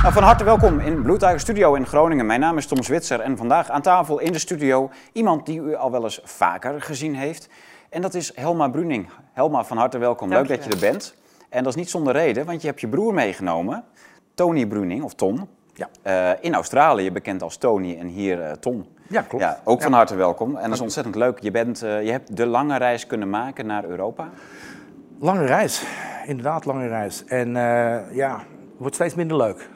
[0.00, 2.26] Nou, van harte welkom in Blue Tiger Studio in Groningen.
[2.26, 5.74] Mijn naam is Tom Zwitser en vandaag aan tafel in de studio iemand die u
[5.74, 7.48] al wel eens vaker gezien heeft.
[7.90, 9.08] En dat is Helma Bruning.
[9.32, 10.28] Helma, van harte welkom.
[10.28, 11.14] Leuk dat je er bent.
[11.48, 13.84] En dat is niet zonder reden, want je hebt je broer meegenomen,
[14.34, 15.48] Tony Bruning, of Ton.
[15.74, 15.88] Ja.
[16.02, 18.86] Eh, in Australië, bekend als Tony en hier eh, Ton.
[19.08, 19.44] Ja, klopt.
[19.44, 20.56] Ja, ook van harte welkom.
[20.56, 21.38] En dat is ontzettend leuk.
[21.38, 24.28] Je, bent, eh, je hebt de lange reis kunnen maken naar Europa.
[25.18, 25.84] Lange reis,
[26.26, 27.24] inderdaad lange reis.
[27.24, 27.52] En
[28.12, 28.40] ja,
[28.76, 29.68] wordt steeds minder leuk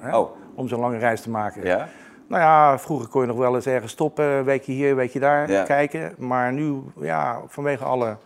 [0.00, 0.30] hè, Oh.
[0.54, 1.64] om zo'n lange reis te maken.
[1.66, 1.88] Ja?
[2.26, 5.20] Nou ja, vroeger kon je nog wel eens ergens stoppen, een weekje hier, een weekje
[5.20, 5.62] daar Ja.
[5.62, 6.14] kijken.
[6.18, 8.16] Maar nu, ja, vanwege alle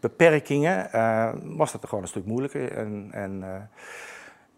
[0.00, 2.72] beperkingen, eh, was dat gewoon een stuk moeilijker.
[2.76, 3.48] En, en eh,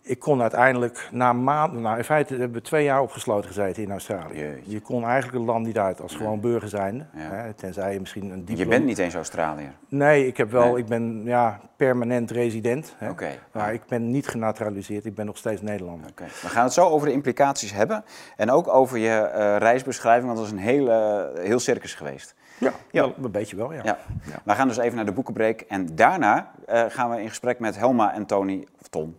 [0.07, 3.91] ik kon uiteindelijk na maanden, nou in feite hebben we twee jaar opgesloten gezeten in
[3.91, 4.39] Australië.
[4.39, 4.71] Jeetje.
[4.71, 7.05] Je kon eigenlijk het land niet uit als gewoon burger zijnde.
[7.15, 7.21] Ja.
[7.21, 8.63] Hè, tenzij je misschien een diploma...
[8.63, 9.73] Je bent niet eens Australiër.
[9.89, 10.79] Nee, ik heb wel, Nee.
[10.79, 12.95] ik ben ja, permanent resident.
[12.99, 13.11] Hè.
[13.53, 16.11] Maar ik ben niet genaturaliseerd, ik ben nog steeds Nederlander.
[16.11, 16.25] Oké.
[16.25, 18.05] We gaan het zo over de implicaties hebben.
[18.37, 22.35] En ook over je eh, reisbeschrijving, want dat is een heel, eh, heel circus geweest.
[22.59, 23.01] Ja, Ja.
[23.01, 23.81] wel een beetje wel, ja.
[23.85, 23.99] Ja.
[24.23, 24.39] Ja.
[24.45, 25.61] We gaan dus even naar de boekenbreek.
[25.61, 29.17] En daarna eh, gaan we in gesprek met Helma en Tony, of Ton,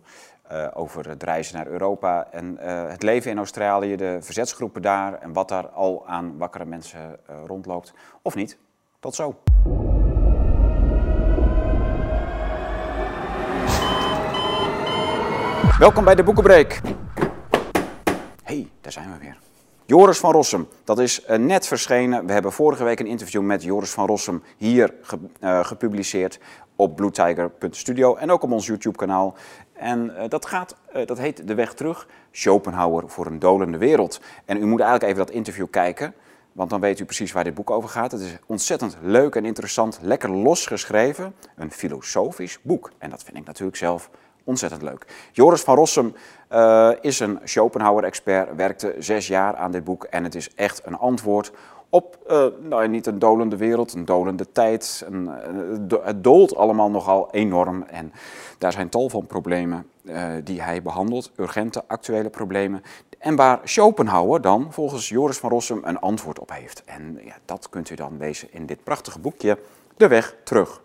[0.48, 5.14] eh, over het reizen naar Europa en eh, het leven in Australië, de verzetsgroepen daar
[5.14, 7.92] en wat daar al aan wakkere mensen eh, rondloopt.
[8.22, 8.58] Of niet.
[9.00, 9.34] Tot zo.
[15.78, 16.80] Welkom bij de boekenbreek.
[18.42, 19.36] hey, daar zijn we weer.
[19.86, 22.26] Joris van Rossum, dat is net verschenen.
[22.26, 26.38] We hebben vorige week een interview met Joris van Rossum hier ge- gepubliceerd
[26.76, 29.34] op bluetiger.studio en ook op ons YouTube-kanaal.
[29.78, 34.20] En eh, dat, gaat, eh, dat heet De Weg Terug, Schopenhauer voor een dolende wereld.
[34.44, 36.14] En u moet eigenlijk even dat interview kijken,
[36.52, 38.12] want dan weet u precies waar dit boek over gaat.
[38.12, 42.90] Het is ontzettend leuk en interessant, lekker losgeschreven, een filosofisch boek.
[42.98, 44.10] En dat vind ik natuurlijk zelf
[44.48, 45.06] Ontzettend leuk.
[45.32, 46.14] Joris van Rossum
[46.48, 50.98] eh, is een Schopenhauer-expert, werkte zes jaar aan dit boek en het is echt een
[50.98, 51.52] antwoord
[51.90, 55.06] op, eh, nou niet een dolende wereld, een dolende tijd.
[55.10, 55.26] Eh,
[55.70, 58.12] het do- het dolt allemaal nogal enorm en
[58.58, 62.82] daar zijn tal van problemen eh, die hij behandelt, urgente, actuele problemen.
[63.18, 66.84] En waar Schopenhauer dan volgens Joris van Rossum een antwoord op heeft.
[66.84, 69.58] En ja, dat kunt u dan lezen in dit prachtige boekje,
[69.96, 70.82] De Weg Terug.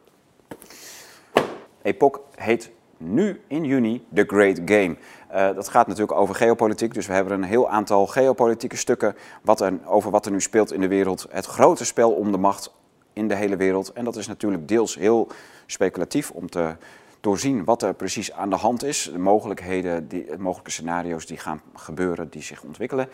[1.81, 2.72] Epoch heet
[3.03, 4.96] nu in juni The Great Game.
[5.28, 9.62] Eh, dat gaat natuurlijk over geopolitiek, dus we hebben een heel aantal geopolitieke stukken wat
[9.62, 11.28] er, over wat er nu speelt in de wereld.
[11.30, 12.74] Het grote spel om de macht
[13.13, 13.94] in de hele wereld.
[13.94, 15.28] En dat is natuurlijk deels heel
[15.66, 16.75] speculatief om te
[17.22, 19.09] doorzien wat er precies aan de hand is.
[19.13, 23.09] De mogelijkheden, die, de mogelijke scenario's die gaan gebeuren, die zich ontwikkelen.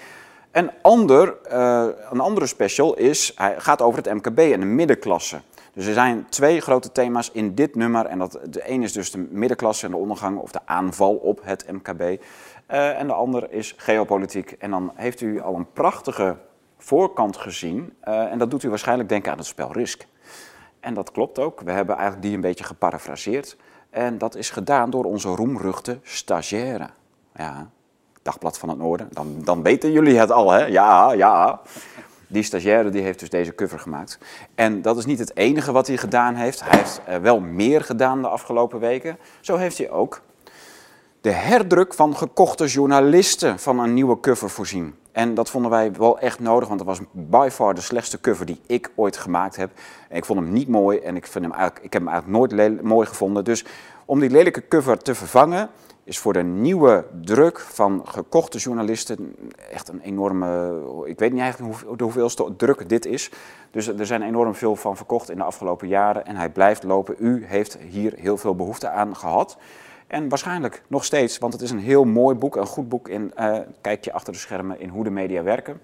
[0.51, 5.39] Een, ander, eh, een andere special is, hij gaat over het MKB en de middenklasse.
[5.79, 8.05] Dus er zijn twee grote thema's in dit nummer.
[8.05, 11.39] En dat, de een is dus de middenklasse en de ondergang of de aanval op
[11.43, 12.21] het MKB.
[12.65, 14.51] Eh, en de ander is geopolitiek.
[14.51, 16.37] En dan heeft u al een prachtige
[16.77, 17.93] voorkant gezien.
[17.99, 20.07] Eh, en dat doet u waarschijnlijk denken aan het spel Risk.
[20.79, 21.61] En dat klopt ook.
[21.61, 23.57] We hebben eigenlijk die een beetje geparafraseerd.
[23.89, 26.89] En dat is gedaan door onze roemruchte stagiaire.
[27.35, 27.69] Ja,
[28.21, 29.07] Dagblad van het Noorden.
[29.11, 30.65] Dan, dan weten jullie het al, hè?
[30.65, 31.61] Ja, ja.
[32.31, 34.17] Die stagiaire die heeft dus deze cover gemaakt.
[34.55, 36.63] En dat is niet het enige wat hij gedaan heeft.
[36.63, 39.17] Hij heeft wel meer gedaan de afgelopen weken.
[39.41, 40.21] Zo heeft hij ook
[41.21, 44.95] de herdruk van gekochte journalisten van een nieuwe cover voorzien.
[45.11, 48.45] En dat vonden wij wel echt nodig, want dat was by far de slechtste cover
[48.45, 49.71] die ik ooit gemaakt heb.
[50.09, 52.81] Ik vond hem niet mooi en ik, vind hem eigenlijk, ik heb hem eigenlijk nooit
[52.81, 53.43] mooi gevonden.
[53.43, 53.65] Dus
[54.05, 55.69] om die lelijke cover te vervangen,
[56.09, 59.35] is voor de nieuwe druk van gekochte journalisten
[59.71, 60.81] echt een enorme.
[61.05, 63.31] Ik weet niet eigenlijk hoe, de druk dit is.
[63.71, 67.15] Dus er zijn enorm veel van verkocht in de afgelopen jaren en hij blijft lopen.
[67.19, 69.57] U heeft hier heel veel behoefte aan gehad.
[70.07, 73.33] En waarschijnlijk nog steeds, want het is een heel mooi boek, een goed boek in
[73.35, 75.81] eh kijk je achter de schermen in hoe de media werken.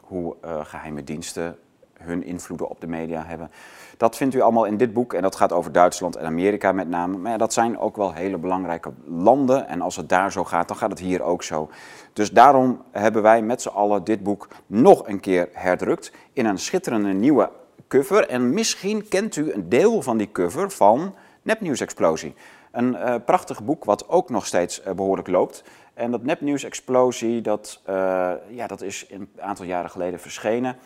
[0.00, 1.58] Hoe eh, geheime diensten
[2.04, 3.50] hun invloeden op de media hebben.
[3.96, 6.88] Dat vindt u allemaal in dit boek en dat gaat over Duitsland en Amerika met
[6.88, 7.16] name.
[7.16, 10.76] Maar dat zijn ook wel hele belangrijke landen en als het daar zo gaat, dan
[10.76, 11.70] gaat het hier ook zo.
[12.12, 16.58] Dus daarom hebben wij met z'n allen dit boek nog een keer herdrukt in een
[16.58, 17.50] schitterende nieuwe
[17.88, 18.28] cover.
[18.28, 22.34] En misschien kent u een deel van die cover van Nepnieuws Explosie.
[22.72, 25.64] Een eh, prachtig boek wat ook nog steeds eh, behoorlijk loopt.
[25.94, 30.76] En dat Nepnieuws Explosie, dat, eh, ja, dat is een aantal jaren geleden verschenen.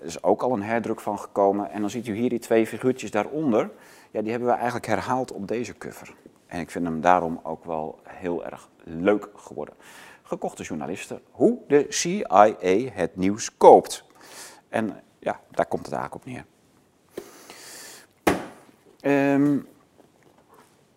[0.00, 1.70] Er is ook al een herdruk van gekomen.
[1.70, 3.70] En dan ziet u hier die twee figuurtjes daaronder.
[4.10, 6.14] Ja, die hebben we eigenlijk herhaald op deze cover.
[6.46, 9.74] En ik vind hem daarom ook wel heel erg leuk geworden.
[10.22, 11.20] Gekochte journalisten.
[11.30, 12.54] Hoe de CIA
[12.92, 14.04] het nieuws koopt.
[14.68, 16.44] En ja, daar komt het eigenlijk op neer.
[19.00, 19.58] Ehm,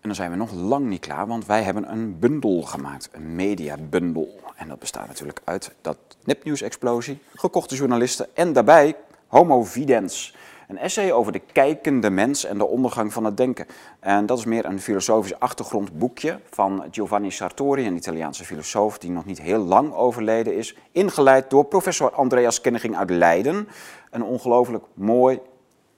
[0.02, 3.36] En dan zijn we nog lang niet klaar, want wij hebben een bundel gemaakt, een
[3.36, 4.40] mediabundel.
[4.56, 8.96] En dat bestaat natuurlijk uit dat nepnieuws-explosie, gekochte journalisten en daarbij
[9.28, 10.36] Homo Videns.
[10.68, 13.66] Een essay over de kijkende mens en de ondergang van het denken.
[14.00, 19.26] En dat is meer een filosofisch achtergrondboekje van Giovanni Sartori, een Italiaanse filosoof die nog
[19.26, 20.76] niet heel lang overleden is.
[20.92, 23.68] Ingeleid door professor Andreas Kenneging uit Leiden.
[24.10, 25.40] Een ongelooflijk mooi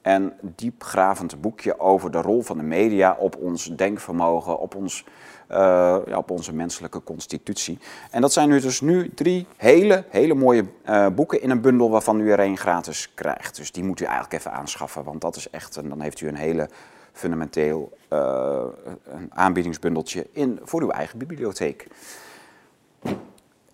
[0.04, 5.06] en diepgravend boekje over de rol van de media op ons denkvermogen, op, ons,
[5.52, 5.58] uh,
[6.06, 7.80] ja, op onze menselijke constitutie.
[8.12, 11.90] En dat zijn nu dus nu drie hele, hele mooie uh, boeken in een bundel
[11.90, 13.56] waarvan u er één gratis krijgt.
[13.56, 16.28] Dus die moet u eigenlijk even aanschaffen, want dat is echt, en dan heeft u
[16.28, 16.70] een hele
[17.12, 18.64] fundamenteel uh,
[19.04, 21.88] een aanbiedingsbundeltje in, voor uw eigen bibliotheek.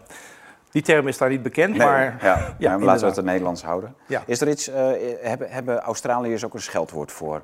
[0.70, 2.18] Die term is daar niet bekend, nee, maar...
[2.22, 3.94] Ja, ja, ja laten we het in Nederlands houden.
[4.06, 4.22] Ja.
[4.26, 4.74] Is er iets, uh,
[5.20, 7.42] hebben, hebben Australiërs ook een scheldwoord voor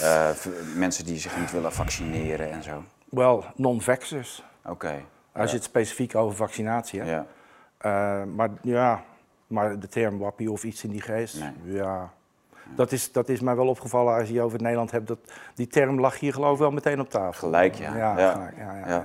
[0.00, 0.28] uh,
[0.76, 2.82] mensen die zich niet willen vaccineren en zo?
[3.08, 4.44] Wel, non-vaxxers.
[4.62, 4.72] Oké.
[4.72, 5.04] Okay.
[5.32, 7.10] Als je het specifiek over vaccinatie hebt.
[7.10, 7.26] Ja.
[8.20, 9.02] Uh, maar ja,
[9.46, 11.74] maar de term wappie of iets in die geest, nee.
[11.74, 12.12] ja...
[12.76, 15.06] Dat is, dat is mij wel opgevallen als je over Nederland hebt.
[15.06, 15.18] Dat,
[15.54, 17.48] die term lag hier geloof ik wel meteen op tafel.
[17.48, 17.96] Gelijk, ja.
[17.96, 18.32] Ja, ja.
[18.32, 19.04] Gelijk, ja, ja, ja.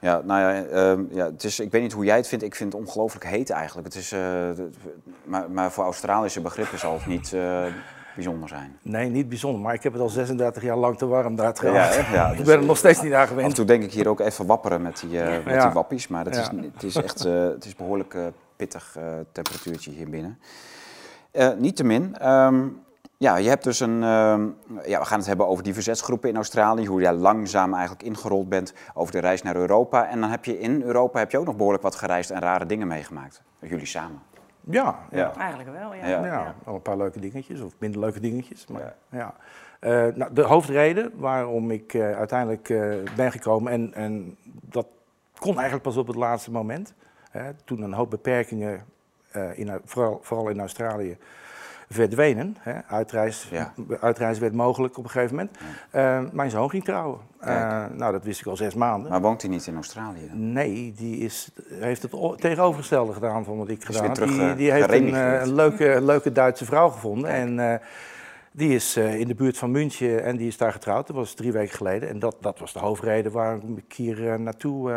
[0.00, 2.44] ja, nou ja, um, ja het is, ik weet niet hoe jij het vindt.
[2.44, 3.86] Ik vind het ongelooflijk heet eigenlijk.
[3.86, 4.20] Het is, uh,
[5.24, 7.64] maar, maar voor Australische begrippen zal het niet uh,
[8.14, 8.78] bijzonder zijn.
[8.82, 9.60] Nee, niet bijzonder.
[9.60, 11.94] Maar ik heb het al 36 jaar lang te warm daar gehad.
[11.94, 13.44] Ja, ja, dus ik ben er nog steeds niet aan gewend.
[13.44, 16.08] Af en toe denk ik hier ook even wapperen met die, uh, met die wappies.
[16.08, 18.16] Maar dat is, het is echt het is behoorlijk
[18.56, 18.96] pittig
[19.32, 20.38] temperatuurtje hier binnen.
[21.58, 22.28] Niettemin...
[22.28, 22.86] Um,
[23.18, 23.96] ja, je hebt dus een.
[23.96, 24.36] Uh,
[24.86, 28.48] ja, we gaan het hebben over die verzetsgroepen in Australië, hoe jij langzaam eigenlijk ingerold
[28.48, 30.08] bent over de reis naar Europa.
[30.08, 32.66] En dan heb je in Europa heb je ook nog behoorlijk wat gereisd en rare
[32.66, 33.42] dingen meegemaakt.
[33.60, 34.22] Jullie samen.
[34.60, 35.34] Ja, ja.
[35.36, 35.94] eigenlijk wel.
[35.94, 36.06] Ja.
[36.06, 36.24] Ja.
[36.24, 38.66] ja, wel een paar leuke dingetjes of minder leuke dingetjes.
[38.66, 39.34] Maar, ja.
[39.80, 44.86] Uh, nou, de hoofdreden waarom ik uh, uiteindelijk uh, ben gekomen, en, en dat
[45.38, 46.94] kon eigenlijk pas op het laatste moment,
[47.30, 48.84] hè, toen een hoop beperkingen,
[49.54, 51.18] in, vooral, vooral in Australië
[51.90, 52.56] verdwenen.
[52.58, 52.84] Hè.
[52.86, 53.72] Uitreis, ja.
[54.00, 55.58] uitreis werd mogelijk op een gegeven moment.
[55.92, 56.20] Ja.
[56.20, 57.20] Uh, mijn zoon ging trouwen.
[57.40, 59.10] Uh, nou, dat wist ik al zes maanden.
[59.10, 60.28] Maar woont hij niet in Australië?
[60.28, 60.52] Dan?
[60.52, 64.14] Nee, die is, heeft het tegenovergestelde gedaan van wat ik gedaan heb.
[64.14, 67.30] Die, uh, die heeft een, een, leuke, leuke Duitse vrouw gevonden.
[67.30, 67.80] En
[68.52, 71.06] die is in de buurt van München en die is daar getrouwd.
[71.06, 72.08] Dat was drie weken geleden.
[72.08, 74.92] En dat, dat was de hoofdreden waarom ik hier naartoe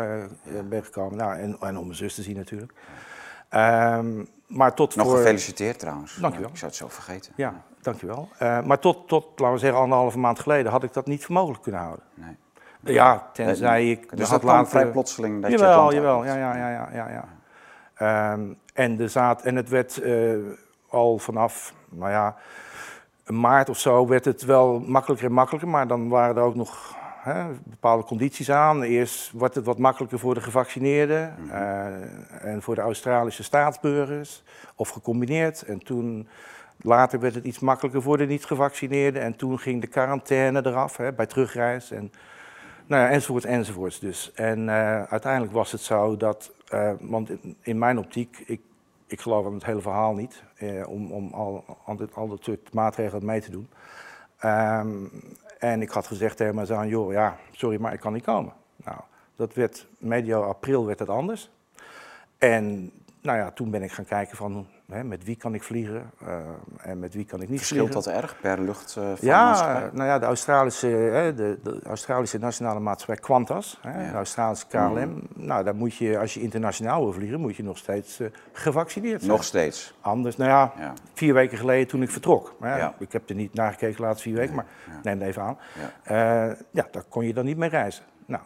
[0.68, 1.18] ben gekomen.
[1.18, 2.72] Nou, en, en om mijn zus te zien natuurlijk.
[3.54, 5.16] Um, maar tot Nog voor...
[5.16, 6.14] gefeliciteerd trouwens.
[6.14, 6.48] Dankjewel.
[6.48, 7.32] ik zou het zo vergeten.
[7.36, 8.28] Ja, dankjewel.
[8.42, 11.34] Uh, maar tot, tot, laten we zeggen, anderhalve maand geleden had ik dat niet voor
[11.34, 12.04] mogelijk kunnen houden.
[12.14, 12.36] Nee.
[12.94, 14.16] Ja, tenzij nee, ik...
[14.16, 14.70] Dus dat later...
[14.70, 18.32] vrij plotseling dat jawel, je Jawel, ja, ja, ja, ja, ja, ja.
[18.32, 20.36] Um, en, de zaad, en het werd uh,
[20.88, 22.36] al vanaf, nou ja,
[23.26, 25.68] maart of zo werd het wel makkelijker en makkelijker.
[25.68, 28.82] Maar dan waren er ook nog hè, bepaalde condities aan.
[28.82, 31.58] Eerst wordt het wat makkelijker voor de gevaccineerden mm -hmm.
[31.58, 34.42] uh, en voor de Australische staatsburgers,
[34.76, 35.62] of gecombineerd.
[35.62, 36.28] En toen
[36.82, 39.22] Later werd het iets makkelijker voor de niet-gevaccineerden.
[39.22, 41.90] En toen ging de quarantaine eraf hè, bij terugreis.
[41.90, 42.12] En,
[42.86, 44.32] nou ja, enzovoorts, enzovoorts dus.
[44.32, 48.60] En uh, uiteindelijk was het zo dat, uh, want in, in, mijn optiek, ik,
[49.06, 52.44] ik geloof aan het hele verhaal niet, uh, om, om al, al, dit, al dat
[52.44, 53.68] soort maatregelen mee te doen.
[54.44, 55.10] Um,
[55.62, 58.52] en ik had gezegd tegen mijn zoon, joh, ja, sorry, maar ik kan niet komen.
[58.76, 58.98] Nou,
[59.36, 61.50] dat werd medio april werd het anders.
[62.38, 66.10] En nou ja, toen ben ik gaan kijken van hè, met wie kan ik vliegen
[66.22, 66.36] uh,
[66.76, 68.12] en met wie kan ik niet Verschilt vliegen.
[68.12, 68.96] dat erg per lucht?
[68.98, 74.10] Uh, ja, nou ja, de Australische, hè, de, de, Australische nationale maatschappij Qantas, hè, ja.
[74.10, 75.08] de Australische KLM.
[75.08, 75.22] Mm.
[75.34, 79.20] Nou, daar moet je, als je internationaal wil vliegen, moet je nog steeds uh, gevaccineerd
[79.20, 79.32] zijn.
[79.32, 79.94] Nog steeds?
[80.00, 80.92] Anders, nou ja, ja.
[81.12, 82.54] vier weken geleden toen ik vertrok.
[82.60, 84.66] Ja, ik heb er niet naar gekeken de laatste vier weken, maar
[85.02, 85.58] neem het even aan.
[86.04, 86.56] Ja.
[86.70, 88.04] ja, daar kon je dan niet mee reizen.
[88.26, 88.42] Nou,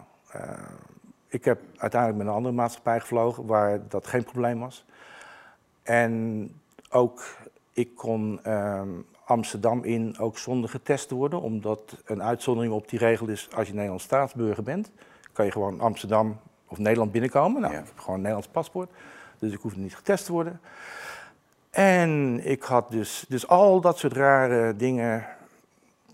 [1.28, 4.84] ik heb uiteindelijk met een andere maatschappij gevlogen waar dat geen probleem was.
[5.86, 6.50] En
[6.90, 7.24] ook
[7.72, 8.88] ik kon ehm,
[9.24, 13.72] Amsterdam in ook zonder getest worden, omdat een uitzondering op die regel is als je
[13.72, 14.90] Nederlands staatsburger bent,
[15.32, 16.38] kan je gewoon Amsterdam
[16.68, 17.60] of Nederland binnenkomen.
[17.60, 17.78] Nou, ja.
[17.80, 18.90] ik heb gewoon een Nederlands paspoort,
[19.38, 20.60] dus ik hoefde niet getest te worden.
[21.70, 25.26] En ik had dus, dus al dat soort rare dingen,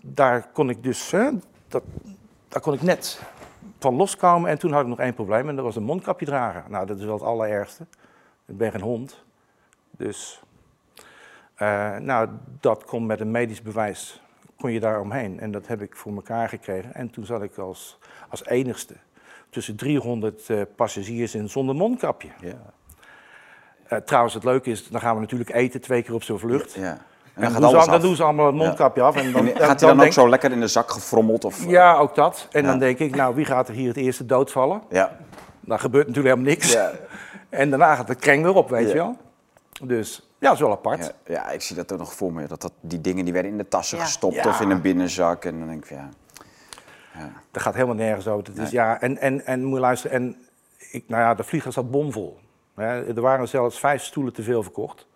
[0.01, 1.29] daar kon ik dus, hè,
[1.67, 1.83] dat,
[2.47, 3.21] daar kon ik net
[3.79, 4.49] van loskomen.
[4.49, 6.63] En toen had ik nog één probleem en dat was een mondkapje dragen.
[6.67, 7.85] Nou, dat is wel het allerergste.
[8.45, 9.23] Ik ben geen hond.
[10.03, 10.41] Dus,
[11.61, 12.29] uh, nou,
[12.59, 14.21] dat kon met een medisch bewijs,
[14.57, 15.39] kon je daar omheen.
[15.39, 16.93] En dat heb ik voor elkaar gekregen.
[16.93, 18.93] En toen zat ik als, als enigste
[19.49, 22.27] tussen 300 uh, passagiers in zonder mondkapje.
[22.41, 22.53] Ja.
[23.89, 26.73] Uh, trouwens, het leuke is, dan gaan we natuurlijk eten twee keer op zo'n vlucht.
[26.73, 26.97] Ja.
[27.33, 29.15] En dan, dan, doen ze, dan, doen ze, allemaal het mondkapje af.
[29.15, 31.45] En dan, en gaat hij dan, ook zo lekker in de zak gefrommeld?
[31.45, 32.47] Of, ja, ook dat.
[32.51, 34.81] En dan denk ik, nou, wie gaat er hier het eerste doodvallen?
[34.89, 35.17] Ja.
[35.59, 36.71] Dan gebeurt natuurlijk helemaal niks.
[36.71, 36.91] Ja.
[37.49, 39.17] En daarna gaat de kreng weer op, weet je wel.
[39.81, 41.05] Dus ja, dat is wel apart.
[41.05, 42.47] Ja, ja, ik zie dat er nog voor me.
[42.47, 45.45] Dat, dat die dingen die werden in de tassen gestopt of in een binnenzak.
[45.45, 46.09] En dan denk ik, ja...
[47.13, 47.31] ja.
[47.51, 48.47] Dat gaat helemaal nergens over.
[48.47, 50.37] Het is, ja, en, en, en moet je luisteren, en
[50.91, 52.39] ik, nou ja, de vlieger zat bomvol.
[52.75, 55.07] er waren zelfs vijf stoelen te veel verkocht.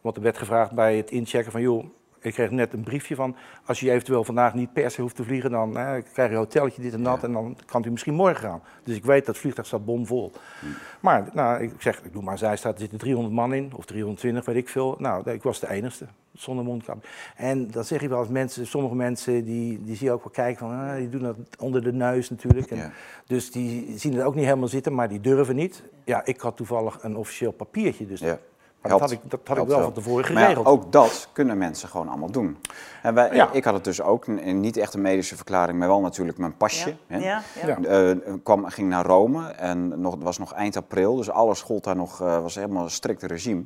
[0.00, 1.84] Want er werd gevraagd bij het inchecken van, joh,
[2.20, 5.24] ik kreeg net een briefje van, als je eventueel vandaag niet per se hoeft te
[5.24, 7.26] vliegen, dan krijg je een hotelletje, dit en dat, ja.
[7.26, 8.62] en dan kan u misschien morgen gaan.
[8.84, 10.32] Dus ik weet dat het vliegtuig staat bomvol.
[10.60, 10.66] Hm.
[11.00, 13.84] Maar nou, ik zeg, ik doe maar zij staat, er zitten 300 man in, of
[13.84, 14.96] 320, weet ik veel.
[14.98, 17.06] Nou, ik was de enigste, zonder mondkap.
[17.36, 20.32] En dat zeg je wel als mensen, sommige mensen, die, die zie je ook wel
[20.32, 22.70] kijken van, ah, die doen dat onder de neus natuurlijk.
[22.70, 22.90] En ja.
[23.26, 25.82] Dus die zien het ook niet helemaal zitten, maar die durven niet.
[26.04, 28.20] Ja, ik had toevallig een officieel papiertje, dus...
[28.20, 28.38] Ja.
[28.82, 30.54] Maar dat had ik, dat had ik wel van tevoren geregeld.
[30.54, 32.58] Maar ja, ook dat kunnen mensen gewoon allemaal doen.
[33.02, 33.52] En wij, ja.
[33.52, 36.96] Ik had het dus ook, niet echt een medische verklaring, maar wel natuurlijk mijn pasje.
[37.06, 37.42] Ja.
[37.64, 37.78] Ja.
[37.78, 41.84] Uh, kwam, ging naar Rome en nog, het was nog eind april, dus alles gold
[41.84, 43.62] daar nog, uh, was helemaal een strikt regime.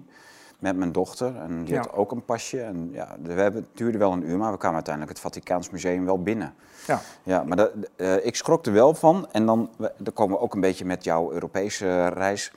[0.59, 2.61] Met mijn dochter en die had ook een pasje.
[2.61, 5.71] En ja, we hebben, het duurde wel een uur, maar we kwamen uiteindelijk het Vaticaans
[5.71, 6.55] Museum wel binnen.
[6.87, 9.27] Ja, ja maar dat, uh, ik schrok er wel van.
[9.33, 12.53] En dan, dan komen we ook een beetje met jouw Europese reis.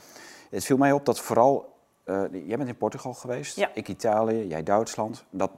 [0.50, 1.76] Het viel mij op dat vooral
[2.10, 3.70] uh, jij bent in Portugal geweest, ja.
[3.74, 5.26] ik Italië, jij Duitsland.
[5.30, 5.52] Dat,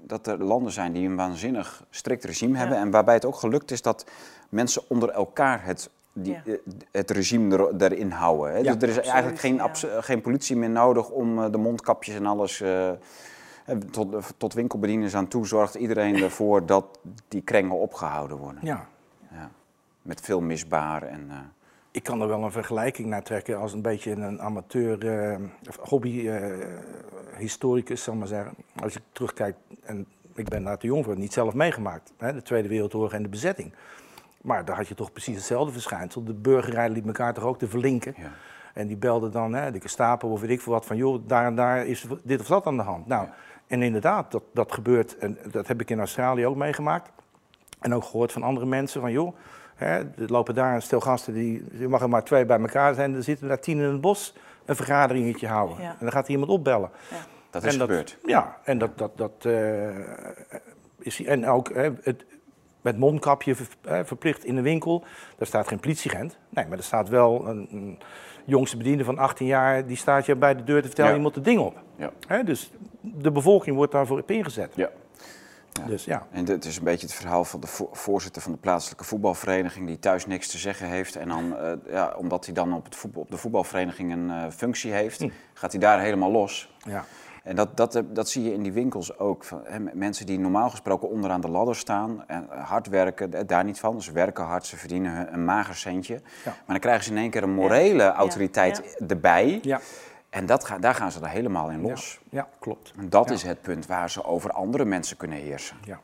[0.00, 2.58] dat er landen zijn die een waanzinnig strikt regime ja.
[2.58, 2.78] hebben.
[2.78, 4.06] En waarbij het ook gelukt is dat
[4.48, 6.56] mensen onder elkaar het, die, ja.
[6.90, 8.54] het regime er, erin houden.
[8.54, 8.62] Hè?
[8.62, 9.60] dus er is eigenlijk geen,
[10.02, 12.60] geen politie meer nodig om de mondkapjes en alles.
[12.60, 12.90] Uh,
[13.90, 16.98] tot, tot winkelbedieners aan toe zorgt iedereen ervoor dat
[17.28, 18.60] die krengen opgehouden worden.
[18.62, 18.86] Ja.
[20.02, 21.26] Met veel misbaar en...
[21.30, 21.36] Uh,
[21.94, 25.36] ik kan er wel een vergelijking naar trekken als een beetje een amateur uh,
[25.80, 26.66] hobby uh,
[27.36, 28.54] historicus, zal maar zeggen.
[28.82, 32.42] Als ik terugkijk, en ik ben daar te jong voor, niet zelf meegemaakt, hè, de
[32.42, 33.74] Tweede Wereldoorlog en de bezetting.
[34.40, 36.24] Maar daar had je toch precies hetzelfde verschijnsel.
[36.24, 38.14] De burgerij liet elkaar toch ook te verlinken.
[38.16, 38.32] Ja.
[38.72, 41.46] En die belden dan, hè, de Gestapo of weet ik veel wat, van joh, daar
[41.46, 43.06] en daar is dit of dat aan de hand.
[43.06, 43.34] Nou, ja.
[43.66, 47.10] en inderdaad, dat, dat gebeurt, en dat heb ik in Australië ook meegemaakt.
[47.80, 49.36] En ook gehoord van andere mensen, van joh,
[49.74, 52.94] Hè, er lopen daar een stel gasten, die, er mag er maar twee bij elkaar
[52.94, 53.14] zijn.
[53.14, 55.76] Er zitten daar tien in het bos een vergaderingetje houden.
[55.80, 55.90] Ja.
[55.90, 56.90] En dan gaat er iemand opbellen.
[57.10, 57.16] Ja.
[57.50, 58.18] Dat is en gebeurd.
[58.24, 59.88] Ja, en dat, dat, dat uh,
[60.98, 61.24] is...
[61.24, 62.24] En ook hè, het,
[62.82, 65.04] met mondkapje ver, verplicht in de winkel.
[65.36, 66.38] Daar staat geen politieagent.
[66.48, 67.98] Nee, maar er staat wel een, een,
[68.44, 69.86] jongste bediende van 18 jaar...
[69.86, 71.16] die staat je bij de deur te vertellen, ja.
[71.16, 71.82] iemand het ding op.
[71.96, 72.12] Ja.
[72.26, 74.72] Hè, dus de bevolking wordt daarvoor op ingezet.
[74.74, 74.90] Ja.
[75.80, 75.86] Ja.
[75.86, 76.26] Dus, ja.
[76.30, 79.98] En het is een beetje het verhaal van de voorzitter van de plaatselijke voetbalvereniging die
[79.98, 81.16] thuis niks te zeggen heeft.
[81.16, 84.44] En dan, uh, ja, omdat hij dan op, het voetbal, op de voetbalvereniging een uh,
[84.50, 85.28] functie heeft, hm.
[85.52, 86.74] gaat hij daar helemaal los.
[86.84, 87.04] Ja.
[87.44, 89.44] En dat, dat, dat zie je in die winkels ook.
[89.44, 93.80] Van, hè, mensen die normaal gesproken onderaan de ladder staan en hard werken, daar niet
[93.80, 94.02] van.
[94.02, 96.14] Ze werken hard, ze verdienen een mager centje.
[96.14, 96.22] Ja.
[96.44, 99.60] Maar dan krijgen ze in één keer een morele autoriteit erbij.
[100.34, 102.20] En dat ga, daar gaan ze er helemaal in los.
[102.22, 102.92] Ja, ja klopt.
[102.96, 103.34] En dat Ja.
[103.34, 105.76] is het punt waar ze over andere mensen kunnen heersen.
[105.84, 106.00] Ja.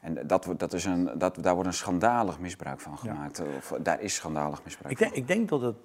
[0.00, 2.98] En dat, dat is een, dat, daar wordt een schandalig misbruik van Ja.
[2.98, 3.42] gemaakt.
[3.56, 5.76] Of, daar is schandalig misbruik Ik denk, ik denk dat het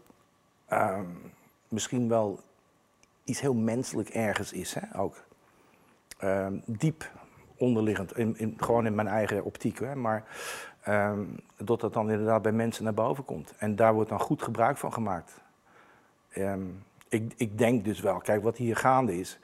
[0.67, 1.05] ehm,
[1.67, 2.39] misschien wel
[3.23, 5.15] iets heel menselijk ergens is, hè, ook.
[6.17, 7.11] Ehm, diep
[7.55, 9.79] onderliggend, in, in, gewoon in mijn eigen optiek.
[9.79, 10.23] Hè, maar
[10.81, 11.19] ehm,
[11.57, 13.53] dat dat dan inderdaad bij mensen naar boven komt.
[13.57, 15.39] En daar wordt dan goed gebruik van gemaakt.
[17.11, 19.39] Ik, ik denk dus wel, kijk, wat hier gaande is,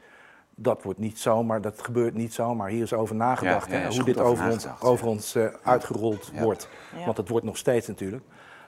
[0.55, 2.69] dat wordt niet zomaar, dat gebeurt niet zomaar.
[2.69, 5.35] Hier is over nagedacht, Ja, ja, hè, is hoe dit over over ons, over ons
[5.35, 6.41] eh, uitgerold Ja.
[6.43, 6.69] wordt.
[6.97, 7.05] Ja.
[7.05, 8.23] Want het wordt nog steeds natuurlijk.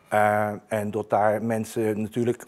[0.09, 2.45] Eh, en dat daar mensen natuurlijk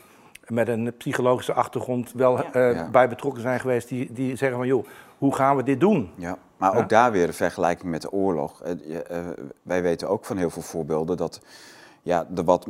[0.47, 2.51] met een psychologische achtergrond wel Ja.
[2.53, 2.89] eh, Ja.
[2.89, 4.85] bij betrokken zijn geweest, die, die zeggen van joh,
[5.17, 6.11] hoe gaan we dit doen?
[6.15, 6.79] Ja, maar Ja.
[6.79, 8.63] ook daar weer een vergelijking met de oorlog.
[9.61, 11.41] Wij weten ook van heel veel voorbeelden dat
[12.01, 12.67] ja, de wat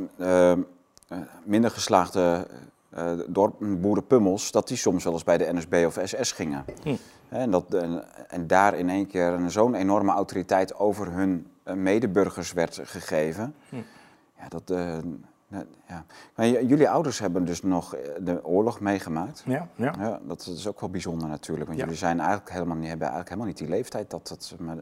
[1.44, 2.48] minder geslaagde
[2.92, 6.66] eh dorp, boerenpummels, dat die soms wel eens bij de NSB of SS gingen.
[6.84, 6.96] Hm.
[7.30, 11.74] En, dat, en, en daar in één keer een- zo'n enorme autoriteit over hun eh,
[11.76, 13.56] medeburgers werd gegeven.
[13.70, 13.76] Hm.
[14.40, 14.68] Ja, dat,
[15.48, 16.06] nou, ja.
[16.36, 19.44] Maar jullie ouders hebben dus nog de oorlog meegemaakt.
[19.46, 19.94] Ja, ja.
[20.00, 21.66] Ja, dat is ook wel bijzonder natuurlijk.
[21.68, 21.84] Want Ja.
[21.86, 24.10] jullie zijn eigenlijk helemaal niet, hebben eigenlijk helemaal niet die leeftijd.
[24.10, 24.78] Dat, dat, maar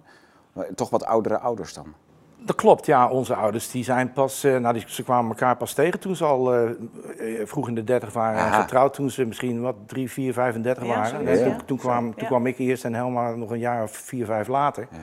[0.75, 1.93] toch wat oudere ouders dan.
[2.41, 3.09] Dat klopt, ja.
[3.09, 6.25] Onze ouders die zijn pas, eh, nou, die, ze kwamen elkaar pas tegen toen ze
[6.25, 8.93] al eh, eh, vroeg in de dertig waren en getrouwd.
[8.93, 11.37] Toen ze misschien wat drie, vier, 35 Ja, waren.
[11.37, 11.43] ja.
[11.43, 14.47] toen, toen, kwam, toen kwam ik eerst en Helma nog een jaar of vier, vijf
[14.47, 14.87] later.
[14.91, 14.97] Ja.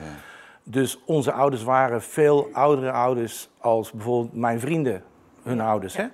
[0.63, 5.03] Dus onze ouders waren veel oudere ouders als bijvoorbeeld mijn vrienden,
[5.43, 5.97] hun ouders.
[5.97, 6.05] Hè?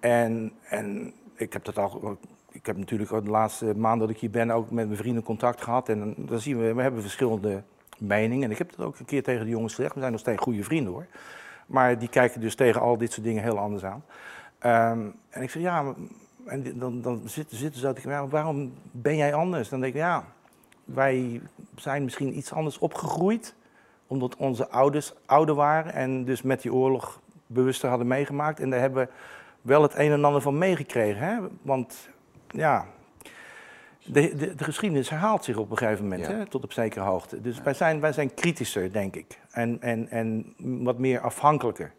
[0.00, 2.18] En, en ik heb dat al.
[2.50, 5.62] Ik heb natuurlijk de laatste maand dat ik hier ben ook met mijn vrienden contact
[5.62, 5.88] gehad.
[5.88, 7.62] En dan zien we, we hebben verschillende
[8.02, 8.44] meningen.
[8.44, 9.94] En ik heb dat ook een keer tegen de jongens gezegd.
[9.94, 11.06] We zijn nog steeds goede vrienden hoor.
[11.66, 14.04] Maar die kijken dus tegen al dit soort dingen heel anders aan.
[14.58, 15.94] Ehm, en ik zeg ja,
[16.46, 18.02] en dan, dan zitten, ze uit.
[18.02, 19.68] Ja, waarom ben jij anders?
[19.68, 20.24] Dan denk ik ja,
[20.84, 21.40] wij
[21.76, 23.54] zijn misschien iets anders opgegroeid
[24.06, 28.60] omdat onze ouders ouder waren en dus met die oorlog bewuster hadden meegemaakt.
[28.60, 29.12] En daar hebben we
[29.62, 31.20] wel het een en ander van meegekregen.
[31.26, 31.38] Hè?
[31.62, 32.08] Want
[32.48, 32.86] ja,
[34.04, 36.32] de, de, de geschiedenis herhaalt zich op een gegeven moment, Ja.
[36.32, 36.46] hè?
[36.46, 37.40] tot op zekere hoogte.
[37.40, 39.38] Dus wij, zijn, wij zijn kritischer, denk ik.
[39.50, 41.92] En, en, en wat meer afhankelijker.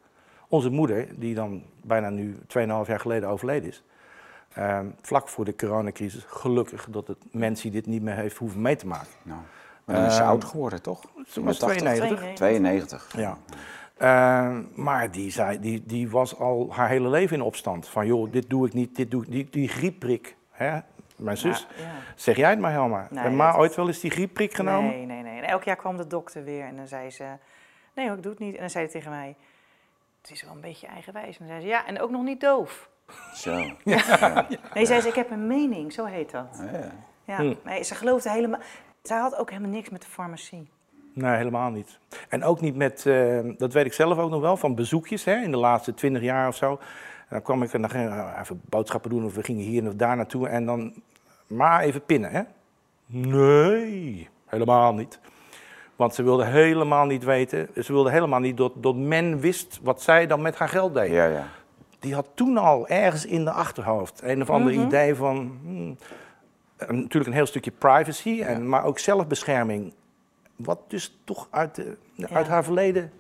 [0.47, 3.83] Onze moeder, die dan bijna nu 2,5 jaar geleden overleden is.
[4.53, 8.75] ehm, vlak voor de coronacrisis, gelukkig dat het mensen dit niet meer heeft hoeven mee
[8.75, 9.07] te maken.
[9.23, 9.39] Nou,
[9.85, 11.01] maar dan is ze Ehm, oud geworden, toch?
[11.27, 11.81] Ze was 80?
[11.81, 12.33] 92.
[12.33, 13.13] 92.
[13.17, 13.37] Ja.
[13.97, 17.87] Eh, maar die, zei, die, die was al haar hele leven in opstand.
[17.87, 19.53] Van joh, dit doe ik niet, dit doe ik niet.
[19.53, 20.79] Die griepprik, hè?
[21.17, 21.67] Mijn zus.
[21.77, 21.89] Ja, ja.
[22.15, 23.07] Zeg jij het maar, Helma.
[23.09, 24.89] Nee, Heb Ma dat- ooit wel eens die griepprik genomen?
[24.91, 25.41] Nee, nee, nee.
[25.41, 27.25] En elk jaar kwam de dokter weer en dan zei ze...
[27.95, 28.53] Nee hoor, ik doe het niet.
[28.53, 29.35] En dan zei hij tegen mij...
[30.21, 31.37] Het is wel een beetje eigenwijs.
[31.37, 31.67] En dan zei ze...
[31.67, 32.89] Ja, en ook nog niet doof.
[33.33, 33.59] Zo.
[34.73, 35.93] Nee, zei ze, ik heb een mening.
[35.93, 36.63] Zo heet dat.
[36.71, 36.91] Ja.
[37.25, 37.35] Ja.
[37.37, 37.53] Hm.
[37.63, 38.59] Nee, ze geloofde helemaal...
[39.01, 40.69] Zij had ook helemaal niks met de farmacie.
[41.13, 41.99] Nee, helemaal niet.
[42.29, 45.35] En ook niet met, eh, dat weet ik zelf ook nog wel, van bezoekjes hè,
[45.35, 46.79] in de laatste twintig jaar of zo.
[47.33, 49.93] Dan kwam ik en dan ging ik even boodschappen doen of we gingen hier of
[49.93, 50.93] daar naartoe en dan
[51.47, 52.31] maar even pinnen.
[52.31, 52.41] Hè?
[53.05, 55.19] Nee, helemaal niet.
[55.95, 60.01] Want ze wilde helemaal niet weten, ze wilde helemaal niet dat, dat men wist wat
[60.01, 61.11] zij dan met haar geld deed.
[61.11, 61.47] Ja, ja.
[61.99, 64.85] Die had toen al ergens in de achterhoofd een of ander Mhm.
[64.85, 65.97] idee van, hmm,
[66.77, 69.93] een- natuurlijk een heel stukje privacy, en, maar ook zelfbescherming.
[70.55, 71.97] Wat dus toch uit, de,
[72.31, 73.11] uit haar verleden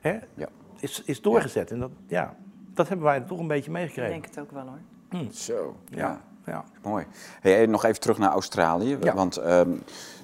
[0.00, 0.48] hè, Ja.
[0.80, 1.70] is, is doorgezet.
[1.70, 2.36] En dat, ja,
[2.74, 4.10] dat hebben wij toch een beetje Ik meegekregen.
[4.12, 5.30] denk het ook wel hoor.
[5.32, 5.76] Zo.
[5.88, 5.98] Ja.
[5.98, 6.64] Ja, ja.
[6.82, 7.06] Mooi.
[7.40, 8.96] Hey, nog even terug naar Australië.
[9.00, 9.14] Ja.
[9.14, 9.70] Want ehm,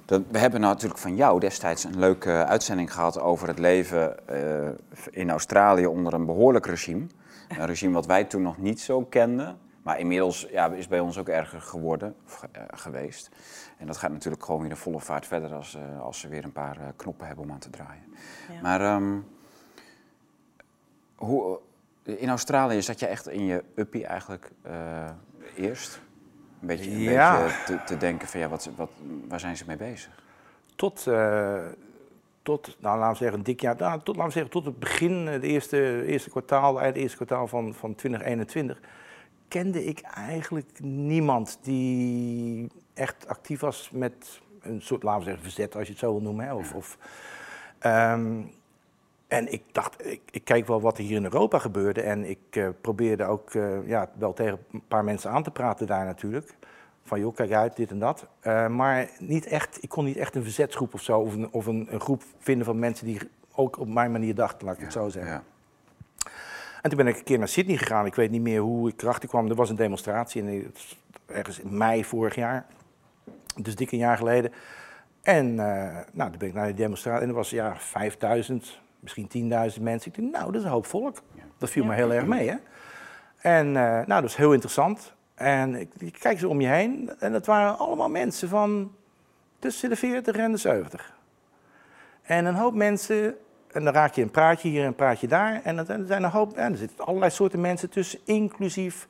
[0.05, 4.69] dat- we hebben natuurlijk van jou destijds een leuke uitzending gehad over het leven eh,
[5.11, 7.05] in Australië onder een behoorlijk regime.
[7.47, 9.57] Een regime wat wij toen nog niet zo kenden.
[9.81, 13.29] Maar inmiddels ja, is bij ons ook erger geworden, of, eh, geweest.
[13.77, 16.43] En dat gaat natuurlijk gewoon weer in volle vaart verder als, eh, als ze weer
[16.43, 18.03] een paar knoppen hebben om aan te draaien.
[18.53, 18.61] Ja.
[18.61, 19.17] Maar ehm,
[21.15, 21.59] hoe,
[22.17, 25.09] in Australië zat je echt in je uppie eigenlijk eh,
[25.55, 26.01] eerst?
[26.61, 27.43] Een beetje, een Ja.
[27.43, 28.89] beetje te, te denken van ja, wat, wat,
[29.27, 30.23] waar zijn ze mee bezig?
[30.75, 31.65] Tot, eh,
[32.41, 34.79] tot, nou laten we zeggen, een dik jaar, nou, tot, laten we zeggen, tot het
[34.79, 38.79] begin, eh, het eerste, eerste kwartaal, het eerste kwartaal van, van 2021,
[39.47, 45.75] kende ik eigenlijk niemand die echt actief was met een soort, laten we zeggen, verzet,
[45.75, 46.45] als je het zo wil noemen.
[46.45, 46.97] Hè, of, of,
[47.79, 48.41] ehm,
[49.29, 52.39] en ik dacht, ik, ik keek wel wat er hier in Europa gebeurde en ik
[52.49, 56.55] eh, probeerde ook eh, ja, wel tegen een paar mensen aan te praten daar natuurlijk.
[57.03, 58.27] Van joh, kijk uit, dit en dat.
[58.39, 61.65] Eh, maar niet echt, ik kon niet echt een verzetsgroep of zo, of een, of
[61.65, 63.19] een, een groep vinden van mensen die
[63.55, 65.31] ook op mijn manier dachten, laat ik het zo zeggen.
[65.31, 65.43] Ja.
[66.81, 68.05] En toen ben ik een keer naar Sydney gegaan.
[68.05, 69.49] Ik weet niet meer hoe ik erachter kwam.
[69.49, 70.73] Er was een demonstratie in,
[71.25, 72.65] ergens in mei vorig jaar.
[73.55, 74.51] Dus dik een jaar geleden.
[75.21, 77.21] En nou, toen ben ik naar die demonstratie.
[77.21, 80.11] En er was ja, 5000, misschien 10.000 mensen.
[80.11, 81.21] Ik dacht, nou, dat is een hoop volk.
[81.57, 82.55] Dat viel me heel erg mee, hè.
[83.37, 85.13] En eh, nou, dat is heel interessant.
[85.35, 87.11] En ik, ik kijk zo om je heen.
[87.19, 88.91] En dat waren allemaal mensen van
[89.59, 91.17] tussen de 40 en de 70.
[92.21, 93.35] En een hoop mensen,
[93.71, 95.61] en dan raak je een praatje hier en een praatje daar.
[95.63, 99.07] En er zijn een hoop, en er zitten allerlei soorten mensen tussen, inclusief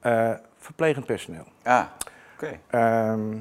[0.00, 1.44] eh, verplegend personeel.
[1.62, 1.84] Ah,
[2.34, 2.58] oké.
[2.70, 3.38] Ehm, eh,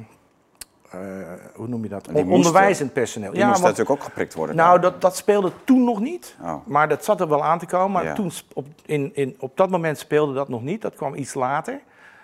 [1.55, 2.05] hoe noem je dat?
[2.13, 3.31] Die Onderwijzend personeel.
[3.31, 4.55] Die moest want- natuurlijk ook geprikt worden.
[4.55, 6.35] nou, dat, dat speelde toen nog niet.
[6.41, 6.53] Oh.
[6.65, 7.91] Maar dat zat er wel aan te komen.
[7.91, 8.13] Maar Ja.
[8.13, 10.81] toen, op, in, in, op dat moment speelde dat nog niet.
[10.81, 11.79] Dat kwam iets later.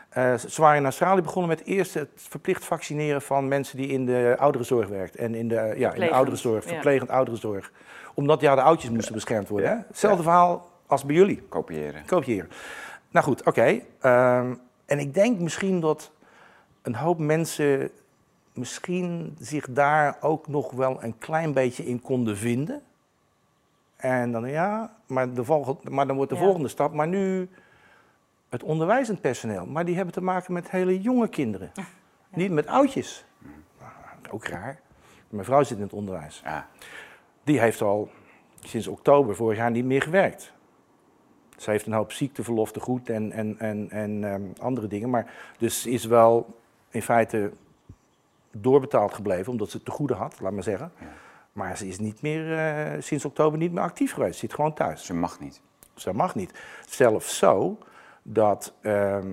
[0.10, 4.06] Eh, ze waren in Australië begonnen met eerst het verplicht vaccineren van mensen die in
[4.06, 5.15] de ouderenzorg werkt.
[5.15, 6.69] En in de, ja, in de Verplegend, ouderenzorg, ja.
[6.69, 7.71] verplegend ouderenzorg.
[8.13, 9.69] Omdat ja, de oudjes moesten beschermd worden.
[9.69, 9.76] Ja.
[9.76, 9.82] Hè?
[9.88, 11.41] Hetzelfde verhaal als bij jullie.
[11.49, 12.06] Kopiëren.
[12.06, 12.49] Kopiëren.
[13.12, 13.80] Nou goed, oké.
[14.02, 14.54] Ehm,
[14.86, 16.12] en ik denk misschien dat
[16.82, 17.89] een hoop mensen
[18.53, 22.81] misschien zich daar ook nog wel een klein beetje in konden vinden.
[23.95, 26.43] En dan ja, maar, de volgende, maar dan wordt de Ja.
[26.43, 26.93] volgende stap.
[26.93, 27.49] Maar nu
[28.49, 29.65] het onderwijzend personeel.
[29.65, 31.71] Maar die hebben te maken met hele jonge kinderen.
[32.29, 33.25] Niet met oudjes.
[33.79, 33.91] Nou,
[34.29, 34.79] ook raar.
[35.29, 36.41] Mijn vrouw zit in het onderwijs.
[36.43, 36.67] Ja.
[37.43, 38.09] Die heeft al
[38.59, 40.53] sinds oktober vorig jaar niet meer gewerkt.
[41.57, 45.09] Ze heeft een hoop ziekteverlof te goed en, en, en, en ehm, andere dingen.
[45.09, 46.57] Maar dus ze is wel
[46.89, 47.51] in feite
[48.57, 50.91] doorbetaald gebleven, omdat ze het te goede had, laat maar zeggen.
[50.99, 51.05] Ja.
[51.53, 54.33] Maar ze is niet meer, eh, sinds oktober niet meer actief geweest.
[54.33, 55.05] Ze zit gewoon thuis.
[55.05, 55.61] Ze mag niet.
[56.03, 56.53] Dat mag niet.
[56.87, 57.77] Zelfs zo
[58.21, 59.31] dat ehm,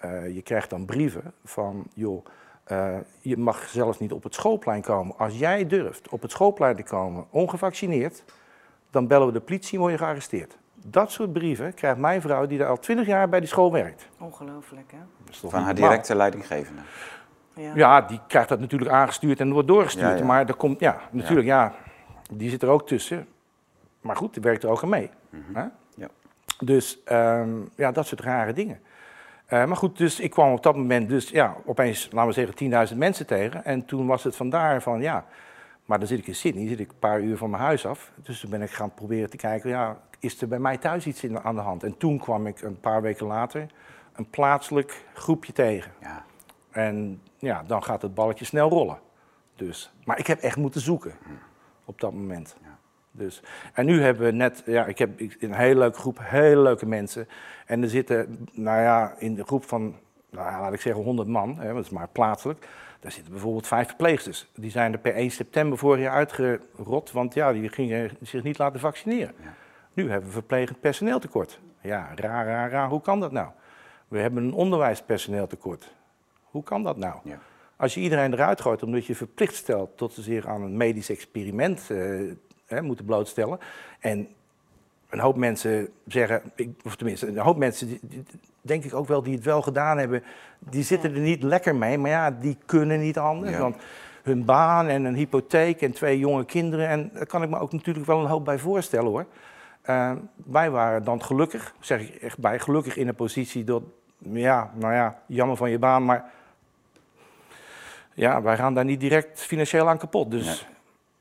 [0.00, 2.24] eh, je krijgt dan brieven van, joh,
[2.64, 5.18] eh, je mag zelfs niet op het schoolplein komen.
[5.18, 8.24] Als jij durft op het schoolplein te komen, ongevaccineerd,
[8.90, 10.58] dan bellen we de politie en word je gearresteerd.
[10.74, 14.08] Dat soort brieven krijgt mijn vrouw, die daar al twintig jaar bij die school werkt.
[14.18, 14.98] Ongelooflijk, hè?
[15.48, 16.82] Van haar directe leidinggevende.
[17.60, 17.72] Ja.
[17.74, 20.10] Ja, die krijgt dat natuurlijk aangestuurd en wordt doorgestuurd.
[20.10, 20.24] Ja, ja.
[20.24, 21.72] Maar er komt, ja, natuurlijk, ja.
[22.30, 23.26] die zit er ook tussen.
[24.00, 25.10] Maar goed, die werkt er ook aan mee.
[25.52, 25.64] hè?
[25.94, 26.08] Ja.
[26.58, 28.80] Dus ehm, ja, dat soort rare dingen.
[29.46, 32.88] Eh, maar goed, dus ik kwam op dat moment dus ja, opeens, laten we zeggen,
[32.92, 33.64] 10.000 mensen tegen.
[33.64, 35.24] En toen was het vandaar van ja,
[35.84, 38.12] maar dan zit ik in Sydney, zit ik een paar uur van mijn huis af.
[38.22, 41.24] Dus toen ben ik gaan proberen te kijken, ja, is er bij mij thuis iets
[41.24, 41.82] in, aan de hand?
[41.82, 43.66] En toen kwam ik een paar weken later
[44.14, 45.92] een plaatselijk groepje tegen.
[46.00, 46.24] Ja.
[46.70, 48.98] En ja, dan gaat het balletje snel rollen.
[49.56, 51.12] Dus, maar ik heb echt moeten zoeken
[51.84, 52.56] op dat moment.
[52.62, 52.78] Ja.
[53.10, 56.86] Dus, en nu hebben we net, ja, ik heb een hele leuke groep, hele leuke
[56.86, 57.28] mensen.
[57.66, 59.96] En er zitten, nou ja, in de groep van,
[60.30, 62.68] nou ja, laat ik zeggen 100 man, hè, dat is maar plaatselijk.
[63.00, 64.50] Daar zitten bijvoorbeeld vijf verpleegsters.
[64.54, 68.58] Die zijn er per 1 september vorig jaar uitgerot, want ja, die gingen zich niet
[68.58, 69.34] laten vaccineren.
[69.42, 69.54] Ja.
[69.92, 71.60] Nu hebben we verplegend personeeltekort.
[71.80, 72.88] Ja, raar, raar, raar.
[72.88, 73.48] Hoe kan dat nou?
[74.08, 75.94] We hebben een onderwijspersoneeltekort.
[76.50, 77.14] Hoe kan dat nou?
[77.24, 77.38] Ja.
[77.76, 81.10] Als je iedereen eruit gooit omdat je verplicht stelt tot ze zich aan een medisch
[81.10, 82.20] experiment eh,
[82.66, 83.58] hè, moeten blootstellen.
[84.00, 84.28] En
[85.08, 88.24] een hoop mensen zeggen, ik- of tenminste, een hoop mensen, die- die-
[88.60, 90.22] denk ik ook wel, die het wel gedaan hebben,
[90.58, 91.98] die zitten er niet lekker mee.
[91.98, 93.50] Maar ja, die kunnen niet anders.
[93.52, 93.58] Ja.
[93.60, 93.76] Want
[94.22, 96.88] hun baan en een hypotheek en twee jonge kinderen.
[96.88, 99.26] En daar kan ik me ook natuurlijk wel een hoop bij voorstellen hoor.
[99.82, 100.12] Eh,
[100.46, 103.82] wij waren dan gelukkig, zeg ik echt bij, gelukkig in een positie dat,
[104.18, 106.30] ja, nou ja, jammer van je baan, maar
[108.14, 110.30] ja, wij gaan daar niet direct financieel aan kapot.
[110.30, 110.56] Dus Nee.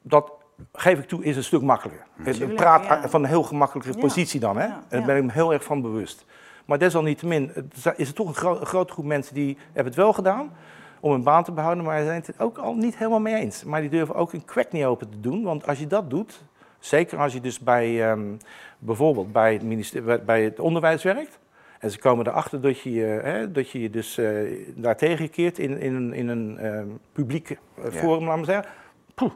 [0.02, 0.32] dat,
[0.74, 2.06] geef ik toe, is een stuk makkelijker.
[2.24, 3.10] Ik praat ja.
[3.10, 4.00] van een heel gemakkelijke Ja.
[4.00, 4.66] positie dan, hè?
[4.66, 6.26] Ja, En daar ben ik me heel erg van bewust.
[6.66, 7.52] Maar desalniettemin
[7.96, 10.52] is er toch een, gro- een grote groep mensen die hebben het wel gedaan
[11.00, 13.64] om hun baan te behouden, maar zijn het ook al niet helemaal mee eens.
[13.64, 16.42] Maar die durven ook een kwek niet open te doen, want als je dat doet,
[16.80, 18.22] zeker als je dus bij ehm,
[18.80, 21.40] bijvoorbeeld bij het, bij het onderwijs werkt,
[21.80, 24.28] en ze komen erachter dat je hè, dat je, je dus eh,
[24.76, 27.92] daar tegenkeert in, in een, in een ehm, publiek eh, Ja.
[27.92, 28.66] forum, laat maar zeggen.
[29.16, 29.32] Poeh.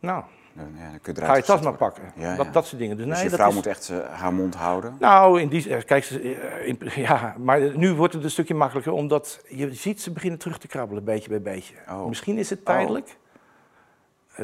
[0.00, 2.02] Nou, ja, dan kun je, ga je tas maar pakken.
[2.16, 2.52] Ja, dat, ja.
[2.52, 2.96] dat soort dingen.
[2.96, 4.96] Dus, Dus nee, dat vrouw is- moet echt eh, haar mond houden.
[4.98, 6.22] nou, in die, kijk, ze,
[6.64, 10.58] in- ja, maar nu wordt het een stukje makkelijker, omdat je ziet ze beginnen terug
[10.58, 11.74] te krabbelen, beetje bij beetje.
[11.88, 12.06] Oh.
[12.06, 13.08] Misschien is het tijdelijk.
[13.08, 13.14] Eh,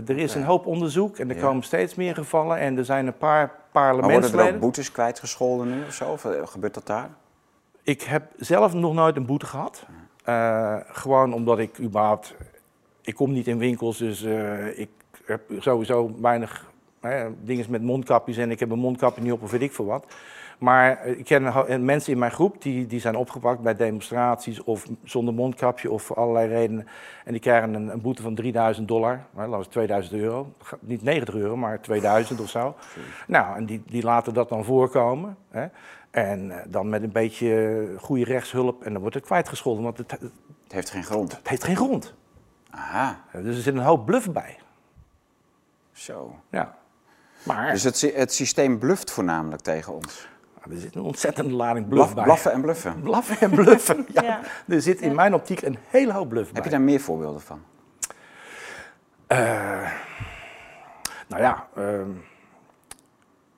[0.07, 3.17] Er is een hoop onderzoek en er komen steeds meer gevallen en er zijn een
[3.17, 4.61] paar Maar worden er ook parlementsleden.
[4.61, 6.11] boetes kwijtgescholden nu of zo?
[6.11, 7.11] Of eh, gebeurt dat daar?
[7.83, 9.87] Ik heb zelf nog nooit een boete gehad.
[10.25, 12.35] Eh, gewoon omdat ik überhaupt...
[13.03, 14.89] Ik kom niet in winkels, dus eh, ik
[15.25, 16.65] heb sowieso weinig
[17.43, 20.05] dingen met mondkapjes en ik heb een mondkapje niet op of weet ik veel wat.
[20.59, 25.35] Maar ik ken mensen in mijn groep die, die zijn opgepakt bij demonstraties of zonder
[25.35, 26.87] mondkapje of voor allerlei redenen.
[27.25, 30.53] En die krijgen een, een boete van 3000 dollar, nou, dat is 2000 euro.
[30.81, 32.75] Niet 90 euro, maar 2000 of zo.
[33.27, 35.37] Nou, en die, die laten dat dan voorkomen.
[35.51, 35.67] Hè?
[36.11, 39.99] En eh, dan met een beetje eh, goede rechtshulp en dan wordt het kwijtgescholden, want
[39.99, 41.41] het, het Het heeft geen grond.
[41.43, 42.15] heeft geen grond.
[42.71, 44.57] Aha, Eh, Dus er zit een hoop bluff bij.
[45.93, 46.35] zo.
[46.51, 46.77] Ja.
[47.43, 50.29] Maar Dus het, het systeem bluft voornamelijk tegen ons.
[50.71, 52.25] Er zit een ontzettende lading bluff Blaf, bij.
[52.25, 53.01] blaffen en bluffen.
[53.03, 54.07] Blaffen en bluffen.
[54.13, 54.23] Ja.
[54.23, 54.41] Ja.
[54.69, 56.55] Er zit in mijn optiek een hele hoop bluff bij.
[56.55, 57.61] Heb je daar meer voorbeelden van?
[59.27, 59.39] Eh,
[61.29, 62.11] nou ja, ehm,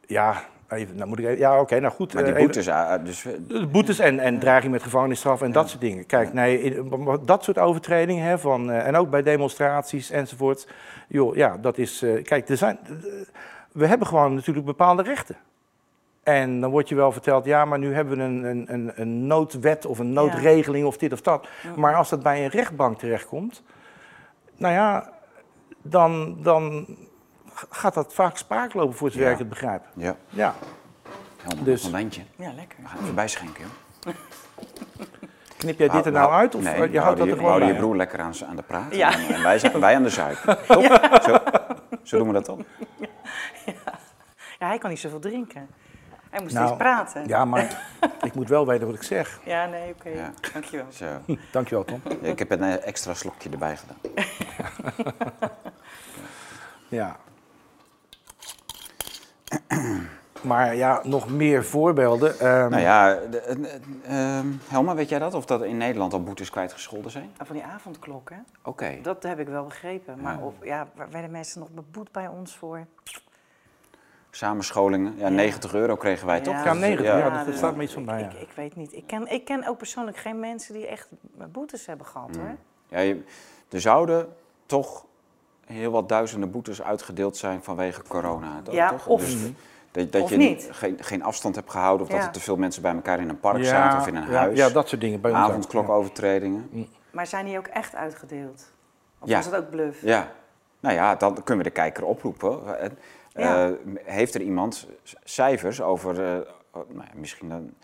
[0.07, 2.15] ja, even, nou moet ik even, ja, oké, nou goed.
[2.15, 5.43] Maar die eh, even- boetes, ah, ah, dus, De boetes en, en dreiging met gevangenisstraf
[5.43, 6.07] en dat soort dingen.
[6.07, 6.83] Kijk, nee,
[7.25, 10.69] dat soort overtredingen, hè, van, eh, en ook bij demonstraties enzovoort.
[11.09, 12.03] Joh, ja, dat is.
[12.03, 12.79] eh, kijk, er zijn,
[13.73, 15.37] we hebben gewoon natuurlijk bepaalde rechten.
[16.29, 19.27] En dan wordt je wel verteld, ja, maar nu hebben we een, een, een, een
[19.27, 21.47] noodwet of een noodregeling of dit of dat.
[21.77, 23.63] Maar als dat bij een rechtbank terechtkomt,
[24.57, 25.11] nou ja,
[25.83, 26.87] dan, dan
[27.71, 29.31] gaat dat vaak spaak lopen voor Ja.
[29.31, 29.83] ik het begrijp.
[29.95, 30.55] ja, Ja,
[31.43, 32.23] helemaal Dus- een lijntje.
[32.37, 32.79] Ja, lekker.
[32.83, 33.65] We gaan even bijschenken,
[34.05, 34.15] joh.
[35.57, 37.97] knip jij dit er nou uit of nee, je houdt dat er gewoon je broer
[37.97, 38.95] lekker aan, aan de praat.
[38.95, 39.13] Ja.
[39.13, 40.37] En, en wij, zijn, wij aan de zuip.
[40.67, 41.23] Toch?
[41.23, 41.39] Zo,
[42.03, 42.65] zo doen we dat dan.
[44.59, 45.69] Ja, hij kan niet zoveel drinken.
[46.31, 47.27] Hij moest Nou, steeds praten.
[47.29, 47.83] Ja, maar
[48.23, 49.41] ik moet wel weten wat ik zeg.
[49.45, 50.09] Ja, nee, oké.
[50.09, 50.31] Ja.
[50.53, 50.87] Dankjewel.
[50.93, 51.07] Zo.
[51.53, 52.01] Dankjewel, Tom.
[52.23, 53.97] Ja, ik heb een eh, extra slokje erbij gedaan.
[56.89, 57.17] Ja.
[60.43, 62.39] Maar ja, nog meer voorbeelden.
[62.41, 65.35] Ehm, Nou ja, de, eh, ehm, Helma, weet jij dat?
[65.35, 67.31] Of dat in Nederland al boetes kwijtgescholden zijn?
[67.37, 68.37] Ah, Van die avondklok, hè?
[68.63, 68.99] Oké.
[69.03, 70.21] Dat heb ik wel begrepen.
[70.21, 70.45] Maar Ja.
[70.45, 72.87] of, ja, waar werden mensen nog beboet bij ons voor?
[74.31, 75.15] Samenscholingen.
[75.17, 76.65] Ja, 90 euro kregen wij toch?
[76.65, 77.31] Ja, 90, ja, Ja.
[77.37, 78.93] dat dus staat me iets van bij, Ik, ik, weet niet.
[78.93, 81.09] Ik ken, ik ken ook persoonlijk geen mensen die echt
[81.53, 82.41] boetes hebben gehad, Mm.
[82.41, 82.57] hoor.
[82.89, 83.23] Ja, je-
[83.71, 84.29] er zouden
[84.67, 85.05] toch
[85.67, 88.61] heel wat duizenden boetes uitgedeeld zijn vanwege corona.
[88.63, 89.07] Dat, Ja, toch?
[89.07, 89.37] of- Dus
[89.91, 90.69] dat, dat je niet.
[90.73, 93.41] Geen, geen afstand hebt gehouden of dat er te veel mensen bij elkaar in een
[93.41, 94.59] park ja, zaten of in een ja, huis.
[94.59, 95.21] Ja, dat soort dingen.
[95.21, 95.33] Bij.
[95.33, 96.89] Avondklokovertredingen.
[97.11, 98.73] Maar zijn die ook echt uitgedeeld?
[99.19, 99.37] Of Ja.
[99.37, 100.03] was dat ook bluff?
[100.03, 100.31] Ja.
[100.81, 102.61] Nou ja, dan kunnen we de kijker oproepen.
[103.39, 103.69] Ja.
[103.69, 103.75] eh,
[104.05, 104.89] heeft er iemand
[105.25, 106.41] cijfers over, eh,
[106.73, 107.75] oh, nou misschien dan,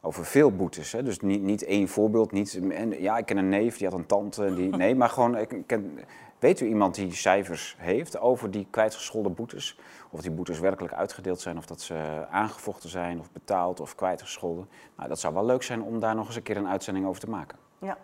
[0.00, 0.92] over veel boetes?
[0.92, 1.02] Hè?
[1.02, 2.32] Dus niet, niet één voorbeeld.
[2.32, 4.44] Niet, en, ja, ik ken een neef, die had een tante.
[4.44, 5.98] en Die, nee, maar gewoon, ik ken,
[6.38, 9.78] weet u iemand die cijfers heeft over die kwijtgescholden boetes?
[10.10, 14.68] Of die boetes werkelijk uitgedeeld zijn, of dat ze aangevochten zijn, of betaald, of kwijtgescholden?
[14.96, 17.20] Nou, dat zou wel leuk zijn om daar nog eens een keer een uitzending over
[17.20, 17.58] te maken.
[17.78, 17.98] Ja,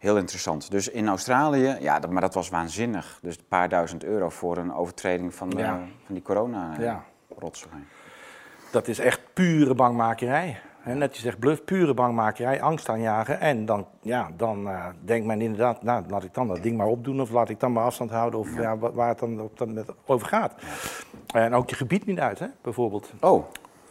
[0.00, 0.70] heel interessant.
[0.70, 3.18] Dus in Australië, ja, dat, maar dat was waanzinnig.
[3.22, 5.64] Dus een paar duizend euro voor een overtreding van, Ja.
[5.74, 7.04] eh, van die corona Ja.
[7.38, 7.74] rotzooi.
[8.72, 10.60] Dat is echt pure bangmakerij.
[10.84, 13.40] Net je zegt bluff, pure bangmakerij, angst aanjagen.
[13.40, 16.86] En dan, ja, dan eh, denkt men inderdaad, nou, laat ik dan dat ding maar
[16.86, 17.20] opdoen.
[17.20, 18.40] Of laat ik dan maar afstand houden.
[18.40, 18.78] Of ja.
[18.78, 20.54] wa- waar het dan op dat moment over gaat.
[21.26, 23.12] En ook je gebied niet uit, hè, bijvoorbeeld.
[23.20, 23.44] Oh.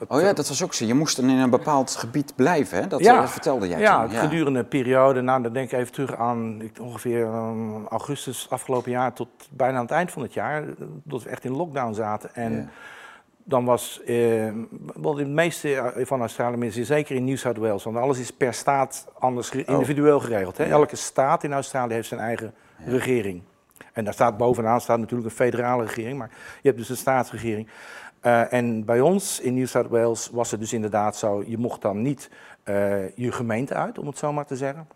[0.08, 0.86] Oh ja, dat was ook zo.
[0.86, 2.88] Je moest dan in een bepaald gebied blijven, hè?
[2.88, 4.18] Dat eh, vertelde jij ja, toen.
[4.18, 5.22] gedurende een periode.
[5.22, 9.76] Nou, dan denk ik even terug aan ik, ongeveer ehm, augustus afgelopen jaar tot bijna
[9.78, 10.64] aan het eind van het jaar.
[10.64, 10.70] eh,
[11.04, 12.36] Dat we echt in lockdown zaten.
[12.36, 12.66] En Ja.
[13.44, 14.16] dan was, eh,
[15.02, 18.20] wel in het meeste eh, van Australië, mensen, zeker in New South Wales, want alles
[18.20, 19.62] is per staat anders Oh.
[19.66, 20.58] individueel geregeld.
[20.58, 20.64] Hè?
[20.64, 20.70] Ja.
[20.70, 22.54] Elke staat in Australië heeft zijn eigen
[22.86, 23.42] regering.
[23.94, 26.30] En daar staat bovenaan staat natuurlijk een federale regering, maar
[26.62, 27.68] je hebt dus een staatsregering.
[28.22, 31.82] Eh, en bij ons in New South Wales was het dus inderdaad zo, je mocht
[31.82, 32.30] dan niet
[32.64, 34.88] eh, je gemeente uit, om het zo maar te zeggen.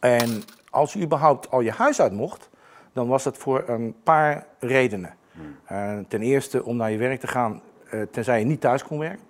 [0.00, 2.50] En als je überhaupt al je huis uit mocht,
[2.92, 5.14] dan was dat voor een paar redenen.
[5.64, 7.60] Eh, ten eerste om naar je werk te gaan,
[8.10, 9.24] tenzij je niet thuis kon werken.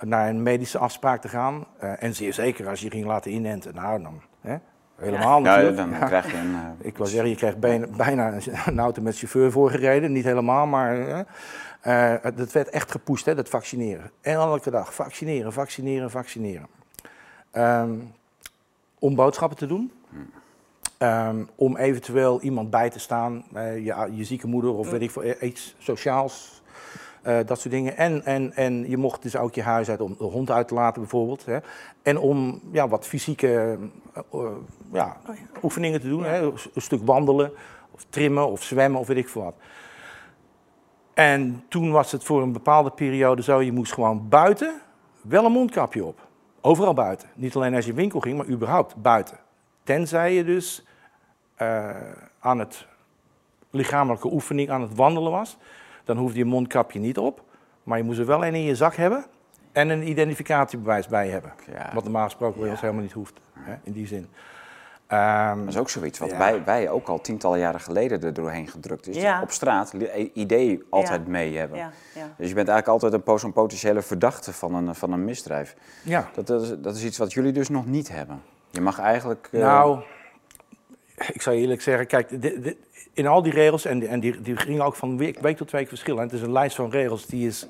[0.00, 1.64] Naar een medische afspraak te gaan.
[1.78, 3.74] en zeer zeker als je ging laten inenten.
[3.74, 4.56] Nou, dan hè,
[4.96, 5.76] helemaal Ja, natuurlijk.
[5.76, 6.06] dan Ja.
[6.06, 6.56] krijg je een...
[6.88, 8.32] Ik wil zeggen, je krijgt bijna, bijna
[8.66, 10.12] een auto met chauffeur voorgereden.
[10.12, 11.24] Niet helemaal, maar
[11.82, 14.10] eh, dat werd echt gepusht, hè, dat vaccineren.
[14.20, 16.66] En elke dag vaccineren, vaccineren, vaccineren.
[17.50, 17.94] Ehm,
[18.98, 19.92] om boodschappen te doen.
[20.98, 25.10] Ehm, om eventueel iemand bij te staan, eh, je, je zieke moeder of weet ik
[25.10, 26.60] veel, eh, iets sociaals.
[27.22, 27.96] dat soort dingen.
[27.96, 30.74] En, en, en je mocht dus ook je huis uit om de hond uit te
[30.74, 31.44] laten, bijvoorbeeld.
[31.44, 31.58] Hè.
[32.02, 33.78] En om ja, wat fysieke
[34.14, 34.40] eh,
[34.92, 35.16] ja,
[35.62, 36.24] oefeningen te doen.
[36.24, 36.42] Hè.
[36.42, 37.52] Een stuk wandelen,
[37.90, 39.54] of trimmen, of zwemmen, of weet ik veel wat.
[41.14, 44.80] En toen was het voor een bepaalde periode zo, je moest gewoon buiten
[45.20, 46.28] wel een mondkapje op.
[46.60, 47.28] Overal buiten.
[47.34, 49.38] Niet alleen als je winkel ging, maar überhaupt buiten.
[49.82, 50.84] Tenzij je dus
[51.54, 51.90] eh,
[52.40, 52.86] aan het
[53.70, 55.56] lichamelijke oefening, aan het wandelen was.
[56.04, 57.44] Dan hoefde je mondkapje niet op.
[57.82, 59.24] Maar je moest er wel één in je zak hebben
[59.72, 61.52] en een identificatiebewijs bij hebben.
[61.72, 61.90] Ja.
[61.94, 64.28] Wat normaal gesproken ons helemaal niet hoeft, hè, in die zin.
[65.12, 66.38] Ehm, Dat is ook zoiets wat Ja.
[66.38, 69.16] wij, wij ook al tientallen jaren geleden er doorheen gedrukt is.
[69.16, 69.42] Ja.
[69.42, 71.30] Op straat li- idee altijd Ja.
[71.30, 71.78] mee hebben.
[71.78, 72.34] Ja, ja.
[72.36, 75.76] Dus je bent eigenlijk altijd een, zo'n potentiële verdachte van een, van een misdrijf.
[76.02, 76.28] ja.
[76.34, 78.42] Dat, dat, is, dat is iets wat jullie dus nog niet hebben.
[78.70, 79.48] Je mag eigenlijk...
[79.52, 80.00] eh, Nou,
[81.32, 82.30] ik zou eerlijk zeggen, kijk,
[83.12, 85.70] in al die regels, en, die- en die, die gingen ook van week, week tot
[85.70, 86.22] week verschillen.
[86.22, 87.66] Het is een lijst van regels die is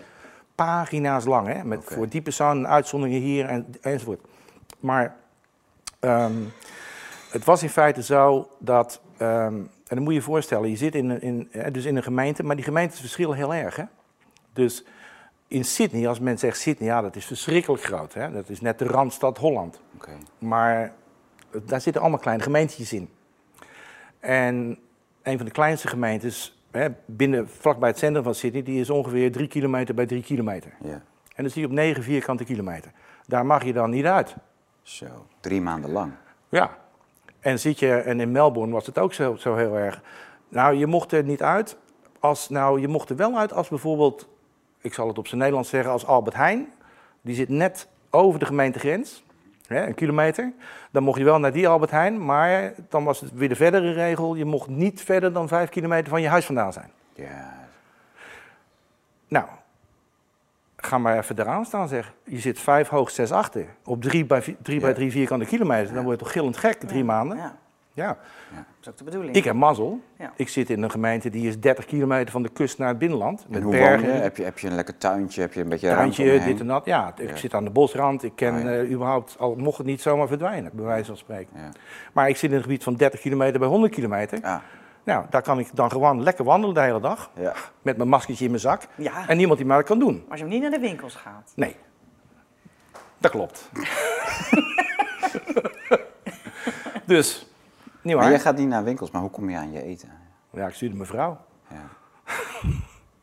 [0.54, 4.20] pagina's lang, hè, met voor die persoon uitzonderingen hier en, enzovoort.
[4.80, 5.16] Maar
[6.00, 6.32] ehm,
[7.32, 10.94] het was in feite zo dat, ehm, en dan moet je je voorstellen, je zit
[10.94, 13.76] in, in, dus in een gemeente, maar die gemeentes verschillen heel erg.
[13.76, 13.84] Hè?
[14.52, 14.84] Dus
[15.48, 18.14] in Sydney, als men zegt Sydney, ja, dat is verschrikkelijk groot.
[18.14, 18.32] Hè?
[18.32, 19.80] Dat is net de randstad Holland.
[20.38, 20.92] Maar
[21.64, 23.08] daar zitten allemaal kleine gemeentjes in.
[24.20, 24.78] En
[25.22, 29.32] een van de kleinste gemeentes, hè, binnen, vlakbij het centrum van Sydney, die is ongeveer
[29.32, 30.72] drie kilometer bij drie kilometer.
[31.34, 32.92] En dan zie je op negen vierkante kilometer.
[33.26, 34.36] Daar mag je dan niet uit.
[34.82, 35.26] zo.
[35.40, 36.12] Drie maanden lang.
[36.48, 36.81] Ja.
[37.42, 40.02] En, zit je, en in Melbourne was het ook zo, zo heel erg.
[40.48, 41.76] Nou, je mocht er niet uit.
[42.20, 44.28] Als, nou, je mocht er wel uit als bijvoorbeeld,
[44.80, 46.72] ik zal het op zijn Nederlands zeggen, als Albert Heijn.
[47.20, 49.24] Die zit net over de gemeentegrens,
[49.66, 50.52] hè, een kilometer.
[50.90, 53.92] Dan mocht je wel naar die Albert Heijn, maar dan was het weer de verdere
[53.92, 54.34] regel.
[54.34, 56.90] Je mocht niet verder dan vijf kilometer van je huis vandaan zijn.
[57.14, 57.68] Ja,
[59.28, 59.46] Nou,
[60.86, 62.12] ga maar even eraan staan zeg.
[62.24, 63.66] Je zit vijf hoog, zes achter.
[63.84, 65.94] Op drie bij, drie, bij drie vierkante kilometer.
[65.94, 67.36] Dan word je toch gillend gek, drie maanden?
[67.36, 67.56] Ja,
[67.92, 68.18] ja.
[68.54, 69.36] dat is ook de bedoeling.
[69.36, 70.00] Ik heb mazzel.
[70.18, 70.32] Ja.
[70.36, 73.40] Ik zit in een gemeente die is 30 kilometer van de kust naar het binnenland.
[73.44, 74.20] en Met hoe bergen, je?
[74.20, 74.42] Heb, je?
[74.44, 75.40] heb je een lekker tuintje?
[75.40, 76.84] Heb je een beetje ruimte tuintje, dit en dat.
[76.84, 78.22] Ja, ik zit aan de bosrand.
[78.22, 78.78] Ik ken ja.
[78.78, 81.52] eh, überhaupt, al mocht het niet zomaar verdwijnen, bij wijze van spreken.
[81.56, 81.68] Ja.
[82.12, 84.38] Maar ik zit in een gebied van 30 kilometer bij 100 kilometer.
[85.04, 87.30] Nou, daar kan ik dan gewoon lekker wandelen de hele dag.
[87.34, 87.54] ja.
[87.82, 88.82] Met mijn maskertje in mijn zak.
[88.94, 90.24] Ja, En niemand die mij dat kan doen.
[90.28, 91.52] als je hem niet naar de winkels gaat.
[91.54, 91.76] Nee.
[93.18, 93.70] Dat klopt.
[97.06, 97.46] dus,
[98.02, 100.08] niet Maar jij gaat niet naar winkels, maar hoe kom je aan je eten?
[100.50, 101.38] Ja, ik stuurde mijn vrouw.
[101.68, 101.84] Ja.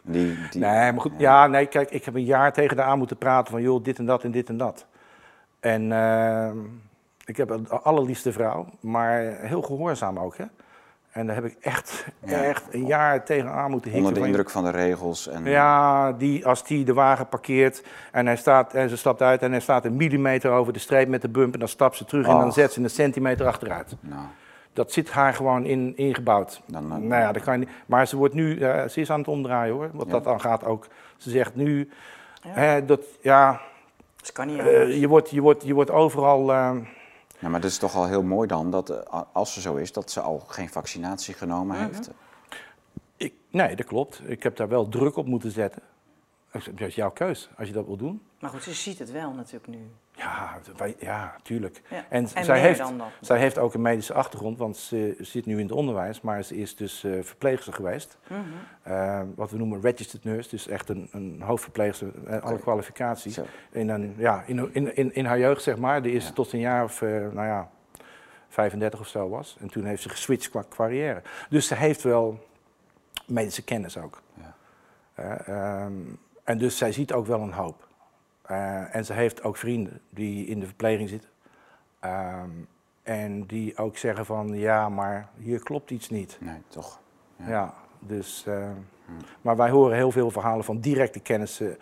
[0.03, 1.11] Die, die, Nee, maar goed.
[1.17, 3.97] Ja, nee, kijk, ik heb een jaar tegen haar aan moeten praten van, joh, dit
[3.99, 4.85] en dat en dit en dat.
[5.59, 6.57] En ehm,
[7.25, 10.45] ik heb een allerliefste vrouw, maar heel gehoorzaam ook, hè.
[11.11, 12.43] En daar heb ik echt, Ja.
[12.43, 14.07] echt een jaar tegen aan moeten hikken.
[14.07, 15.27] Onder de indruk van de regels.
[15.27, 19.41] En, Ja, die, als die de wagen parkeert en, hij staat, en ze stapt uit
[19.41, 21.53] en hij staat een millimeter over de streep met de bump...
[21.53, 23.95] en dan stapt ze terug en dan zet ze een centimeter achteruit.
[23.99, 24.21] Nou,
[24.73, 26.61] Dat zit haar gewoon in, ingebouwd.
[26.65, 27.69] Dan, nou ja, dat kan je niet.
[27.85, 30.11] Maar ze wordt nu, eh, ze is aan het omdraaien hoor, wat Ja.
[30.11, 30.87] dat dan gaat ook.
[31.17, 31.89] Ze zegt nu,
[32.41, 32.49] Ja.
[32.53, 33.61] hè, dat, ja,
[34.15, 36.71] Dat kan niet eh, je, wordt, je, wordt, je wordt overal, eh,
[37.39, 39.91] ja, maar het is toch al heel mooi dan, dat eh, als ze zo is,
[39.91, 42.09] dat ze al geen vaccinatie genomen heeft.
[43.17, 44.21] ik, nee dat klopt.
[44.29, 45.81] Ik heb daar wel druk op moeten zetten.
[46.51, 48.21] Dat is jouw keus, als je dat wil doen.
[48.39, 49.91] Maar goed, ze ziet het wel natuurlijk nu.
[50.19, 51.81] Ja, wij, ja tuurlijk.
[51.89, 52.05] Ja.
[52.09, 55.57] En, En zij, heeft, dan zij heeft ook een medische achtergrond, want ze zit nu
[55.57, 58.17] in het onderwijs, maar ze is dus eh, verpleegster geweest.
[58.27, 58.39] Mhm.
[58.81, 63.39] Eh, wat we noemen registered nurse, dus echt een, een hoofdverpleegster, eh, alle kwalificaties.
[63.71, 66.31] In, een, ja, in, in, in, in haar jeugd, zeg maar, die is Ja.
[66.31, 67.69] tot een jaar of, nou ja,
[68.49, 69.57] 35 of zo was.
[69.59, 71.21] En toen heeft ze geswitcht qua carrière.
[71.49, 72.47] Dus ze heeft wel
[73.25, 74.21] medische kennis ook.
[74.33, 74.55] Ja.
[75.13, 75.93] Eh, ehm,
[76.43, 77.87] en dus zij ziet ook wel een hoop.
[78.49, 81.29] Eh, en ze heeft ook vrienden die in de verpleging zitten.
[81.99, 82.49] Ehm,
[83.03, 86.37] en die ook zeggen van, ja, maar hier klopt iets niet.
[86.41, 86.99] Nee, toch.
[87.35, 87.49] Ja.
[87.49, 88.43] Ja, dus.
[88.47, 88.69] eh,
[89.41, 91.77] Maar wij horen heel veel verhalen van directe kennissen.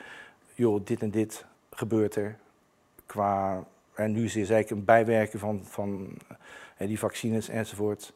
[0.53, 2.37] Joh, dit en dit gebeurt er.
[3.05, 3.63] Qua.
[3.93, 6.17] En nu is er zeker een bijwerking van, van
[6.77, 8.13] eh, die vaccines enzovoort.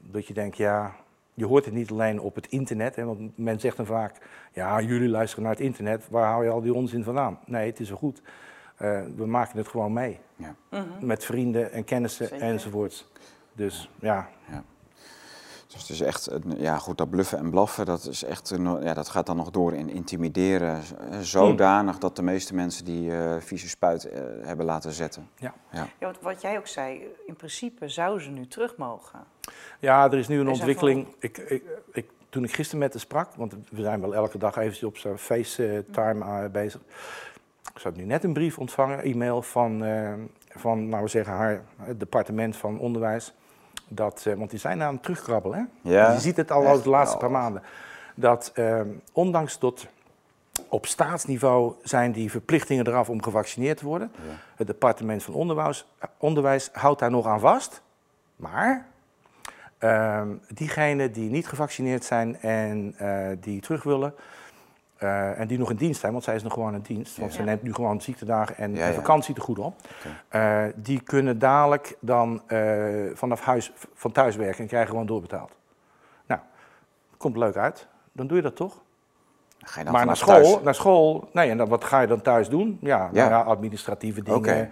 [0.00, 0.94] Dat je denkt, ja,
[1.34, 2.96] je hoort het niet alleen op het internet.
[2.96, 4.16] Hè, want men zegt dan vaak,
[4.52, 6.08] ja, jullie luisteren naar het internet.
[6.10, 7.38] Waar hou je al die onzin vandaan?
[7.46, 8.22] Nee, het is wel goed.
[8.76, 10.20] Eh, we maken het gewoon mee.
[10.36, 10.54] Ja.
[10.70, 11.06] Mhm.
[11.06, 12.46] Met vrienden en kennissen Zeker.
[12.46, 13.10] enzovoort.
[13.52, 14.28] Dus ja,
[15.74, 18.82] Dus het is echt, een- ja goed, dat bluffen en blaffen, dat, is echt, een-
[18.82, 20.80] ja, dat gaat dan nog door in intimideren.
[21.10, 25.28] eh, Zodanig dat de meeste mensen die eh vieze spuit eh, hebben laten zetten.
[25.38, 25.54] ja.
[25.70, 29.18] Ja, wat, wat jij ook zei, in principe zou ze nu terug mogen.
[29.78, 31.06] Ja, er is nu een Is ontwikkeling.
[31.18, 34.56] Ik, ik, ik, toen ik gisteren met haar sprak, want we zijn wel elke dag
[34.56, 36.80] even op zo'n FaceTime bezig.
[37.74, 39.84] Ik had nu net een brief ontvangen, e-mail van,
[40.48, 43.34] van nou we zeggen, haar het departement van onderwijs.
[43.88, 45.70] Dat, eh, want die zijn aan het terugkrabbelen.
[45.82, 45.90] Hè?
[45.90, 47.62] Ja, je ziet het al over de laatste paar maanden.
[48.14, 48.80] Dat eh,
[49.12, 49.86] ondanks tot
[50.68, 54.12] op staatsniveau zijn die verplichtingen eraf om gevaccineerd te worden.
[54.14, 54.34] Ja.
[54.56, 55.86] Het departement van onderwijs,
[56.18, 57.82] onderwijs houdt daar nog aan vast.
[58.36, 58.86] Maar
[59.78, 64.14] ehm diegenen die niet gevaccineerd zijn en eh, die terug willen,
[64.96, 67.16] eh, en die nog in dienst zijn, want zij is nog gewoon in dienst.
[67.18, 67.36] Want Ja.
[67.38, 68.94] ze neemt nu gewoon ziektedagen en, Ja, en ja.
[68.94, 69.74] vakantie te goed op.
[70.28, 72.58] Eh, die kunnen dadelijk dan eh,
[73.14, 75.52] vanaf huis van thuis werken en krijgen gewoon doorbetaald.
[76.26, 76.40] Nou,
[77.16, 77.88] komt leuk uit.
[78.12, 78.82] Dan doe je dat toch?
[79.66, 80.56] Ga je dan maar naar school, thuis?
[80.62, 82.78] naar school, nee, en dan, wat ga je dan thuis doen?
[82.80, 83.28] Ja, nou Ja.
[83.28, 84.70] ja, administratieve dingen,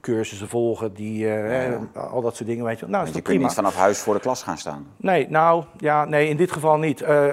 [0.00, 1.78] cursussen volgen, die, eh, Ja.
[1.94, 2.86] eh, al dat soort dingen, weet je.
[2.86, 3.42] Nou, is je kunt prima.
[3.42, 4.86] niet vanaf huis voor de klas gaan staan.
[4.96, 7.00] Nee, nou, ja, nee, in dit geval niet.
[7.02, 7.32] Eh,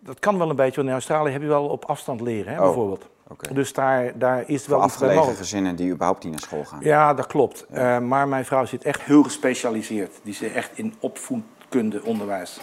[0.00, 2.58] dat kan wel een beetje, want in Australië heb je wel op afstand leren, hè,
[2.58, 3.08] Oh, bijvoorbeeld.
[3.52, 6.78] Dus daar, daar is wel afgelegen gezinnen die überhaupt niet naar school gaan.
[6.82, 7.66] Ja, dat klopt.
[8.00, 10.20] Maar mijn vrouw zit echt heel gespecialiseerd.
[10.22, 12.60] Die zit echt in opvoedkunde onderwijs.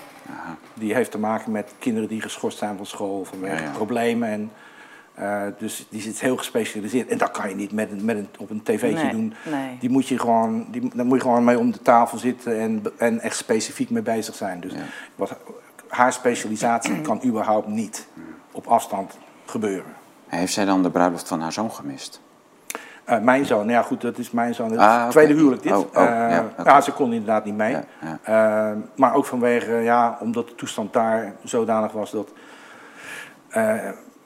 [0.73, 3.71] Die heeft te maken met kinderen die geschorst zijn van school vanwege Ja, ja.
[3.71, 4.29] problemen.
[4.29, 4.51] En,
[5.13, 7.09] eh, dus die zit heel gespecialiseerd.
[7.09, 9.33] En dat kan je niet met een, met een, op een tv'tje Nee, doen.
[9.45, 9.77] nee.
[9.79, 12.83] Die moet je gewoon, die, daar moet je gewoon mee om de tafel zitten en,
[12.97, 14.59] en echt specifiek mee bezig zijn.
[14.59, 14.79] Dus Ja.
[15.15, 15.35] wat,
[15.87, 18.07] haar specialisatie kan überhaupt niet
[18.51, 19.91] op afstand gebeuren.
[20.27, 22.21] Heeft zij dan de bruiloft van haar zoon gemist?
[23.07, 24.71] Eh, mijn zoon, nou ja goed, dat is mijn zoon.
[24.71, 25.71] Het Ah, tweede huwelijk dit.
[25.71, 27.71] Oh, oh, Eh, ja, ze kon inderdaad niet mee.
[27.71, 28.19] Ja.
[28.23, 32.31] Eh, maar ook vanwege, ja, omdat de toestand daar zodanig was dat...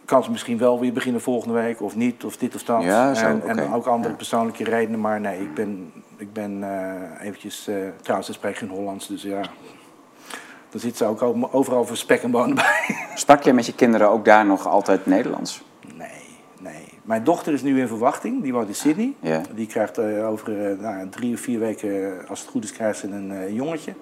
[0.05, 2.83] kan ze misschien wel weer beginnen volgende week of niet, of dit of dat.
[2.83, 4.99] Ja, zo, en, ook andere persoonlijke redenen.
[4.99, 6.63] Maar nee, ik ben, ik ben
[7.21, 7.69] eventjes...
[8.01, 9.41] trouwens, ze spreekt geen Hollands, dus ja...
[10.69, 11.21] Dan zit ze ook
[11.51, 12.95] overal voor spek en bonen bij.
[13.15, 15.63] Sprak je met je kinderen ook daar nog altijd Nederlands?
[17.01, 18.41] Mijn dochter is nu in verwachting.
[18.43, 19.13] Die woont in Sydney.
[19.19, 19.41] Ja.
[19.53, 22.71] Die krijgt eh, over eh, nou, drie of vier weken, eh, als het goed is,
[22.71, 23.93] krijgt ze een eh, jongetje.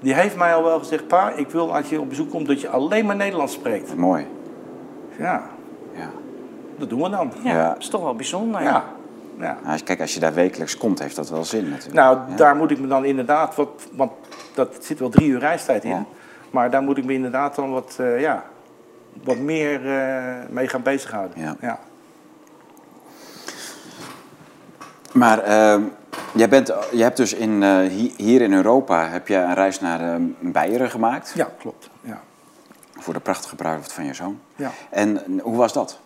[0.00, 2.60] Die heeft mij al wel gezegd, pa, ik wil als je op bezoek komt dat
[2.60, 3.96] je alleen maar Nederlands spreekt.
[3.96, 4.26] Mooi.
[5.18, 5.42] Ja,
[5.96, 6.10] Ja.
[6.78, 7.32] dat doen we dan.
[7.44, 8.62] Ja, is toch wel bijzonder.
[8.62, 8.84] Ja.
[9.38, 9.58] ja.
[9.64, 11.94] Nou, kijk, als je daar wekelijks komt, heeft dat wel zin natuurlijk.
[11.94, 12.36] Nou, Ja.
[12.36, 14.12] daar moet ik me dan inderdaad, wat, want
[14.54, 15.90] dat zit wel drie uur reistijd in.
[15.90, 16.04] Ja.
[16.50, 18.44] Maar daar moet ik me inderdaad dan wat, eh, ja,
[19.24, 21.40] wat meer eh, mee gaan bezighouden.
[21.40, 21.56] Ja.
[21.60, 21.78] Ja.
[25.12, 25.82] Maar ehm,
[26.34, 29.80] jij, bent, jij hebt dus in, eh, hi- hier in Europa heb je een reis
[29.80, 31.32] naar eh, Beieren gemaakt.
[31.34, 31.90] ja, klopt.
[32.00, 32.20] Ja.
[32.98, 34.40] Voor de prachtige bruiloft van je zoon.
[34.56, 34.70] Ja.
[34.90, 35.98] En hoe was dat?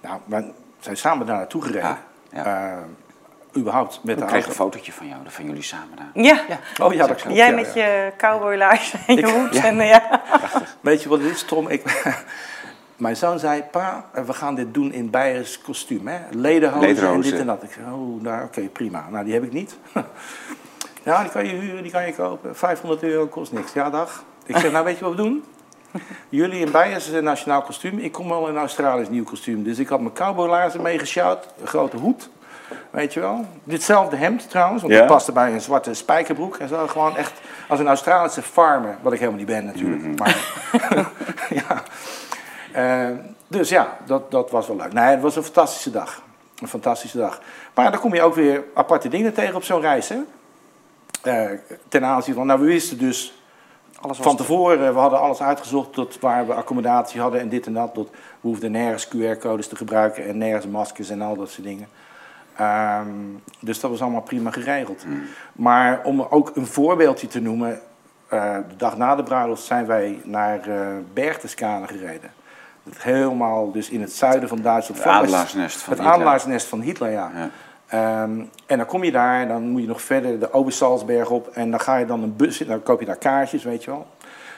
[0.00, 0.50] Nou, we
[0.80, 1.88] zijn samen daar naartoe gereden.
[1.90, 1.96] Ah,
[2.32, 2.44] ja.
[2.72, 2.78] Eh,
[3.60, 6.22] überhaupt met Ik de kreeg een fotootje van jou, van jullie samen daar.
[6.24, 6.40] Ja.
[6.82, 7.36] Oh ja, dat klopt.
[7.36, 7.86] Jij ja, met ja.
[7.86, 9.54] je cowboylaars en je Ik- hoed.
[9.54, 9.64] ja.
[9.64, 10.22] En, ja.
[10.80, 11.68] Weet je wat het is, Tom?
[11.68, 11.82] Ik,
[12.96, 16.06] mijn zoon zei, pa, we gaan dit doen in Beiers kostuum.
[16.06, 16.18] Hè?
[16.30, 17.62] Lederhozen en dit en dat.
[17.62, 19.06] Ik zei, oh, nou, oké, prima.
[19.10, 19.76] Nou, die heb ik niet.
[21.04, 22.56] ja, die kan je huren, die kan je kopen.
[22.56, 23.72] 500 euro kost niks.
[23.72, 24.24] Ja, dag.
[24.46, 25.44] Ik zeg, nou, weet je wat we doen?
[26.28, 27.98] Jullie in Beiers is een nationaal kostuum.
[27.98, 29.62] Ik kom wel in Australisch nieuw kostuum.
[29.62, 31.46] Dus ik had mijn cowboylaarzen meegesjouwd.
[31.60, 32.28] Een grote hoed.
[32.90, 33.44] Weet je wel?
[33.64, 34.98] Ditzelfde hemd trouwens, want Ja.
[34.98, 36.56] dat paste bij een zwarte spijkerbroek.
[36.56, 37.32] En zo gewoon echt
[37.68, 38.96] als een Australische farmer.
[39.02, 40.02] Wat ik helemaal niet ben natuurlijk.
[40.02, 40.14] Mhm.
[40.14, 40.36] Maar,
[41.68, 41.82] ja.
[42.76, 43.08] Eh,
[43.48, 44.92] dus ja, dat, dat was wel leuk.
[44.92, 46.22] Nee, het was een fantastische dag.
[46.58, 47.40] Een fantastische dag.
[47.74, 50.08] Maar dan kom je ook weer aparte dingen tegen op zo'n reis.
[50.08, 50.18] Hè?
[51.22, 51.58] Eh,
[51.88, 53.40] ten aanzien van, nou we wisten dus
[54.00, 57.72] Alles van tevoren, we hadden alles uitgezocht tot waar we accommodatie hadden en dit en
[57.72, 57.94] dat.
[57.94, 61.88] Tot, we hoefden nergens QR-codes te gebruiken en nergens maskers en al dat soort dingen.
[62.56, 63.08] Ehm,
[63.60, 65.04] dus dat was allemaal prima geregeld.
[65.52, 67.80] Maar om ook een voorbeeldje te noemen,
[68.28, 72.30] eh, de dag na de bruiloft zijn wij naar eh Berchtesgaden gereden.
[72.96, 75.02] Helemaal dus in het zuiden van Duitsland.
[75.04, 76.16] Het adelaarsnest van Het Hitler.
[76.16, 77.30] adelaarsnest van Hitler, ja.
[77.34, 77.50] Ja.
[77.86, 81.48] Ehm, en dan kom je daar, en dan moet je nog verder de Obersalzberg op.
[81.48, 83.90] En dan ga je dan een bus in, dan koop je daar kaartjes, weet je
[83.90, 84.06] wel.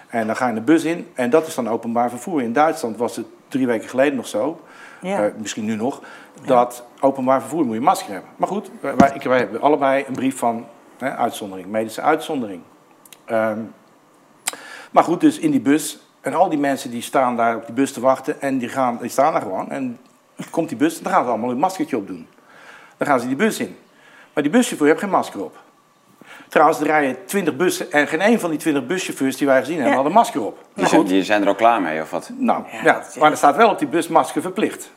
[0.08, 2.42] En dan ga je de bus in, en dat is dan openbaar vervoer.
[2.42, 4.60] In Duitsland was het drie weken geleden nog zo,
[5.00, 5.24] Ja.
[5.24, 6.00] eh, misschien nu nog,
[6.44, 8.30] dat openbaar vervoer moet je masker hebben.
[8.36, 10.66] Maar goed, wij, wij- ik, wij hebben allebei een brief van
[10.98, 12.62] hè, uitzondering, medische uitzondering.
[13.24, 13.58] Ehm,
[14.90, 17.74] maar goed, dus in die bus, en al die mensen die staan daar op die
[17.74, 19.70] bus te wachten, en die, gaan, die staan daar gewoon.
[19.70, 19.98] En
[20.50, 22.26] komt die bus, dan gaan ze allemaal een maskertje op doen.
[22.96, 23.76] Dan gaan ze die bus in.
[24.32, 25.56] Maar die buschauffeur heeft geen masker op.
[26.48, 29.74] Trouwens, er rijden 20 bussen en geen een van die 20 buschauffeurs die wij gezien
[29.74, 29.96] hebben, Ja.
[29.98, 30.58] had een masker op.
[30.74, 32.30] Die, zijn, die zijn er al klaar mee, of wat?
[32.36, 34.90] nou, Ja, maar er staat wel op die bus masker verplicht.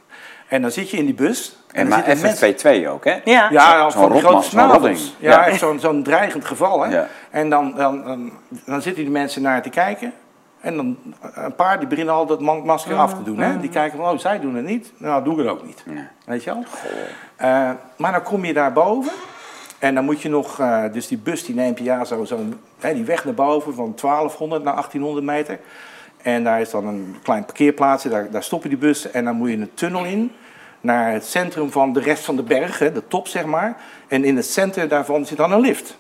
[0.47, 1.55] En dan zit je in die bus.
[1.72, 3.19] En dan maar zitten mensen- FFP2 ook, hè?
[3.26, 3.47] Ja.
[3.51, 5.15] ja, Zo'n van grote zo'n snavels.
[5.19, 5.45] Ja, Ja.
[5.45, 6.82] echt zo'n zo'n dreigend geval.
[6.82, 6.95] Hè?
[6.95, 7.07] Ja.
[7.30, 8.32] En dan, dan, dan,
[8.65, 10.13] dan zitten die mensen naar te kijken.
[10.62, 10.97] En dan
[11.34, 13.39] een paar die beginnen al dat masker af te doen.
[13.39, 13.59] Hè?
[13.59, 14.93] Die kijken van, oh, zij doen het niet.
[14.97, 15.84] Nou, doe ik het ook niet.
[15.86, 16.03] Nee.
[16.26, 16.64] Weet je wel?
[17.36, 19.12] Eh, maar dan kom je daar boven.
[19.80, 22.39] En dan moet je nog, eh, dus die bus die neemt je ja, zo, zo,
[22.80, 25.59] hè, die weg naar boven van 1200 naar 1800 meter.
[26.22, 29.14] En daar is dan een klein parkeerplaatsje, daar, daar stoppen die bussen.
[29.14, 30.32] En dan moet je een tunnel in
[30.82, 33.78] naar het centrum van de rest van de berg, hè, de top zeg maar.
[34.07, 35.97] En in het centrum daarvan zit dan een lift.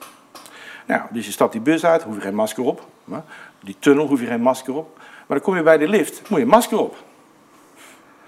[0.85, 2.87] Nou, dus je stapt die bus uit, hoef je geen masker op.
[3.03, 3.23] Maar
[3.61, 4.97] die tunnel hoef je geen masker op.
[4.97, 6.95] Maar dan kom je bij de lift, moet je een masker op.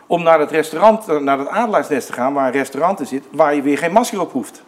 [0.07, 3.23] om naar het restaurant, eh, naar het adelaarsnest te gaan, waar een restaurant in zit,
[3.31, 4.63] waar je weer geen masker op hoeft.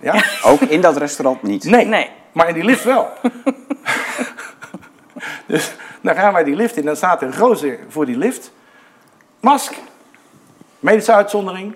[0.00, 0.24] Ja?
[0.50, 1.64] Ook in dat restaurant niet.
[1.64, 2.10] Nee, Nee.
[2.32, 3.08] maar in die lift wel.
[5.46, 8.52] dus dan gaan wij die lift in, dan staat er een gozer voor die lift.
[9.40, 9.74] Mask.
[10.80, 11.74] Medische uitzondering.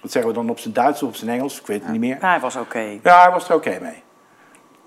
[0.00, 2.00] Dat zeggen we dan op zijn Duits of op zijn Engels, ik weet het niet
[2.00, 2.16] meer.
[2.20, 2.98] Hij was oké.
[3.02, 4.02] Ja, hij was er oké mee.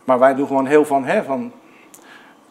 [0.03, 1.51] Maar wij doen gewoon heel van, hè, van...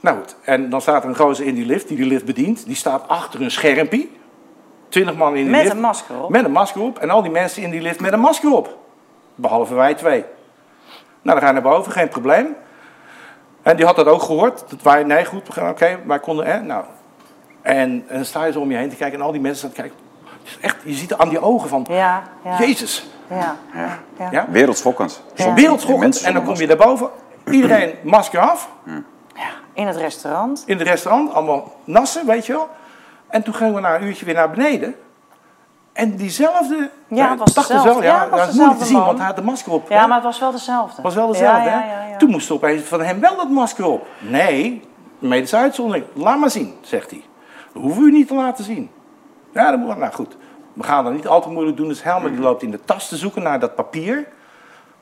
[0.00, 2.66] Nou goed, en dan staat er een gozer in die lift, die die lift bedient.
[2.66, 4.06] Die staat achter een schermpje.
[4.88, 5.74] Twintig man in die Met lift.
[5.74, 6.30] een masker op.
[6.30, 6.98] Met een masker op.
[6.98, 8.78] En al die mensen in die lift met een masker op.
[9.34, 10.24] Behalve wij twee.
[11.22, 12.56] Nou, dan ga je naar boven, geen probleem.
[13.62, 14.64] En die had dat ook gehoord.
[14.68, 16.84] Dat wij, nee, goed, oké, wij konden, hè, nou.
[17.62, 19.58] En, en dan sta je zo om je heen te kijken en al die mensen
[19.58, 19.98] staan te kijken.
[20.42, 22.58] Het is echt, je ziet het aan die ogen van, Ja, ja.
[22.58, 23.10] Jezus.
[23.28, 23.98] Ja, ja.
[24.18, 24.28] ja.
[24.30, 24.46] Ja?
[24.50, 25.22] Wereldschokkend.
[25.34, 25.54] Ja.
[25.54, 26.00] Wereldschokkend.
[26.02, 27.08] Mensen En dan kom je daarboven,
[27.50, 28.68] iedereen masker af.
[29.72, 30.62] In het restaurant.
[30.66, 32.68] In het restaurant, allemaal nassen, weet je wel.
[33.28, 34.94] En toen gingen we na een uurtje weer naar beneden.
[35.92, 37.88] En diezelfde, Ja, eh, het was dezelfde.
[37.88, 39.06] wel, ja, was dat is moeilijk te zien, man.
[39.06, 39.88] want hij had de masker op.
[39.88, 40.06] Ja, hè.
[40.06, 41.02] maar het was wel dezelfde.
[41.02, 41.86] was wel dezelfde, ja, hè?
[41.86, 42.16] ja, ja, ja.
[42.16, 44.06] Toen moest opeens van hem wel dat masker op.
[44.18, 44.82] Nee,
[45.18, 46.06] medische uitzondering.
[46.14, 47.24] Laat maar zien, zegt hij.
[47.72, 48.90] Dat hoeven u niet te laten zien.
[49.52, 50.36] Ja, dat moet Nou goed,
[50.72, 51.88] we gaan dat niet al te moeilijk doen.
[51.88, 54.26] Dus Helmer die loopt in de tas te zoeken naar dat papier.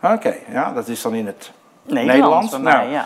[0.03, 1.53] Oké, ja, dat is dan in het
[1.83, 2.59] Nederlands, Nederlands.
[2.59, 3.05] Nou, ja.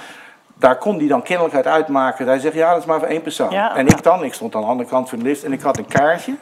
[0.62, 2.26] Daar kon hij dan kennelijk uit uitmaken.
[2.26, 3.50] Hij zegt, ja, dat is maar voor één persoon.
[3.50, 3.92] Ja, en ja.
[3.96, 5.86] ik dan, ik stond aan de andere kant van de lift en ik had een
[5.86, 6.34] kaartje.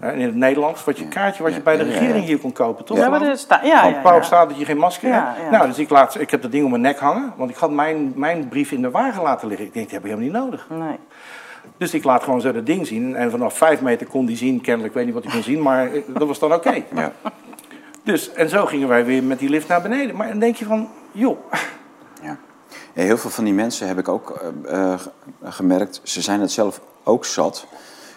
[0.00, 2.20] hè, In het Nederlands, wat je een kaartje wat je bij de regering ja.
[2.26, 2.96] hier kon kopen, toch?
[2.98, 4.22] Ja, maar er sta- ja, ja, Pauw ja.
[4.22, 5.50] staat dat je geen masker Ja, hebt.
[5.50, 5.56] ja.
[5.56, 7.70] Nou, dus ik, laat, ik heb dat ding om mijn nek hangen, want ik had
[7.70, 9.66] mijn, mijn brief in de wagen laten liggen.
[9.66, 10.66] Ik denk, die heb ik helemaal niet nodig.
[10.70, 10.98] Nee.
[11.76, 13.16] Dus ik laat gewoon zo dat ding zien.
[13.16, 15.62] En vanaf vijf meter kon die zien, kennelijk, ik weet niet wat hij kon zien,
[15.62, 16.82] maar eh, dat was dan oké.
[16.94, 17.12] Ja.
[18.04, 20.16] Dus, en zo gingen wij weer met die lift naar beneden.
[20.16, 21.38] Maar dan denk je van, joh,
[23.04, 24.30] heel veel van die mensen heb ik ook
[24.64, 25.00] eh, eh,
[25.44, 27.66] gemerkt, ze zijn het zelf ook zat.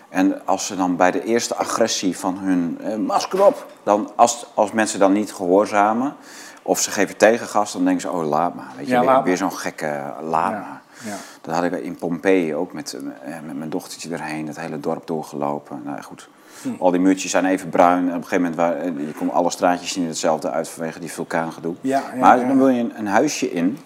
[0.10, 4.46] En als ze dan bij de eerste agressie van hun eh, masker op, dan als,
[4.54, 6.16] als mensen dan niet gehoorzamen
[6.62, 8.72] of ze geven tegengas, dan denken ze, oh laat maar.
[8.78, 10.82] Weet je, Ja, weer, zo'n gekke eh, laat Ja, maar.
[11.06, 11.16] ja.
[11.42, 12.98] Dat had ik in Pompeii ook met,
[13.46, 15.82] met mijn dochtertje erheen, het hele dorp doorgelopen.
[15.86, 16.30] Nou goed,
[16.62, 16.70] Hm.
[16.80, 18.10] al die muurtjes zijn even bruin.
[18.10, 21.12] En op een gegeven moment, waar, je kon alle straatjes zien hetzelfde uit vanwege die
[21.12, 21.76] vulkaangedoe.
[22.20, 23.78] Maar dan wil je een, een huisje in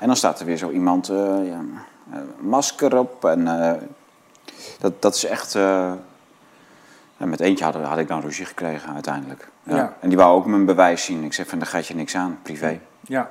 [0.00, 1.16] en dan staat er weer zo iemand, eh,
[1.48, 1.60] ja,
[2.12, 3.24] eh, masker op.
[3.24, 3.72] En eh,
[4.78, 5.54] dat, dat is echt.
[5.54, 5.92] eh,
[7.16, 9.48] met eentje had, had ik dan ruzie gekregen uiteindelijk.
[9.62, 9.76] Ja.
[9.76, 9.94] Ja.
[10.00, 11.24] En die wou ook mijn bewijs zien.
[11.24, 12.80] Ik zeg van, daar gaat je niks aan, privé.
[13.00, 13.30] ja.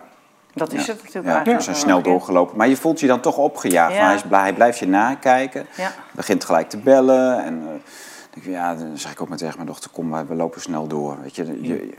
[0.53, 0.91] Dat is Ja.
[0.93, 1.57] het natuurlijk Ja, eigenlijk.
[1.57, 1.85] we zijn wel.
[1.85, 2.57] snel doorgelopen.
[2.57, 3.97] Maar je voelt je dan toch opgejaagd.
[3.97, 5.65] Hij, is blij, hij blijft je nakijken.
[5.77, 5.91] Ja.
[6.11, 7.43] Begint gelijk te bellen.
[7.43, 7.67] En eh,
[8.29, 10.87] denk ik, ja, dan zeg ik ook maar tegen mijn dochter, kom, we lopen snel
[10.87, 11.17] door.
[11.21, 11.93] Weet je, je, je-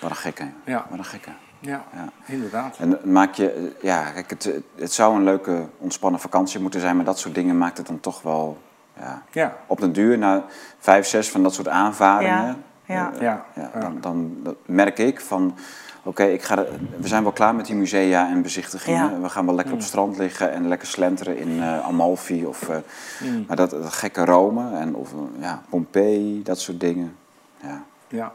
[0.00, 0.44] wat een gekke.
[0.64, 0.86] Ja.
[0.88, 1.30] Wat een gekke.
[1.60, 2.08] Ja, Ja.
[2.26, 2.76] inderdaad.
[2.78, 6.96] En het maak je, ja, kijk, het, het zou een leuke ontspannen vakantie moeten zijn,
[6.96, 8.58] maar dat soort dingen maakt het dan toch wel,
[8.98, 10.44] ja, Ja, op den duur, na
[10.78, 13.46] vijf, zes van dat soort aanvaringen, Ja, ja.
[13.54, 13.80] eh.
[13.80, 15.56] Dan, dan merk ik van,
[16.02, 16.64] oké, ik ga,
[16.98, 19.10] we zijn wel klaar met die musea en bezichtigingen.
[19.10, 19.20] Ja.
[19.20, 22.68] We gaan wel lekker op het strand liggen en lekker slenteren in eh, Amalfi of,
[22.68, 22.76] eh,
[23.22, 23.44] Mm.
[23.46, 27.16] maar dat, dat gekke Rome en of, ja, Pompeii, dat soort dingen.
[27.62, 28.32] Ja, ja.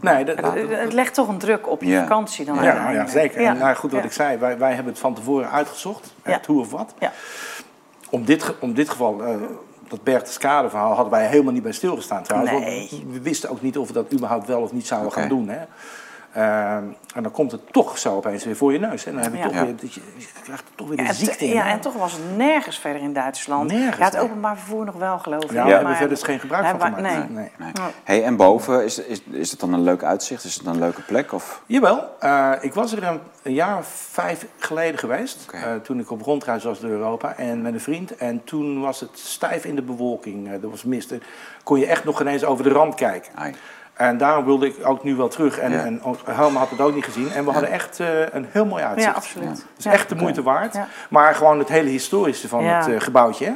[0.00, 0.36] Nee, dat,
[0.70, 2.00] Het, legt toch een druk op je Ja.
[2.00, 3.06] vakantie dan Ja, uiteindelijk.
[3.06, 3.40] ja, zeker.
[3.40, 3.50] Ja.
[3.50, 4.06] En nou, goed wat Ja.
[4.06, 6.36] ik zei, wij, wij hebben het van tevoren uitgezocht, hè, Ja.
[6.36, 6.94] het hoe of wat.
[6.98, 7.12] Ja.
[8.10, 9.34] Om dit, om dit geval, eh,
[9.88, 12.52] dat Berchtesgade verhaal, hadden wij helemaal niet bij stilgestaan trouwens.
[12.52, 12.64] want.
[13.12, 15.48] We wisten ook niet of we dat überhaupt wel of niet zouden gaan doen.
[15.48, 15.58] Hè.
[16.36, 16.84] Ehm,
[17.14, 19.04] en dan komt het toch zo opeens weer voor je neus.
[19.04, 19.12] Hè.
[19.12, 19.44] Dan heb je Ja.
[19.44, 21.52] toch weer, dat je, je krijgt toch weer de en, ziekte in.
[21.52, 23.70] ja, en toch was het nergens verder in Duitsland.
[23.72, 25.50] Nergens, ja, het openbaar vervoer nog wel, geloof ik.
[25.50, 27.02] Ja, we maar- hebben verder geen gebruik van gemaakt.
[27.02, 27.16] nee.
[27.28, 27.50] nee.
[27.58, 27.72] Nee.
[28.04, 30.44] Hey, en boven, is, is, is het dan een leuk uitzicht?
[30.44, 31.32] Is het een leuke plek?
[31.32, 31.62] Of?
[31.66, 35.46] Jawel, eh, ik was er een, een jaar of vijf geleden geweest.
[35.52, 38.16] Eh, toen ik op rondreis was door Europa en met een vriend.
[38.16, 40.46] En toen was het stijf in de bewolking.
[40.46, 41.10] eh, er was mist.
[41.12, 41.22] En
[41.62, 43.32] kon je echt nog ineens over de rand kijken.
[43.34, 43.54] Ai.
[43.96, 45.58] En daarom wilde ik ook nu wel terug.
[45.58, 45.84] En, Ja.
[45.84, 47.30] en Helma had het ook niet gezien.
[47.32, 49.10] En we hadden echt eh, een heel mooi uitzicht.
[49.10, 49.48] Ja, absoluut.
[49.48, 49.92] Het is Ja.
[49.92, 50.74] echt de moeite waard.
[50.74, 50.88] Ja.
[51.10, 52.78] Maar gewoon het hele historische van Ja.
[52.78, 53.44] het eh, gebouwtje.
[53.44, 53.52] hè.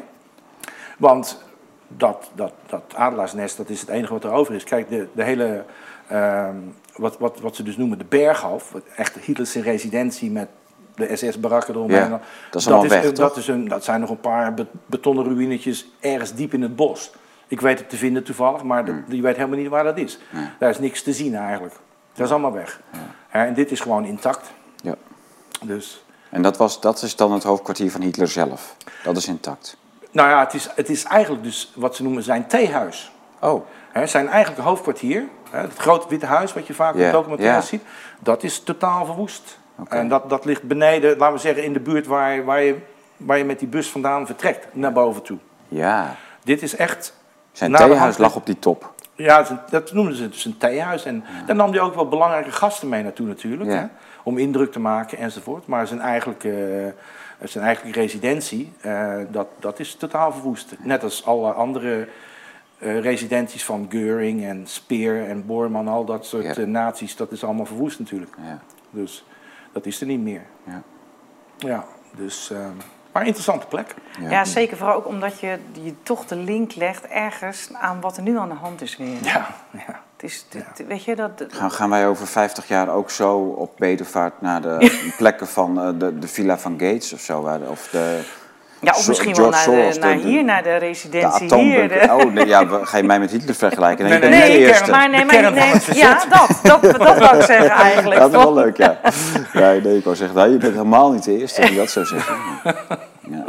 [0.98, 1.44] Want
[1.88, 4.64] dat, dat, dat adelaarsnest, dat is het enige wat er over is.
[4.64, 5.64] Kijk, de, de hele,
[6.08, 6.54] ehm,
[6.96, 8.72] wat, wat, wat ze dus noemen de Berghof.
[8.72, 10.48] wat Echt Hitlers residentie met
[10.94, 11.98] de SS-barakken eromheen.
[11.98, 12.20] Ja,
[12.50, 13.28] dat is allemaal weg, een- toch?
[13.28, 16.76] dat, is een, dat zijn nog een paar be- betonnen ruïnetjes ergens diep in het
[16.76, 17.12] bos.
[17.50, 20.18] Ik weet het te vinden toevallig, maar dat, je weet helemaal niet waar dat is.
[20.30, 20.46] Nee.
[20.58, 21.74] Daar is niks te zien eigenlijk.
[22.14, 22.80] Dat is allemaal weg.
[23.28, 24.50] Hè, En dit is gewoon intact.
[24.82, 24.94] Ja.
[25.62, 28.76] Dus, En dat, was, dat is dan het hoofdkwartier van Hitler zelf.
[29.02, 29.76] Dat is intact.
[30.10, 33.12] nou ja, het is, het is eigenlijk dus wat ze noemen zijn theehuis.
[33.40, 37.70] Oh, Hè, zijn eigenlijk hoofdkwartier, het grote witte huis wat je vaak Ja, op documentaires
[37.70, 37.78] ja.
[37.78, 37.82] ziet,
[38.18, 39.58] dat is totaal verwoest.
[39.78, 39.96] Oké.
[39.96, 42.76] En dat, dat ligt beneden, laten we zeggen, in de buurt waar, waar, je,
[43.16, 45.38] waar je met die bus vandaan vertrekt, naar boven toe.
[45.68, 46.16] ja.
[46.44, 47.18] Dit is echt...
[47.52, 48.92] Zijn de theehuis lag op die top.
[49.14, 51.04] Ja, dat noemden ze dus een theehuis.
[51.04, 53.70] En daar nam hij ook wel belangrijke gasten mee naartoe natuurlijk.
[53.70, 53.76] Ja.
[53.76, 53.86] Hè,
[54.22, 55.66] om indruk te maken enzovoort.
[55.66, 56.92] Maar zijn eigenlijke,
[57.38, 60.74] eh, zijn eigenlijke residentie, eh, dat, dat is totaal verwoest.
[60.78, 62.08] Net als alle andere
[62.78, 65.88] eh, residenties van Geuring en Speer en Bormann.
[65.88, 66.64] Al dat soort Ja.
[66.64, 68.34] naties, dat is allemaal verwoest natuurlijk.
[68.42, 68.58] Ja.
[68.90, 69.24] Dus
[69.72, 70.42] dat is er niet meer.
[70.64, 70.82] Ja.
[71.58, 71.84] Ja,
[72.16, 72.50] dus...
[72.50, 72.66] eh,
[73.12, 73.94] maar een interessante plek.
[74.20, 74.76] Ja, zeker.
[74.76, 78.48] Vooral ook omdat je, je toch de link legt ergens aan wat er nu aan
[78.48, 79.16] de hand is weer.
[79.22, 80.00] Ja, ja.
[80.16, 83.72] Het is, het- Weet je, dat, Gaan, gaan wij over 50 jaar ook zo op
[83.78, 87.42] bedevaart naar de plekken van eh, de, de Villa van Gates of zo?
[87.42, 88.20] waar- Of de,
[88.80, 91.88] ja, of misschien wel naar, de, naar de- hier, naar de de residentie hier.
[91.88, 94.04] de- Oh, nee, ja, ga je mij met Hitler vergelijken?
[94.08, 94.90] Nee, Nee, nee, niet de nee, eerste.
[94.90, 98.20] maar nee, maar van nee, ja, dat, dat, dat wou ik zeggen eigenlijk.
[98.20, 98.98] Dat is wel leuk, ja.
[99.52, 102.04] Nee, nee, ik wou zeggen, nou, je bent helemaal niet de eerste die dat zou
[102.06, 102.34] zeggen.
[103.30, 103.44] Ja.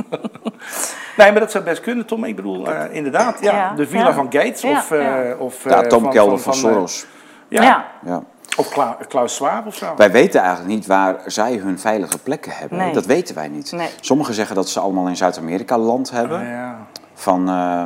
[1.18, 2.24] Nee, maar dat zou best kunnen, Tom.
[2.24, 4.14] Ik bedoel, eh, inderdaad, ja, Ja, de Villa ja.
[4.14, 4.92] van Gates Ja, of...
[4.92, 5.36] eh, ja.
[5.38, 7.06] of De eh, atoomkelder van, eh, Soros.
[7.48, 7.86] ja.
[8.06, 8.24] Ja.
[8.58, 9.94] Of Kla- Klaus Schwab of zo.
[9.96, 12.78] Wij weten eigenlijk niet waar zij hun veilige plekken hebben.
[12.78, 12.94] Nee.
[12.94, 13.72] Dat weten wij niet.
[13.72, 13.90] Nee.
[14.02, 16.40] Sommigen zeggen dat ze allemaal in Zuid-Amerika land hebben.
[16.40, 16.78] Ah, ja.
[17.14, 17.84] Van, eh,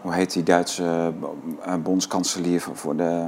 [0.00, 1.12] hoe heet die Duitse
[1.64, 3.26] eh, bondskanselier voor- voor de,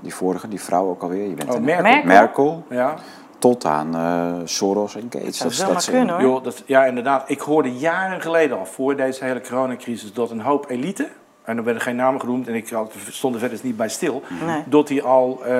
[0.00, 1.28] die vorige, die vrouw ook alweer?
[1.28, 1.82] Je bent Oh, er- Merkel.
[1.84, 2.04] Merkel.
[2.06, 2.94] Merkel, Ja.
[3.38, 5.36] tot aan eh, Soros en Gates.
[5.36, 6.22] zou is- zomaar ze- kunnen, hoor.
[6.22, 7.22] Joh, dat, ja, inderdaad.
[7.26, 11.08] Ik hoorde jaren geleden al, voor deze hele coronacrisis, dat een hoop elite,
[11.50, 14.22] en er werden geen namen genoemd en ik had- stond er verder niet bij stil,
[14.46, 14.62] Nee.
[14.66, 15.54] dat die al eh,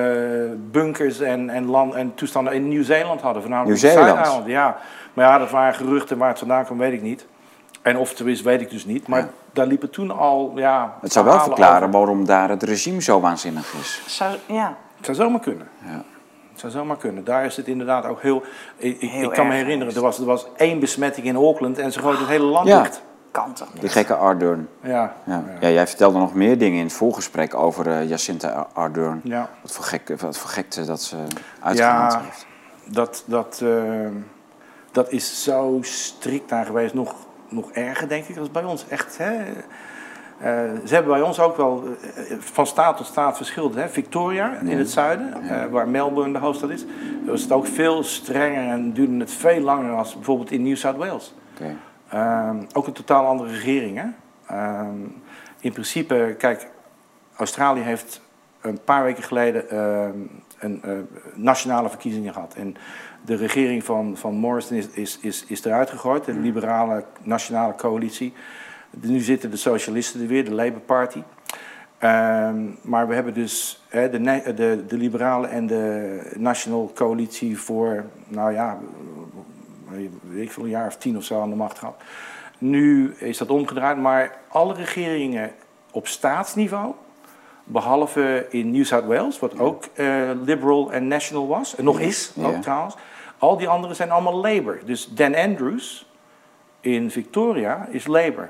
[0.71, 3.41] bunkers en, en, land, en toestanden in Nieuw-Zeeland hadden.
[3.41, 4.45] Voornamelijk Nieuw-Zeeland?
[4.45, 4.77] Ja,
[5.13, 7.25] maar ja, dat waren geruchten waar het vandaan kwam, weet ik niet.
[7.81, 9.07] En of het er is, weet ik dus niet.
[9.07, 9.29] Maar Ja.
[9.53, 10.93] daar liepen toen al, ja...
[11.01, 11.91] Het zou wel verklaren over.
[11.99, 14.01] waarom daar het regime zo waanzinnig is.
[14.07, 14.75] Zou, ja.
[14.97, 15.67] Het zou zomaar kunnen.
[15.85, 16.03] Ja.
[16.51, 17.23] Het zou zomaar kunnen.
[17.23, 18.43] Daar is het inderdaad ook heel...
[18.77, 21.77] Ik, ik- Heel ik kan me herinneren, er was, er was één besmetting in Auckland
[21.79, 22.87] en ze gooiden het hele land Ja.
[23.31, 23.81] Kan toch niet?
[23.81, 24.67] Die gekke Ardern.
[24.81, 24.89] Ja.
[24.89, 25.13] Ja.
[25.25, 25.43] Ja.
[25.59, 29.21] Ja, jij vertelde nog meer dingen in het voorgesprek over eh, Jacinta Ardern.
[29.23, 29.49] Ja.
[29.61, 31.15] Wat voor, gek, wat voor gekte dat ze
[31.59, 32.21] uitgehaald Ja.
[32.23, 32.45] heeft.
[32.85, 34.07] Dat, dat, eh,
[34.91, 36.93] dat is zo strikt daar geweest.
[36.93, 37.15] Nog,
[37.49, 38.85] nog erger, denk ik, als bij ons.
[38.87, 39.33] Echt, hè.
[40.39, 40.49] Eh,
[40.85, 41.83] ze hebben bij ons ook wel
[42.39, 43.75] van staat tot staat verschillend.
[43.75, 43.89] Hè.
[43.89, 46.85] Victoria in het zuiden, eh, waar Melbourne de hoofdstad is,
[47.25, 50.97] was het ook veel strenger en duurde het veel langer als bijvoorbeeld in New South
[50.97, 51.33] Wales.
[51.53, 51.75] Oké.
[52.11, 53.97] Ehm, ook een totaal andere regering.
[53.97, 54.07] Hè?
[54.47, 54.99] Ehm,
[55.59, 56.67] in principe, kijk,
[57.35, 58.21] Australië heeft
[58.61, 60.17] een paar weken geleden ehm,
[60.59, 60.91] een eh,
[61.35, 62.53] nationale verkiezingen gehad.
[62.53, 62.75] En
[63.25, 68.33] de regering van, van Morrison is, is, is, is eruit gegooid, de liberale nationale coalitie.
[68.89, 71.23] Nu zitten de socialisten er weer, de Labour Party.
[72.81, 78.79] Maar we hebben dus de, de, de liberale en de national coalitie voor, nou ja,
[79.91, 82.01] weet ik veel, een jaar of tien of zo aan de macht gehad.
[82.57, 85.51] Nu is dat omgedraaid, maar alle regeringen
[85.91, 86.93] op staatsniveau,
[87.63, 92.33] behalve in New South Wales, wat ook eh, liberal en national was, en nog is
[92.41, 92.95] ook trouwens,
[93.37, 94.81] al die anderen zijn allemaal Labour.
[94.85, 96.09] Dus Dan Andrews
[96.79, 98.49] in Victoria is Labour.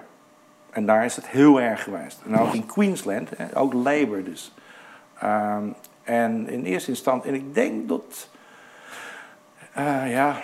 [0.70, 2.22] En daar is het heel erg geweest.
[2.26, 4.54] En ook in Queensland, ook Labour dus.
[5.20, 5.64] Ehm,
[6.04, 8.30] en in eerste instantie, en ik denk dat,
[9.74, 10.42] eh, ja,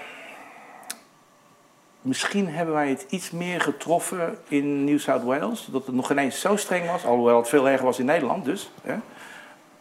[2.07, 5.67] misschien hebben wij het iets meer getroffen in New South Wales.
[5.71, 8.71] Dat het nog ineens zo streng was, alhoewel het veel erger was in Nederland dus.
[8.81, 8.95] Hè,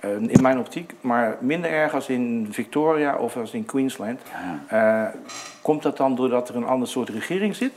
[0.00, 4.20] eh, in mijn optiek, maar minder erg als in Victoria of als in Queensland.
[4.68, 5.08] Ja.
[5.08, 5.14] Eh,
[5.62, 7.72] komt dat dan doordat er een ander soort regering zit?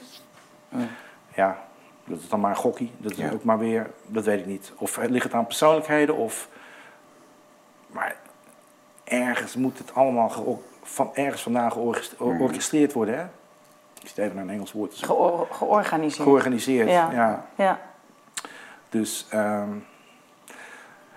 [1.36, 1.58] Ja,
[2.06, 2.92] dat is dan maar een gokkie.
[2.98, 3.32] Dat is Ja.
[3.32, 4.72] ook maar weer, dat weet ik niet.
[4.78, 6.48] Of ligt het aan persoonlijkheden of...
[7.88, 8.16] Maar
[9.04, 13.26] ergens moet het allemaal van, ergens vandaan georgest- georchestreerd worden, hè?
[14.02, 14.94] Ik zit even naar een Engels woord.
[14.96, 16.24] Geor- georganiseerd.
[16.24, 17.12] Georganiseerd, Ja.
[17.12, 17.46] ja.
[17.56, 17.80] ja.
[18.90, 19.70] Dus ehm,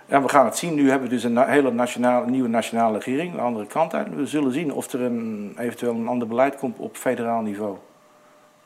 [0.05, 0.73] ja, we gaan het zien.
[0.75, 4.15] Nu hebben we dus een hele nationale, nieuwe nationale regering, de andere kant uit.
[4.15, 7.77] We zullen zien of er een, eventueel een ander beleid komt op federaal niveau.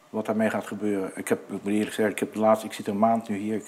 [0.09, 1.11] Wat daarmee gaat gebeuren.
[1.15, 3.35] Ik heb, ik moet eerlijk zeggen, ik, heb de laatste, ik zit een maand nu
[3.37, 3.55] hier.
[3.55, 3.67] Ik,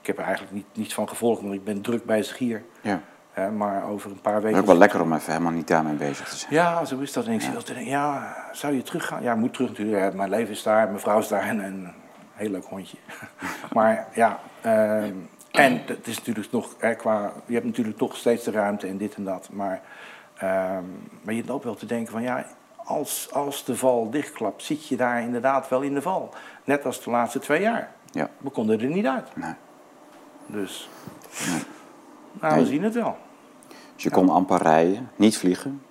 [0.00, 2.62] ik heb er eigenlijk niet, niets van gevolgd, want ik ben druk bezig hier.
[2.80, 3.00] Ja.
[3.34, 4.56] Hè, maar over een paar Het weken...
[4.56, 6.52] is ook wel lekker om even helemaal niet daarmee bezig te zijn.
[6.52, 7.26] Ja, zo is dat.
[7.26, 9.22] En ik zit altijd ja, zou je teruggaan?
[9.22, 9.98] Ja, ik moet terug natuurlijk.
[9.98, 11.92] Ja, mijn leven is daar, mijn vrouw is daar en, en een
[12.34, 12.96] heel leuk hondje.
[13.72, 15.12] maar ja, ehm,
[15.50, 18.96] en het is natuurlijk nog, hè, qua, je hebt natuurlijk toch steeds de ruimte en
[18.96, 19.48] dit en dat.
[19.52, 19.80] Maar,
[20.36, 20.84] ehm,
[21.22, 24.88] maar je hebt ook wel te denken van, ja, als, als de val dichtklapt, zit
[24.88, 26.34] je daar inderdaad wel in de val.
[26.64, 27.90] Net als de laatste twee jaar.
[28.10, 28.28] Ja.
[28.38, 29.36] We konden er niet uit.
[29.36, 29.54] Nee.
[30.46, 30.88] Dus,
[32.40, 32.66] nou, we Nee.
[32.66, 33.16] zien het wel.
[33.94, 35.82] Dus je kon amper rijden, niet vliegen.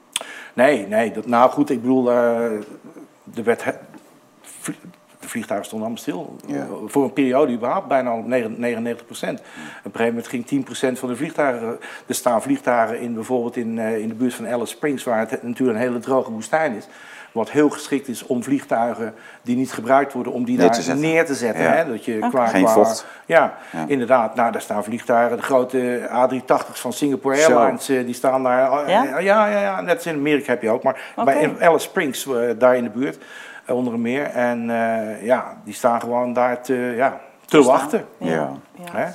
[0.54, 1.12] Nee, nee.
[1.12, 2.52] Dat, nou goed, ik bedoel, eh,
[3.24, 3.44] de
[5.20, 6.36] vliegtuigen stonden allemaal stil.
[6.48, 6.68] Ja.
[6.86, 9.40] Voor een periode überhaupt, bijna al 99 procent.
[9.40, 11.80] Op een gegeven moment ging 10 procent van de vliegtuigen...
[12.06, 15.04] Er staan vliegtuigen in, bijvoorbeeld in, eh, in de buurt van Alice Springs...
[15.04, 16.88] waar het natuurlijk een hele droge woestijn is.
[17.34, 20.34] Wat heel geschikt is om vliegtuigen die niet gebruikt worden...
[20.34, 21.64] om die Neer daar te neer te zetten.
[21.64, 21.70] Ja.
[21.72, 21.86] Hè?
[21.86, 23.06] Dat je qua, Geen qua- vocht.
[23.26, 23.84] Ja, Ja.
[23.88, 24.36] inderdaad.
[24.36, 25.38] Nou, daar staan vliegtuigen.
[25.38, 27.36] De grote A380's van Singapore.
[27.46, 28.72] Airlines, eh, die staan daar.
[28.84, 29.04] Eh, Ja?
[29.20, 30.84] Ja, ja, ja, net als in Amerika heb je ook.
[30.84, 33.18] Maar bij Alice Springs, eh, daar in de buurt,
[33.68, 34.24] onder een meer.
[34.26, 38.06] En eh, ja, die staan gewoon daar te, ja, te wachten.
[38.18, 38.52] Ja.
[38.76, 39.12] Ja, Hè?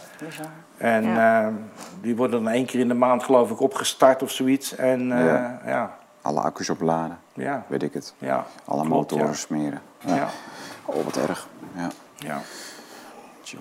[0.79, 1.53] En Ja.
[2.03, 4.77] die worden dan één keer in de maand, geloof ik, opgestart of zoiets.
[4.77, 5.61] En eh, Ja.
[5.67, 5.97] ja.
[6.23, 8.15] Alle accu's opladen, ja, weet ik het.
[8.19, 8.47] ja.
[8.65, 9.33] Alle Klopt, motoren ja.
[9.33, 9.83] smeren.
[9.99, 10.15] Ja.
[10.15, 10.29] Ja,
[10.85, 11.49] Oh, wat erg.
[11.75, 11.89] Ja.
[12.17, 12.41] ja.
[13.43, 13.59] Chill.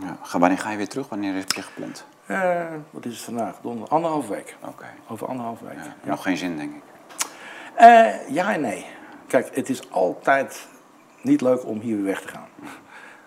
[0.00, 0.16] Ja.
[0.22, 1.08] Ga, wanneer ga je weer terug?
[1.08, 2.04] Wanneer heb je gepland?
[2.26, 3.54] Eh, wat is het vandaag?
[3.62, 4.56] Donder, anderhalf week.
[4.66, 4.86] Oké.
[5.08, 5.78] Over anderhalf week.
[6.04, 6.82] Nog geen zin, denk ik.
[7.74, 8.86] Eh, ja en nee.
[9.26, 10.66] Kijk, het is altijd
[11.22, 12.48] niet leuk om hier weer weg te gaan.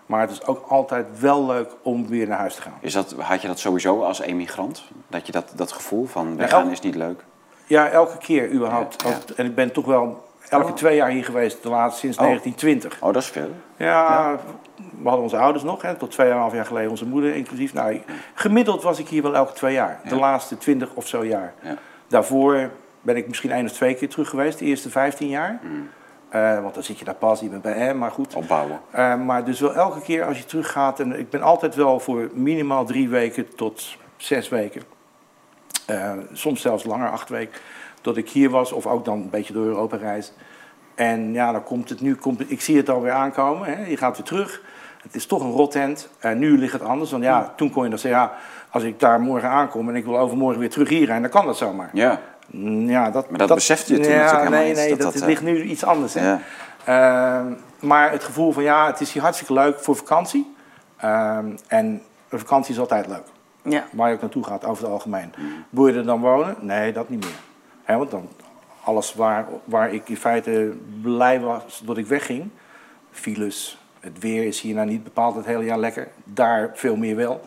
[0.06, 2.74] Maar het is ook altijd wel leuk om weer naar huis te gaan.
[2.80, 4.84] Is dat, had je dat sowieso als emigrant?
[5.08, 7.24] Dat je dat, dat gevoel van Ja, weggaan is niet leuk?
[7.66, 9.02] Ja, elke keer überhaupt.
[9.02, 12.24] Ja, En ik ben toch wel elke twee jaar hier geweest, de laatste sinds Oh.
[12.24, 13.02] 1920.
[13.02, 13.50] Oh, dat is veel.
[13.76, 14.38] Ja,
[14.76, 17.74] we hadden onze ouders nog, hè, tot tweeënhalf jaar geleden onze moeder inclusief.
[17.74, 18.00] Nou,
[18.34, 20.00] gemiddeld was ik hier wel elke twee jaar.
[20.08, 21.54] De laatste 20 of zo jaar.
[21.60, 21.74] Ja.
[22.08, 25.60] Daarvoor ben ik misschien één of twee keer terug geweest, de eerste 15 jaar.
[25.62, 25.88] Mm.
[26.28, 28.34] Eh, want dan zit je daar pas, je bent bij hem, maar goed.
[28.34, 28.80] Opbouwen.
[28.90, 32.30] Eh, maar dus wel elke keer als je teruggaat, en ik ben altijd wel voor
[32.32, 34.82] minimaal drie weken tot zes weken,
[35.86, 37.60] eh, soms zelfs langer, acht weken,
[38.00, 40.32] dat ik hier was, of ook dan een beetje door Europa reis.
[40.94, 43.96] En ja, dan komt het nu, komt het, ik zie het alweer aankomen, hè, je
[43.96, 44.62] gaat weer terug.
[45.02, 46.08] Het is toch een rothand.
[46.18, 48.32] En nu ligt het anders, want ja, toen kon je dan zeggen, ja,
[48.70, 51.56] als ik daar morgen aankom en ik wil overmorgen weer terug hierheen, dan kan dat
[51.56, 51.90] zomaar.
[51.92, 52.20] Ja.
[52.46, 54.98] Mm, Ja, dat, Maar dat besefte je toen ja, natuurlijk helemaal nee, niet, Nee, dat
[54.98, 56.14] dat, dat, eh, ligt nu iets anders.
[56.14, 56.30] Hè?
[56.30, 56.40] Ja.
[56.84, 60.54] Ehm, maar het gevoel van ja, het is hier hartstikke leuk voor vakantie.
[60.96, 63.26] Ehm, en een vakantie is altijd leuk.
[63.64, 63.84] Ja.
[63.92, 65.32] Waar je ook naartoe gaat, over het algemeen.
[65.70, 66.56] Wil je er dan wonen?
[66.60, 67.98] Nee, dat niet meer.
[67.98, 68.28] Want dan
[68.84, 72.50] alles waar, waar ik in feite blij was dat ik wegging.
[73.10, 76.08] Files, het weer is hier nou niet bepaald het hele jaar lekker.
[76.24, 77.40] Daar veel meer wel.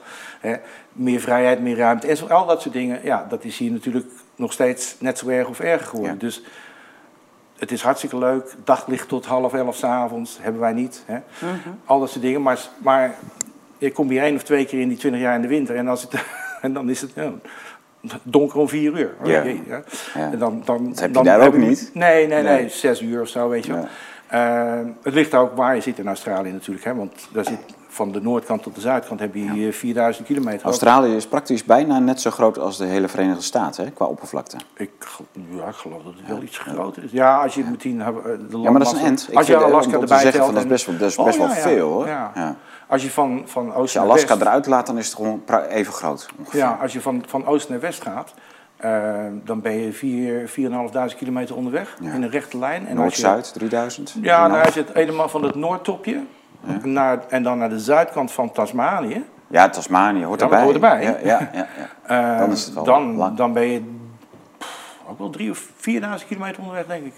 [0.91, 2.07] Meer vrijheid, meer ruimte.
[2.07, 2.99] En al dat soort dingen.
[3.03, 4.05] Ja, dat is hier natuurlijk
[4.35, 6.13] nog steeds net zo erg of erger geworden.
[6.13, 6.19] Ja.
[6.19, 6.41] Dus
[7.57, 8.55] het is hartstikke leuk.
[8.63, 11.03] Daglicht tot half elf s'avonds hebben wij niet.
[11.05, 11.19] Hè.
[11.85, 12.41] Al dat soort dingen.
[12.41, 13.15] Maar, maar
[13.77, 15.75] ik kom hier één of twee keer in die twintig jaar in de winter.
[15.75, 16.11] En, als het,
[16.61, 17.31] en dan is het ja,
[18.23, 19.15] donker om vier uur.
[19.23, 19.41] Ja.
[19.43, 19.53] Ja.
[19.67, 19.81] Ja.
[20.31, 21.91] En dan, dan, Dat heb je dan daar ook ik- niet.
[21.93, 22.69] Nee, nee, nee, Nee.
[22.69, 23.81] Zes uur of zo, weet je wel.
[23.81, 23.87] Ja.
[24.27, 26.85] Eh, het ligt ook waar je zit in Australië natuurlijk.
[26.85, 27.57] Hè, want daar zit,
[27.87, 30.65] van de noordkant tot de zuidkant heb je hier 4000 kilometer.
[30.65, 34.57] Australië is praktisch bijna net zo groot als de hele Verenigde Staten hè, qua oppervlakte.
[34.77, 34.89] Ik,
[35.57, 37.11] ja, ik geloof dat het wel iets groter is.
[37.11, 39.27] Ja, als je meteen eh, de Ja, maar dat is een landmassa- end.
[39.31, 41.37] Ik Als je eh, Alaska erbij telt dat is best wel- dat is Oh, best
[41.37, 41.61] wel ja, ja.
[41.61, 42.07] veel, hoor.
[42.87, 44.41] Als je van, van oost naar Alaska west...
[44.41, 46.29] eruit laat, dan is het gewoon even groot.
[46.39, 46.59] Ongeveer.
[46.59, 48.33] Ja, als je van, van oost naar west gaat,
[48.77, 52.11] eh, dan ben je vier- 4.500 kilometer onderweg Ja.
[52.11, 52.87] in een rechte lijn.
[52.93, 54.15] Noord-Zuid, 3000.
[54.21, 54.65] Ja, nou, 3,5.
[54.65, 56.21] als je het helemaal van het noordtopje
[56.83, 60.61] naar, en dan naar de zuidkant van Tasmanië, Ja, Tasmanië hoort Ja, erbij.
[60.63, 61.01] hoort erbij.
[61.03, 61.67] Ja, ja, ja,
[62.07, 62.31] ja.
[62.33, 63.37] eh, Dan is het wel dan, lang.
[63.37, 63.81] dan ben je
[64.57, 67.13] pff, ook wel drie of 4.000 kilometer onderweg, denk ik.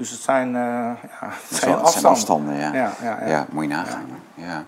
[0.00, 0.96] Dus het zijn, eh, ja,
[1.48, 2.10] het zijn afstanden.
[2.10, 2.72] afstanden, ja.
[2.74, 3.26] Ja, ja, ja.
[3.28, 4.04] Ja, moet je nagaan.
[4.34, 4.64] Ja.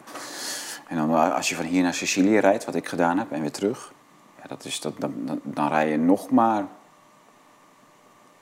[0.88, 3.40] En dan eh, als je van hier naar Sicilië rijdt, wat ik gedaan heb, en
[3.40, 3.92] weer terug.
[4.42, 6.64] Ja, dat is, dat, dan, dan, dan rij je nog maar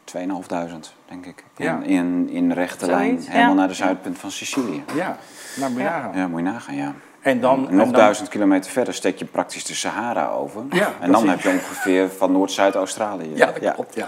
[0.04, 1.44] 2.500, denk ik.
[1.56, 1.78] In, Ja.
[1.82, 3.30] in, in rechte lijn, ja.
[3.30, 4.84] helemaal naar de zuidpunt van Sicilië.
[4.94, 5.16] Ja,
[5.56, 5.96] nou moet je Ja.
[5.96, 6.18] nagaan.
[6.18, 6.92] Ja, moet je nagaan, ja.
[7.20, 10.62] En dan, nog en dan- duizend kilometer verder steek je praktisch de Sahara over.
[10.70, 11.42] Ja, en dan precies.
[11.44, 13.34] heb je ongeveer van Noord-Zuid-Australië.
[13.34, 14.06] Ja, dat klopt, ja.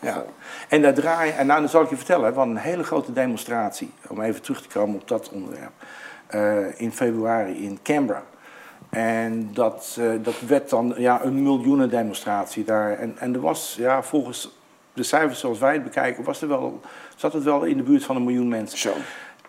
[0.00, 0.24] Ja.
[0.68, 3.12] En daar draai en nou, dan zal ik je vertellen, we hadden een hele grote
[3.12, 5.72] demonstratie, om even terug te komen op dat onderwerp,
[6.26, 8.22] eh, in februari in Canberra.
[8.90, 12.98] En dat, eh, dat werd dan ja, een miljoenen demonstratie daar.
[12.98, 14.58] En, en er was, ja, volgens
[14.92, 16.80] de cijfers zoals wij het bekijken, was er wel,
[17.16, 18.78] zat het wel in de buurt van een miljoen mensen.
[18.78, 18.92] Zo.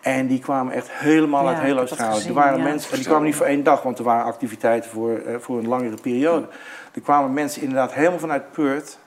[0.01, 2.27] En die kwamen echt helemaal Ja, uit heel Australië.
[2.27, 2.63] er waren ja.
[2.63, 5.57] mensen, en die kwamen niet voor één dag, want er waren activiteiten voor, eh, voor
[5.57, 6.47] een langere periode.
[6.93, 8.99] Er kwamen mensen inderdaad helemaal vanuit Perth,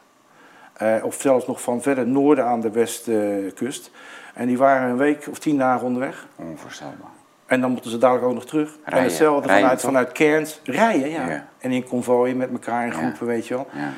[0.81, 3.91] eh, of zelfs nog van verder noorden aan de westkust.
[4.35, 6.27] en die waren een week of tien dagen onderweg.
[6.37, 7.11] Onvoorstelbaar.
[7.47, 8.77] En dan moeten ze dadelijk ook nog terug.
[8.85, 9.81] En hetzelfde vanuit, toch?
[9.81, 10.61] vanuit Cairns.
[10.65, 11.29] Rijden, ja.
[11.29, 11.49] Ja.
[11.59, 12.99] En in konvooien met elkaar in Ja.
[12.99, 13.67] groepen, weet je wel.
[13.73, 13.89] Ja.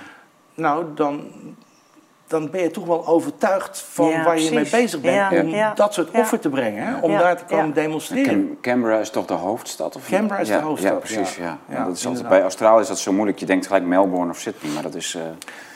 [0.55, 1.31] Nou, dan,
[2.33, 5.15] dan ben je toch wel overtuigd van Ja, waar je mee bezig bent.
[5.15, 6.21] Ja, om ja, dat soort ja.
[6.21, 6.99] offer te brengen, hè?
[7.01, 7.73] om Ja, daar te komen ja.
[7.73, 8.59] demonstreren.
[8.61, 9.97] Canberra is toch de hoofdstad?
[9.97, 11.37] Of Canberra is de Ja, hoofdstad, Ja, precies.
[11.37, 11.45] Ja.
[11.45, 11.59] ja.
[11.69, 13.39] Ja, Ja, dat is altijd, bij Australië is dat zo moeilijk.
[13.39, 15.15] Je denkt gelijk Melbourne of Sydney, maar dat is...
[15.15, 15.23] eh,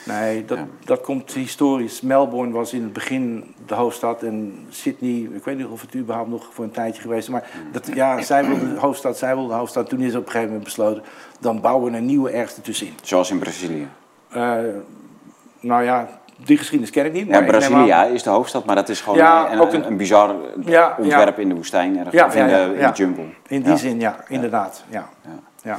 [0.05, 0.67] Nee, dat, Ja.
[0.85, 2.01] dat komt historisch.
[2.01, 6.31] Melbourne was in het begin de hoofdstad en Sydney, ik weet niet of het überhaupt
[6.31, 9.49] nog voor een tijdje geweest is, maar dat, ja, zij wilde de hoofdstad, zij wilde
[9.49, 9.89] de hoofdstad.
[9.89, 11.03] Toen is op een gegeven moment besloten,
[11.41, 12.95] dan bouwen we een nieuwe ergens tussenin.
[13.03, 13.89] zoals in Brazilië.
[14.31, 14.59] Eh,
[15.61, 17.26] nou ja, die geschiedenis ken ik niet.
[17.26, 19.72] Ja, maar neem Brasilia aan- is de hoofdstad, maar dat is gewoon Ja, een, ook
[19.72, 22.78] een, een- bizar Ja, ontwerp in de woestijn Ja, of in, ja, ja, de, in
[22.80, 22.91] ja.
[22.91, 23.24] de jungle.
[23.47, 23.76] In die Ja.
[23.76, 24.84] zin, ja, inderdaad.
[24.89, 25.09] Ja.
[25.22, 25.30] Ja.
[25.62, 25.78] Ja.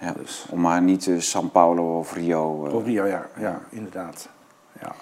[0.00, 0.12] Ja.
[0.12, 0.46] Dus.
[0.50, 2.66] Om maar niet uh, São Paulo of Rio...
[2.66, 4.28] eh, Of Rio, ja, ja, inderdaad.
[4.80, 4.92] Ja.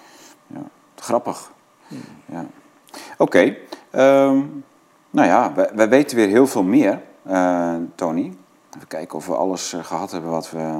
[0.47, 0.61] Ja,
[0.95, 1.51] grappig.
[2.25, 2.45] Ja.
[3.17, 3.55] Oké,
[3.91, 4.41] ehm,
[5.09, 8.33] nou ja, wij, wij weten weer heel veel meer, eh, Tony.
[8.75, 10.79] Even kijken of we alles eh, gehad hebben wat we...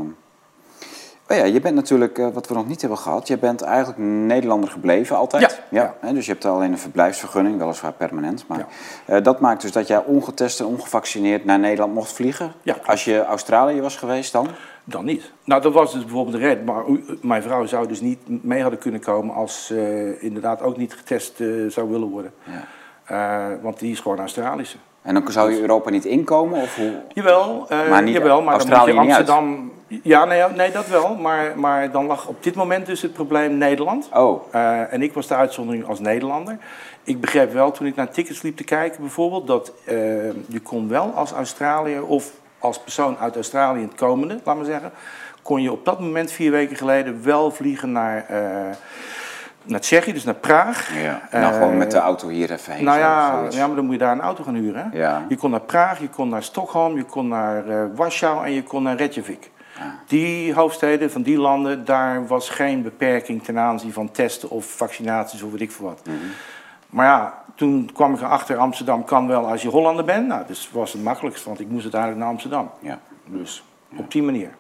[1.34, 3.98] Oh ja, je bent natuurlijk, eh, wat we nog niet hebben gehad, je bent eigenlijk
[4.00, 5.64] Nederlander gebleven altijd.
[5.70, 6.12] Ja, ja.
[6.12, 8.46] dus je hebt alleen een verblijfsvergunning, weliswaar permanent.
[8.48, 8.68] Maar Ja.
[9.16, 12.54] eh, dat maakt dus dat jij ongetest en ongevaccineerd naar Nederland mocht vliegen.
[12.62, 12.76] Ja.
[12.86, 14.48] Als je Australië was geweest dan?
[14.84, 15.32] Dan niet.
[15.44, 16.66] Nou, dat was dus bijvoorbeeld de red.
[16.66, 16.84] Maar
[17.22, 21.40] mijn vrouw zou dus niet mee hadden kunnen komen als ze inderdaad ook niet getest
[21.40, 22.34] eh, zou willen worden.
[22.44, 23.58] Ja.
[23.62, 24.78] Want die is gewoon Australische.
[25.02, 26.62] En dan zou je Europa niet inkomen?
[26.62, 26.92] Of hoe?
[27.14, 29.18] Jawel, Maar niet- jawel, maar Australië dan moet je.
[29.18, 29.72] Amsterdam...
[30.04, 31.16] Ja, nee, nee, dat wel.
[31.16, 34.10] Maar, maar dan lag op dit moment dus het probleem Nederland.
[34.14, 36.58] Oh, Eh, en ik was de uitzondering als Nederlander.
[37.04, 39.48] Ik begreep wel toen ik naar tickets liep te kijken bijvoorbeeld...
[39.48, 39.96] dat eh,
[40.48, 44.92] je kon wel als Australiër of als persoon uit Australië het komende, laat maar zeggen...
[45.42, 48.76] kon je op dat moment, vier weken geleden, wel vliegen naar, eh,
[49.64, 50.90] naar Tsjechië, dus naar Praag.
[51.02, 51.22] ja.
[51.30, 52.84] En dan Eh, gewoon met de auto hier even heen.
[52.84, 54.90] Nou ja, ja, maar dan moet je daar een auto gaan huren.
[54.92, 54.98] Hè?
[55.00, 55.26] Ja.
[55.30, 58.84] Je kon naar Praag, je kon naar Stockholm, je kon naar Warschau en je kon
[58.84, 59.52] naar Reykjavik.
[60.08, 65.42] Die hoofdsteden van die landen, daar was geen beperking ten aanzien van testen of vaccinaties
[65.42, 66.02] of weet ik veel wat.
[66.06, 66.16] Mhm.
[66.90, 70.28] Maar ja, toen kwam ik erachter, Amsterdam kan wel als je Hollander bent.
[70.28, 72.70] Nou, dus was het makkelijkst, want ik moest uiteindelijk naar Amsterdam.
[72.80, 73.00] Ja.
[73.26, 73.64] Dus
[73.96, 74.56] op die manier.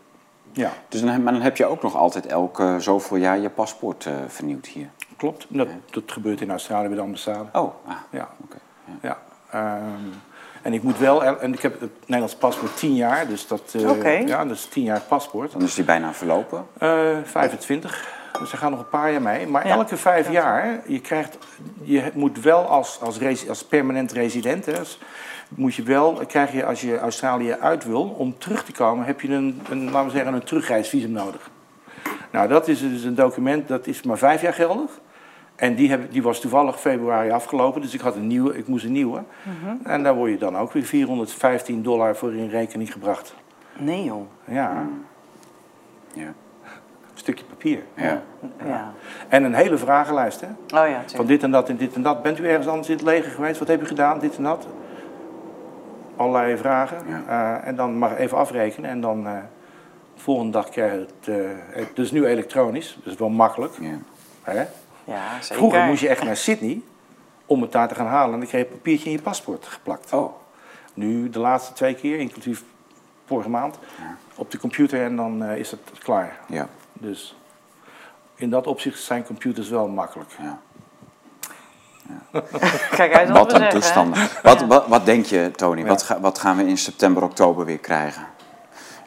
[0.51, 4.05] Ja, Dus dan, maar dan heb je ook nog altijd elke zoveel jaar je paspoort
[4.05, 4.89] eh, vernieuwd hier.
[5.17, 5.45] klopt.
[5.49, 7.45] Dat, dat gebeurt in Australië bij de ambassade.
[7.53, 8.29] Oh, ah, Ja.
[8.43, 8.57] oké.
[9.01, 9.17] Ja.
[9.51, 9.83] ehm,
[10.63, 13.81] en ik moet wel, en ik heb het Nederlands paspoort 10 jaar, dus dat, eh,
[14.27, 15.51] ja, dat is 10 jaar paspoort.
[15.51, 16.65] Dan is die bijna verlopen.
[16.77, 18.07] Eh 25,
[18.39, 19.47] dus er gaan nog een paar jaar mee.
[19.47, 19.73] Maar Ja.
[19.73, 21.37] elke vijf jaar, je, krijgt,
[21.81, 24.99] je moet wel als, als, resi- als permanent resident, hè, dus
[25.49, 29.21] moet je wel, krijg je als je Australië uit wil, om terug te komen, heb
[29.21, 31.49] je een, een laten we zeggen, een terugreisvisum nodig.
[32.31, 34.89] Nou, dat is dus een document, dat is maar vijf jaar geldig.
[35.55, 38.85] En die, heb, die was toevallig februari afgelopen, dus ik, had een nieuwe, ik moest
[38.85, 39.23] een nieuwe.
[39.83, 43.35] En daar word je dan ook weer 415 dollar voor in rekening gebracht.
[43.77, 44.21] Nee joh.
[44.45, 44.85] Ja,
[46.13, 46.25] Ja.
[46.25, 46.33] een
[47.13, 47.83] stukje papier.
[47.95, 48.21] Ja.
[48.65, 48.93] Ja.
[49.27, 50.47] En een hele vragenlijst, hè?
[50.81, 52.21] Oh ja, Van dit en dat en dit en dat.
[52.21, 53.59] Bent u ergens anders in het leger geweest?
[53.59, 54.19] Wat heb u gedaan?
[54.19, 54.67] Dit en dat.
[56.15, 56.97] Allerlei vragen.
[57.27, 58.89] Eh, en dan mag even afrekenen.
[58.89, 59.33] En dan eh,
[60.15, 61.27] de volgende dag krijg je het.
[61.27, 63.73] eh, het is nu elektronisch, dus wel makkelijk.
[63.79, 63.97] Ja.
[64.41, 64.63] Hè?
[65.05, 65.55] Ja, zeker.
[65.55, 66.81] Vroeger moest je echt naar Sydney
[67.45, 68.33] om het daar te gaan halen.
[68.33, 70.13] En dan kreeg je een papiertje in je paspoort geplakt.
[70.13, 70.33] Oh,
[70.93, 72.63] Nu de laatste twee keer, inclusief
[73.25, 73.77] vorige maand,
[74.35, 76.39] op de computer en dan eh, is het klaar.
[76.47, 76.67] ja.
[76.93, 77.35] Dus
[78.35, 80.29] in dat opzicht zijn computers wel makkelijk.
[80.41, 80.59] ja.
[82.95, 83.79] Kijk uit wat, een zeggen.
[83.79, 84.27] toestanden.
[84.43, 85.85] Wat, wat, wat denk je, Tony?
[85.85, 88.25] Wat, ga- wat gaan we in september, oktober weer krijgen?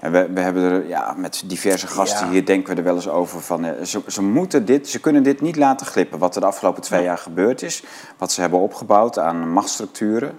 [0.07, 2.33] En we, we hebben er ja, met diverse gasten Ja.
[2.33, 5.23] hier denken we er wel eens over van eh, ze, ze moeten dit, ze kunnen
[5.23, 6.19] dit niet laten glippen.
[6.19, 7.83] Wat er de afgelopen twee jaar gebeurd is,
[8.19, 10.39] wat ze hebben opgebouwd aan machtsstructuren,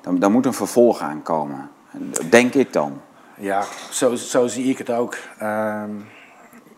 [0.00, 1.70] dan, dan moet een vervolg aankomen.
[2.30, 3.00] Denk ik dan.
[3.36, 5.16] Ja, zo, zo zie ik het ook.
[5.38, 5.90] Ehm,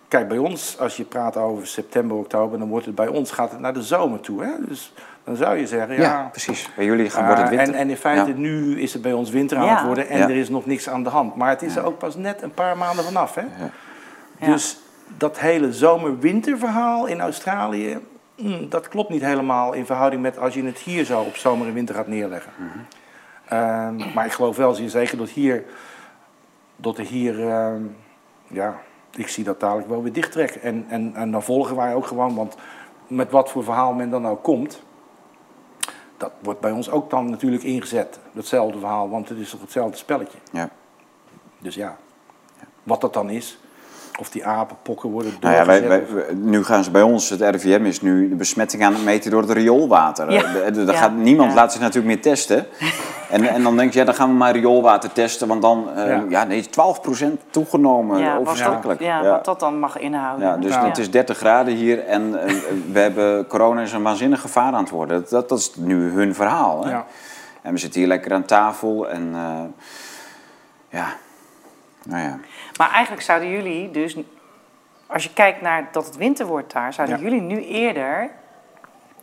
[0.09, 3.51] kijk, bij ons, als je praat over september, oktober, dan wordt het bij ons gaat
[3.51, 4.43] het naar de zomer toe.
[4.43, 4.51] Hè?
[4.69, 4.93] Dus
[5.25, 6.01] dan zou je zeggen, ja.
[6.01, 6.71] Ja, precies.
[6.77, 7.75] Bij jullie gaan wordt het eh, winter.
[7.75, 8.37] en, en in feite, Ja.
[8.37, 10.25] nu is het bij ons winter aan het worden en Ja.
[10.25, 11.37] er is nog niks aan de hand.
[11.37, 13.35] Maar het is er ook pas net een paar maanden vanaf.
[13.35, 13.43] Hè?
[14.39, 14.53] Ja.
[14.53, 14.79] Dus
[15.17, 17.99] dat hele zomer-winterverhaal in Australië,
[18.37, 21.67] mm, dat klopt niet helemaal in verhouding met als je het hier zo op zomer
[21.67, 22.53] en winter gaat neerleggen.
[23.49, 25.65] Ehm, maar ik geloof wel zeer zeker dat hier,
[26.77, 27.83] dat er hier, ehm,
[28.47, 28.79] ja,
[29.17, 30.63] ik zie dat dadelijk wel weer dicht trekken.
[30.63, 32.57] En, en, en dan volgen wij ook gewoon, want
[33.07, 34.83] met wat voor verhaal men dan ook komt,
[36.21, 38.19] dat wordt bij ons ook dan natuurlijk ingezet.
[38.33, 40.39] Datzelfde verhaal, want het is toch hetzelfde spelletje.
[40.53, 40.71] Ja.
[41.59, 41.97] Dus ja,
[42.83, 43.59] wat dat dan is,
[44.21, 46.05] of die apenpokken worden Nou ja, wij,
[46.35, 49.41] nu gaan ze bij ons, het RIVM is nu de besmetting aan het meten door
[49.43, 50.33] het rioolwater.
[50.33, 50.43] Ja.
[50.45, 51.01] Eh, de- de- daar Ja.
[51.01, 51.57] gaat, niemand Ja.
[51.57, 52.67] laat zich natuurlijk meer testen.
[53.31, 56.07] En, en dan denk je, ja, dan gaan we maar rioolwater testen, want dan, eh,
[56.09, 56.25] ja.
[56.29, 56.45] Ja.
[56.45, 60.47] nee, 12% toegenomen, Ja, dat, ja, wat dat dan mag inhouden.
[60.49, 60.87] Ja, dus Ja.
[60.87, 62.55] het is 30 graden hier en eh,
[62.93, 65.25] we hebben corona is een waanzinnig gevaar aan het worden.
[65.29, 66.85] Dat, dat is nu hun verhaal.
[66.85, 66.91] Hè?
[66.91, 67.05] Ja.
[67.63, 69.61] En we zitten hier lekker aan tafel en eh,
[70.89, 71.07] ja,
[72.11, 72.39] nou ja.
[72.79, 74.17] Maar eigenlijk zouden jullie dus,
[75.07, 77.23] als je kijkt naar dat het winter wordt daar, zouden Ja.
[77.23, 78.31] jullie nu eerder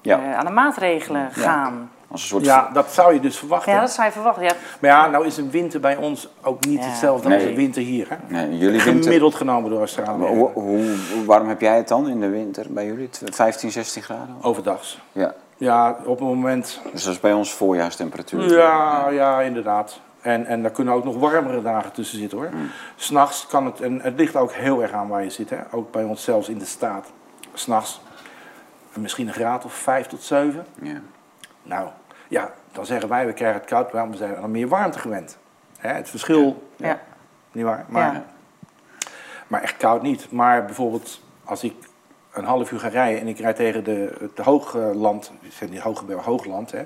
[0.02, 1.92] ja eh, aan de maatregelen gaan.
[2.12, 3.72] als een soort Ja, dat zou je dus verwachten.
[3.74, 4.44] Ja, dat zou je verwachten.
[4.44, 6.88] Ja, Maar ja, nou is een winter bij ons ook niet Ja.
[6.90, 8.08] hetzelfde als een winter hier.
[8.10, 8.16] Hè?
[8.28, 9.04] Nee, jullie winter.
[9.04, 10.26] Gemiddeld genomen door Australië.
[10.54, 13.10] Hoe, warm heb jij het dan in de winter bij jullie?
[13.10, 14.36] Tw- 15, 16 graden?
[14.42, 15.00] Overdags.
[15.12, 16.82] Ja, Ja, op het moment.
[16.92, 18.58] dus dat is bij ons voorjaarstemperatuur.
[18.58, 20.00] Ja, ja, inderdaad.
[20.22, 22.50] En, en daar kunnen ook nog warmere dagen tussen zitten hoor.
[22.54, 22.70] Mm.
[22.96, 25.50] S'nachts kan het, en het ligt ook heel erg aan waar je zit.
[25.50, 25.58] Hè?
[25.72, 27.12] Ook bij ons zelfs in de staat.
[27.54, 28.02] S'nachts
[28.94, 30.66] misschien een graad of 5 tot 7.
[30.82, 31.02] Ja.
[31.64, 31.90] Nou,
[32.28, 35.38] ja, dan zeggen wij, we krijgen het koud, maar we zijn aan meer warmte gewend.
[35.78, 37.00] Hè, het verschil, ja.
[37.52, 37.86] niet waar?
[37.88, 38.24] Maar, Ja.
[39.48, 40.32] maar echt koud niet.
[40.32, 41.76] Maar bijvoorbeeld als ik
[42.32, 45.80] een half uur ga rijden en ik rijd tegen de, het hoogland, ik zeg niet
[45.80, 46.86] hooggeberg, hoogland, hè,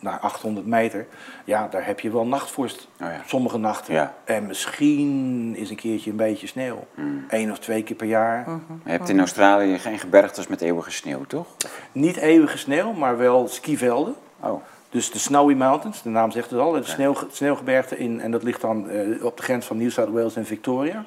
[0.00, 1.06] naar 800 meter.
[1.44, 2.88] Ja, daar heb je wel nachtvorst.
[3.00, 3.22] Oh ja.
[3.26, 3.94] Sommige nachten.
[3.94, 4.14] Ja.
[4.24, 6.86] En misschien is een keertje een beetje sneeuw.
[7.28, 8.44] Eén of twee keer per jaar.
[8.44, 8.50] Hm.
[8.84, 11.46] Je hebt in Australië geen gebergtes met eeuwige sneeuw, toch?
[11.92, 14.14] Niet eeuwige sneeuw, maar wel skivelden.
[14.40, 18.30] Oh, Dus de Snowy Mountains, de naam zegt het al, het sneeuw, sneeuwgebergte in, en
[18.30, 21.04] dat ligt dan eh, op de grens van New South Wales en Victoria.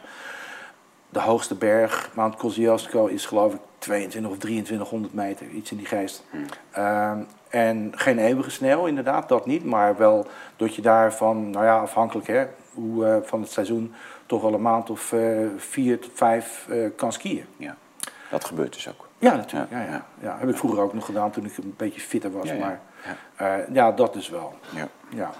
[1.09, 5.85] De hoogste berg, Mount Kosciuszko, is geloof ik 22 of 2300 meter, iets in die
[5.85, 6.23] geest.
[6.71, 7.19] Ehm,
[7.51, 12.27] en geen eeuwige sneeuw, inderdaad, dat niet, maar wel dat je daarvan, nou ja, afhankelijk
[12.27, 13.93] hè, hoe, eh, van het seizoen,
[14.25, 15.21] toch wel een maand of eh,
[15.57, 17.45] vier tot vijf eh, kan skiën.
[17.57, 17.75] ja.
[18.29, 19.07] Dat gebeurt dus ook.
[19.17, 19.71] Ja, natuurlijk.
[19.71, 20.37] Ja, Ja, ja.
[20.39, 22.53] Heb ik vroeger ook nog gedaan toen ik een beetje fitter was.
[22.53, 22.79] Maar
[23.71, 24.53] ja, dat dus wel.
[24.75, 24.87] Ja.
[25.09, 25.31] Ja.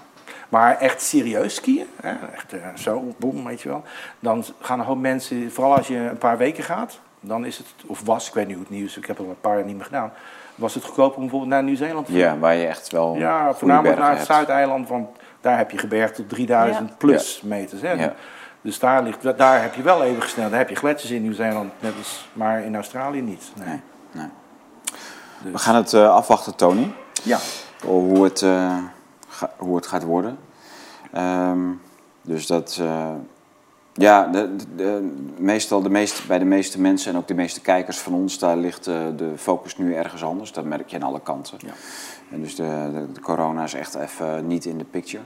[0.48, 2.14] Maar echt serieus skiën, hè?
[2.32, 3.84] echt zo, boem, weet je wel.
[4.20, 7.66] Dan gaan een hoop mensen, vooral als je een paar weken gaat, dan is het,
[7.86, 9.64] of was, ik weet niet hoe het nieuws, ik heb er al een paar jaar
[9.66, 10.12] niet meer gedaan,
[10.54, 13.98] was het goedkoper om bijvoorbeeld naar Nieuw-Zeeland te ja, waar je echt wel Ja, voornamelijk
[13.98, 14.30] naar het hebt.
[14.30, 15.08] Zuideiland, want
[15.40, 16.94] daar heb je gebergte tot 3000 Ja.
[16.98, 17.80] plus meters.
[17.82, 17.92] Hè?
[17.92, 18.14] Ja.
[18.60, 20.50] Dus daar, ligt, daar heb je wel even gesneld.
[20.50, 23.52] Daar heb je gletsjers in Nieuw-Zeeland, net als, maar in Australië niet.
[23.56, 23.66] Nee.
[23.66, 23.80] Nee,
[24.12, 24.26] nee.
[25.42, 26.92] Dus- We gaan het eh, afwachten, Tony.
[27.22, 27.38] Ja,
[27.84, 28.76] hoe het, eh,
[29.28, 30.38] ga- hoe het gaat worden.
[31.12, 31.58] Ehm,
[32.22, 33.08] dus dat, eh,
[33.92, 37.60] ja, de, de, de- meestal de meeste, bij de meeste mensen en ook de meeste
[37.60, 40.52] kijkers van ons, daar ligt eh, de focus nu ergens anders.
[40.52, 41.58] Dat merk je aan alle kanten.
[41.60, 41.72] Ja.
[42.30, 45.22] En dus de, de, de corona is echt even niet in de picture.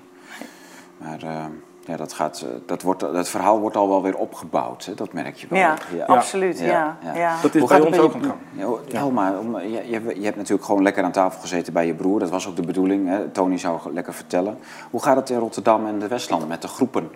[0.98, 1.44] Maar eh,
[1.84, 4.94] ja, dat, gaat, eh, dat, wordt, dat verhaal wordt al wel weer opgebouwd, hè?
[4.94, 5.58] dat merk je wel.
[5.58, 6.58] Ja, absoluut.
[6.58, 6.66] Ja.
[6.66, 7.34] Ja, Ja, ja.
[7.42, 8.22] dat is Hoe bij gaat het ons ook.
[8.56, 11.94] Ja, Helma, om, je, je, je hebt natuurlijk gewoon lekker aan tafel gezeten bij je
[11.94, 12.18] broer.
[12.18, 13.08] Dat was ook de bedoeling.
[13.08, 13.28] Hè?
[13.28, 14.58] Tony zou lekker vertellen.
[14.90, 17.10] Hoe gaat het in Rotterdam en de Westlanden met de groepen?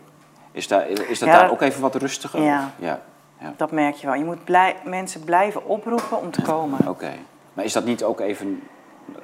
[0.53, 2.43] Is, daar, is dat Ja, daar ook even wat rustiger?
[2.43, 2.71] Ja.
[2.79, 3.01] Ja,
[3.39, 3.53] ja.
[3.57, 4.15] Dat merk je wel.
[4.17, 6.89] Je moet blij, mensen blijven oproepen om te komen.
[6.89, 7.13] Oké.
[7.53, 8.63] Maar is dat niet ook even...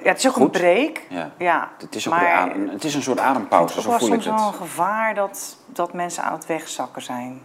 [0.01, 0.43] Ja, het is ook Goed.
[0.55, 1.01] een break.
[1.09, 1.31] Ja.
[1.37, 4.13] Ja, Het is, ook maar aan- het is een soort het is adempauze, zo voel
[4.13, 4.55] ik soms wel een het.
[4.55, 7.41] gevaar dat, dat mensen aan het wegzakken zijn.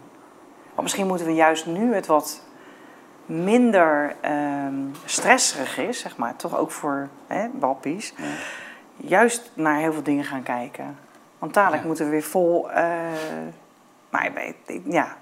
[0.82, 2.42] Misschien moeten we juist nu het wat
[3.26, 4.74] minder ehm
[5.04, 8.14] stresserig is, zeg maar, toch ook voor hè, wappies,
[8.96, 10.98] juist naar heel veel dingen gaan kijken.
[11.38, 11.86] Want dadelijk Ja.
[11.88, 12.70] moeten we weer vol.
[12.70, 12.84] eh,
[14.12, 14.30] maar
[14.66, 15.16] ik ja,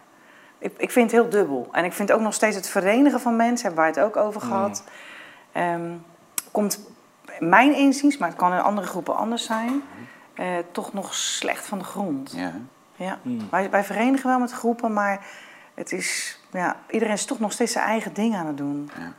[0.58, 1.68] ik, ik vind het heel dubbel.
[1.72, 4.40] En ik vind ook nog steeds het verenigen van mensen, hebben wij het ook over
[4.40, 4.84] gehad.
[5.52, 5.96] Ehm,
[6.50, 6.80] komt
[7.38, 9.82] mijn inziens, maar het kan in andere groepen anders zijn,
[10.34, 12.32] eh, toch nog slecht van de grond.
[12.36, 12.52] Ja.
[12.96, 13.18] Ja.
[13.22, 13.48] Mm.
[13.50, 15.26] Wij, wij verenigen wel met groepen, maar
[15.74, 18.90] het is, ja, iedereen is toch nog steeds zijn eigen ding aan het doen.
[18.98, 19.12] Ja.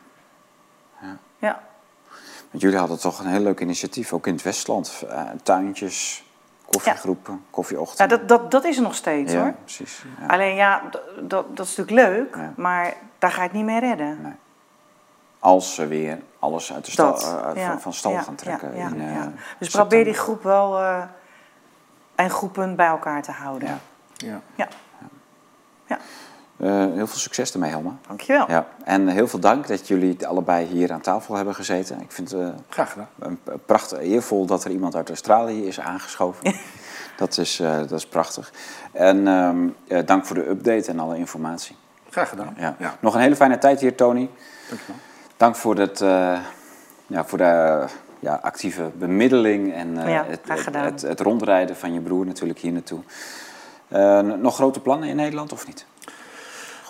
[1.01, 1.17] Ja.
[1.37, 1.63] Ja.
[2.49, 5.03] Want jullie hadden toch een heel leuk initiatief, ook in het Westland.
[5.09, 6.23] Eh, tuintjes,
[6.71, 8.19] koffiegroepen, Ja, koffieochtenden.
[8.19, 9.53] dat, dat, dat is er nog steeds Ja, hoor.
[9.63, 10.03] precies.
[10.19, 10.25] Ja.
[10.27, 10.81] Alleen ja,
[11.21, 12.53] dat, dat is natuurlijk leuk, Ja.
[12.55, 14.21] maar daar ga je het niet mee redden.
[14.21, 14.33] Nee.
[15.39, 18.35] Als ze weer alles uit de stal, Dat, eh, ja, van, van stal ja, gaan
[18.35, 18.75] trekken.
[18.77, 19.23] ja, in, ja, eh, ja.
[19.25, 19.79] Dus september.
[19.79, 21.03] probeer die groep wel eh,
[22.15, 23.67] en groepen bij elkaar te houden.
[24.13, 24.39] Ja.
[24.55, 24.67] ja.
[25.87, 25.97] ja.
[26.61, 27.97] Eh, heel veel succes ermee, Helma.
[28.07, 28.45] Dankjewel.
[28.49, 28.67] Ja.
[28.83, 32.01] En heel veel dank dat jullie allebei hier aan tafel hebben gezeten.
[32.01, 33.07] Ik vind het eh, graag gedaan.
[33.19, 36.53] een prachtig eervol dat er iemand uit Australië is aangeschoven.
[37.17, 38.51] dat, is, eh, dat is prachtig.
[38.91, 41.75] En ehm, eh, dank voor de update en alle informatie.
[42.09, 42.53] Graag gedaan.
[42.57, 42.75] Ja.
[42.79, 42.95] ja.
[42.99, 44.29] Nog een hele fijne tijd hier, Tony.
[44.69, 44.95] Dankjewel.
[45.37, 45.99] Dank voor, het,
[47.07, 47.85] ja, voor de
[48.19, 52.71] ja, actieve bemiddeling en Ja, het, het, het, het rondrijden van je broer natuurlijk hier
[52.71, 52.99] naartoe.
[54.37, 55.85] Nog grote plannen in Nederland of niet?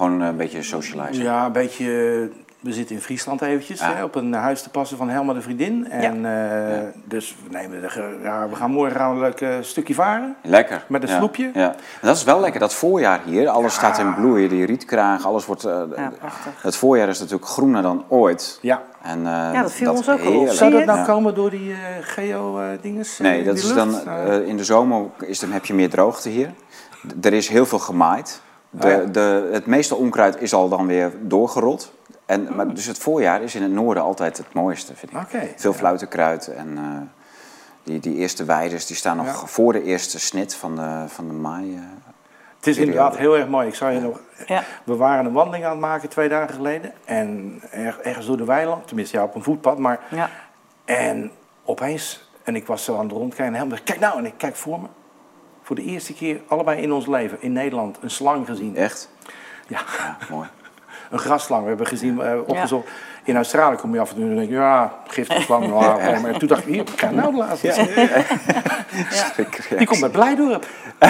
[0.02, 1.24] Gewoon eh, een beetje socializen.
[1.24, 1.86] Ja, een beetje.
[2.60, 3.93] we zitten in Friesland eventjes, Ja.
[3.93, 5.89] hè, op een huis te passen van Helma de Vriendin.
[5.91, 9.41] En, eh, Dus we, nemen de, ge- ja, we gaan morgen gaan we een leuk
[9.41, 10.36] eh, stukje varen.
[10.43, 10.86] Lekker.
[10.88, 11.18] Met een ja.
[11.18, 11.52] sloepje?
[11.54, 11.76] Ja.
[12.02, 13.49] Dat is wel lekker, dat voorjaar hier.
[13.49, 15.64] Alles staat in bloei, die rietkraag, alles wordt...
[15.64, 16.62] eh, Ja, prachtig.
[16.62, 18.60] het voorjaar is natuurlijk groener dan ooit.
[18.62, 18.82] Ja.
[19.02, 19.24] En, eh,
[19.54, 20.47] Ja, dat viel ons ook al op.
[20.49, 21.06] Zou dat nou Ja.
[21.06, 23.18] komen door die geo-dinges?
[23.18, 26.49] Nee, dat is dan, eh, in de zomer is, dan heb je meer droogte hier.
[27.20, 28.41] D- er is heel veel gemaaid.
[28.72, 31.94] De, het meeste onkruid is al dan weer doorgerold.
[32.26, 35.18] En, maar, dus het voorjaar is in het noorden altijd het mooiste, vind ik.
[35.18, 35.48] Oké.
[35.56, 35.78] Veel Ja.
[35.78, 36.84] fluitenkruid en eh,
[37.84, 39.34] die, die eerste weiders die staan nog Ja.
[39.48, 41.76] voor de eerste snit van de, van de maai.
[41.76, 41.82] eh.
[41.82, 42.82] Het is periode.
[42.98, 43.68] inderdaad heel erg mooi.
[43.68, 44.20] Ik zou je nog...
[44.46, 44.64] Ja.
[44.84, 46.94] We waren een wandeling aan het maken twee dagen geleden.
[47.06, 49.78] En er- ergens door de weiland, tenminste ja, op een voetpad.
[49.78, 50.30] Maar, Ja.
[50.86, 51.32] en
[51.66, 53.46] opeens, en ik was zo aan het rondkijken.
[53.46, 54.88] En helemaal, kijk nou, en ik kijk voor me.
[55.64, 58.76] Voor de eerste keer, allebei in ons leven, in Nederland, een slang gezien.
[58.76, 59.09] Echt?
[59.68, 60.47] Ja, Ja, mooi.
[61.12, 61.62] een grasslang.
[61.64, 62.88] We hebben gezien, eh, opgezocht.
[63.24, 65.68] In Australië kom je af en toe en denk je, ja, giftige slang.
[65.68, 66.20] nou.
[66.22, 67.88] Maar toen dacht ik, hier, kijk nou de laatste.
[69.78, 70.66] Die komt uit Blijdorp.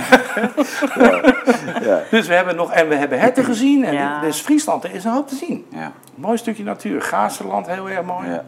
[1.82, 2.02] Ja.
[2.10, 3.84] Dus we hebben nog, en we hebben herten gezien.
[3.86, 4.22] En Ja.
[4.22, 5.66] Dus Friesland, er is een hoop te zien.
[5.70, 7.02] Ja, Mooi stukje natuur.
[7.02, 8.30] Gaasterland, heel erg mooi.
[8.30, 8.44] ja,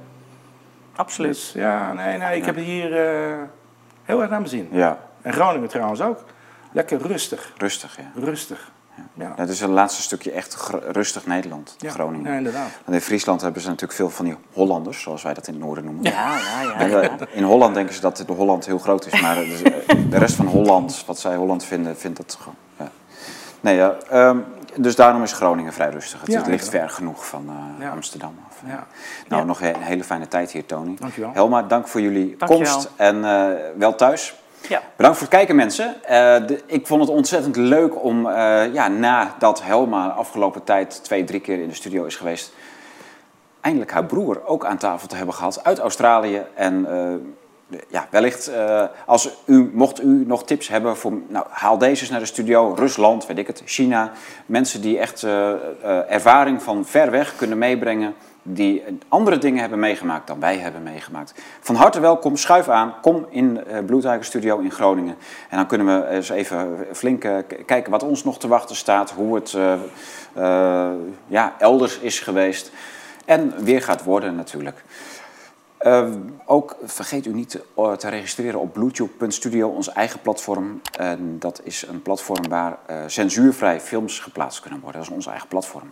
[0.96, 1.32] Absoluut.
[1.34, 3.34] Dus ja, nee, nee, ik heb het hier eh,
[4.04, 4.68] heel erg naar mijn zin.
[4.72, 6.24] ja, En Groningen trouwens ook.
[6.72, 7.54] Lekker rustig.
[7.58, 7.98] rustig.
[7.98, 8.22] Ja.
[8.24, 8.72] Rustig.
[9.14, 10.58] Ja, Dat is het laatste stukje echt
[10.92, 11.92] rustig Nederland, ja.
[11.92, 12.32] Groningen.
[12.32, 12.70] Ja, inderdaad.
[12.86, 15.64] Want in Friesland hebben ze natuurlijk veel van die Hollanders, zoals wij dat in het
[15.64, 16.04] noorden noemen.
[16.04, 17.02] Ja, ja, ja.
[17.02, 20.18] En, eh, In Holland denken ze dat de Holland heel groot is, maar eh, de
[20.18, 22.56] rest van Holland, wat zij Holland vinden, vindt dat gewoon.
[22.80, 22.90] Ja.
[23.60, 24.38] Nee, ja, ehm,
[24.76, 26.20] dus daarom is Groningen vrij rustig.
[26.22, 27.46] Het, Ja, het ligt ver genoeg van
[27.80, 27.92] eh, Ja.
[27.92, 28.58] Amsterdam af.
[28.66, 28.86] Ja.
[29.28, 29.48] Nou, Ja.
[29.48, 30.96] nog een hele fijne tijd hier, Tony.
[31.00, 31.32] Dankjewel.
[31.34, 32.72] Helma, dank voor jullie Dankjewel.
[32.74, 33.48] komst en eh,
[33.78, 34.36] wel thuis.
[34.70, 34.82] Ja.
[34.96, 36.04] Bedankt voor het kijken, mensen.
[36.04, 41.24] Eh, ik vond het ontzettend leuk om, eh, ja, nadat Helma de afgelopen tijd twee,
[41.24, 42.54] drie keer in de studio is geweest,
[43.62, 46.42] eindelijk haar broer ook aan tafel te hebben gehad uit Australië.
[46.56, 47.14] En eh,
[47.90, 52.10] ja, wellicht, eh, als u, mocht u nog tips hebben voor, nou, haal deze eens
[52.10, 52.74] naar de studio.
[52.74, 54.12] Rusland, weet ik het, China.
[54.46, 55.58] Mensen die echt eh, eh,
[56.12, 58.14] ervaring van ver weg kunnen meebrengen.
[58.44, 61.34] Die andere dingen hebben meegemaakt dan wij hebben meegemaakt.
[61.60, 65.16] Van harte welkom, schuif aan, kom in Tiger Studio in Groningen.
[65.50, 67.22] En dan kunnen we eens even flink
[67.66, 69.12] kijken wat ons nog te wachten staat.
[69.12, 69.58] Hoe het
[71.28, 72.72] ja, elders is geweest.
[73.26, 74.84] En weer gaat worden natuurlijk.
[75.84, 76.10] Eh,
[76.46, 80.82] ook vergeet u niet te, eh, te registreren op bluetooth.studio, ons eigen platform.
[80.98, 85.00] En dat is een platform waar eh, censuurvrij films geplaatst kunnen worden.
[85.00, 85.90] Dat is ons eigen platform.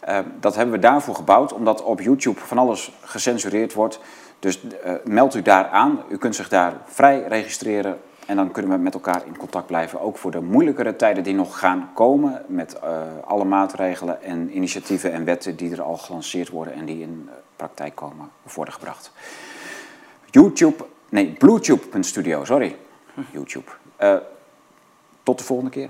[0.00, 4.00] Eh, dat hebben we daarvoor gebouwd, omdat op YouTube van alles gecensureerd wordt.
[4.38, 6.02] Dus eh, meld u daar aan.
[6.08, 7.98] U kunt zich daar vrij registreren.
[8.26, 10.00] En dan kunnen we met elkaar in contact blijven.
[10.00, 12.42] Ook voor de moeilijkere tijden die nog gaan komen.
[12.46, 16.74] Met eh, alle maatregelen en initiatieven en wetten die er al gelanceerd worden.
[16.74, 19.12] En die in eh, praktijk komen worden gebracht.
[20.30, 22.76] YouTube, nee, Bluetooth.studio, sorry.
[23.32, 23.70] YouTube.
[23.96, 24.16] Eh,
[25.22, 25.88] tot de volgende keer.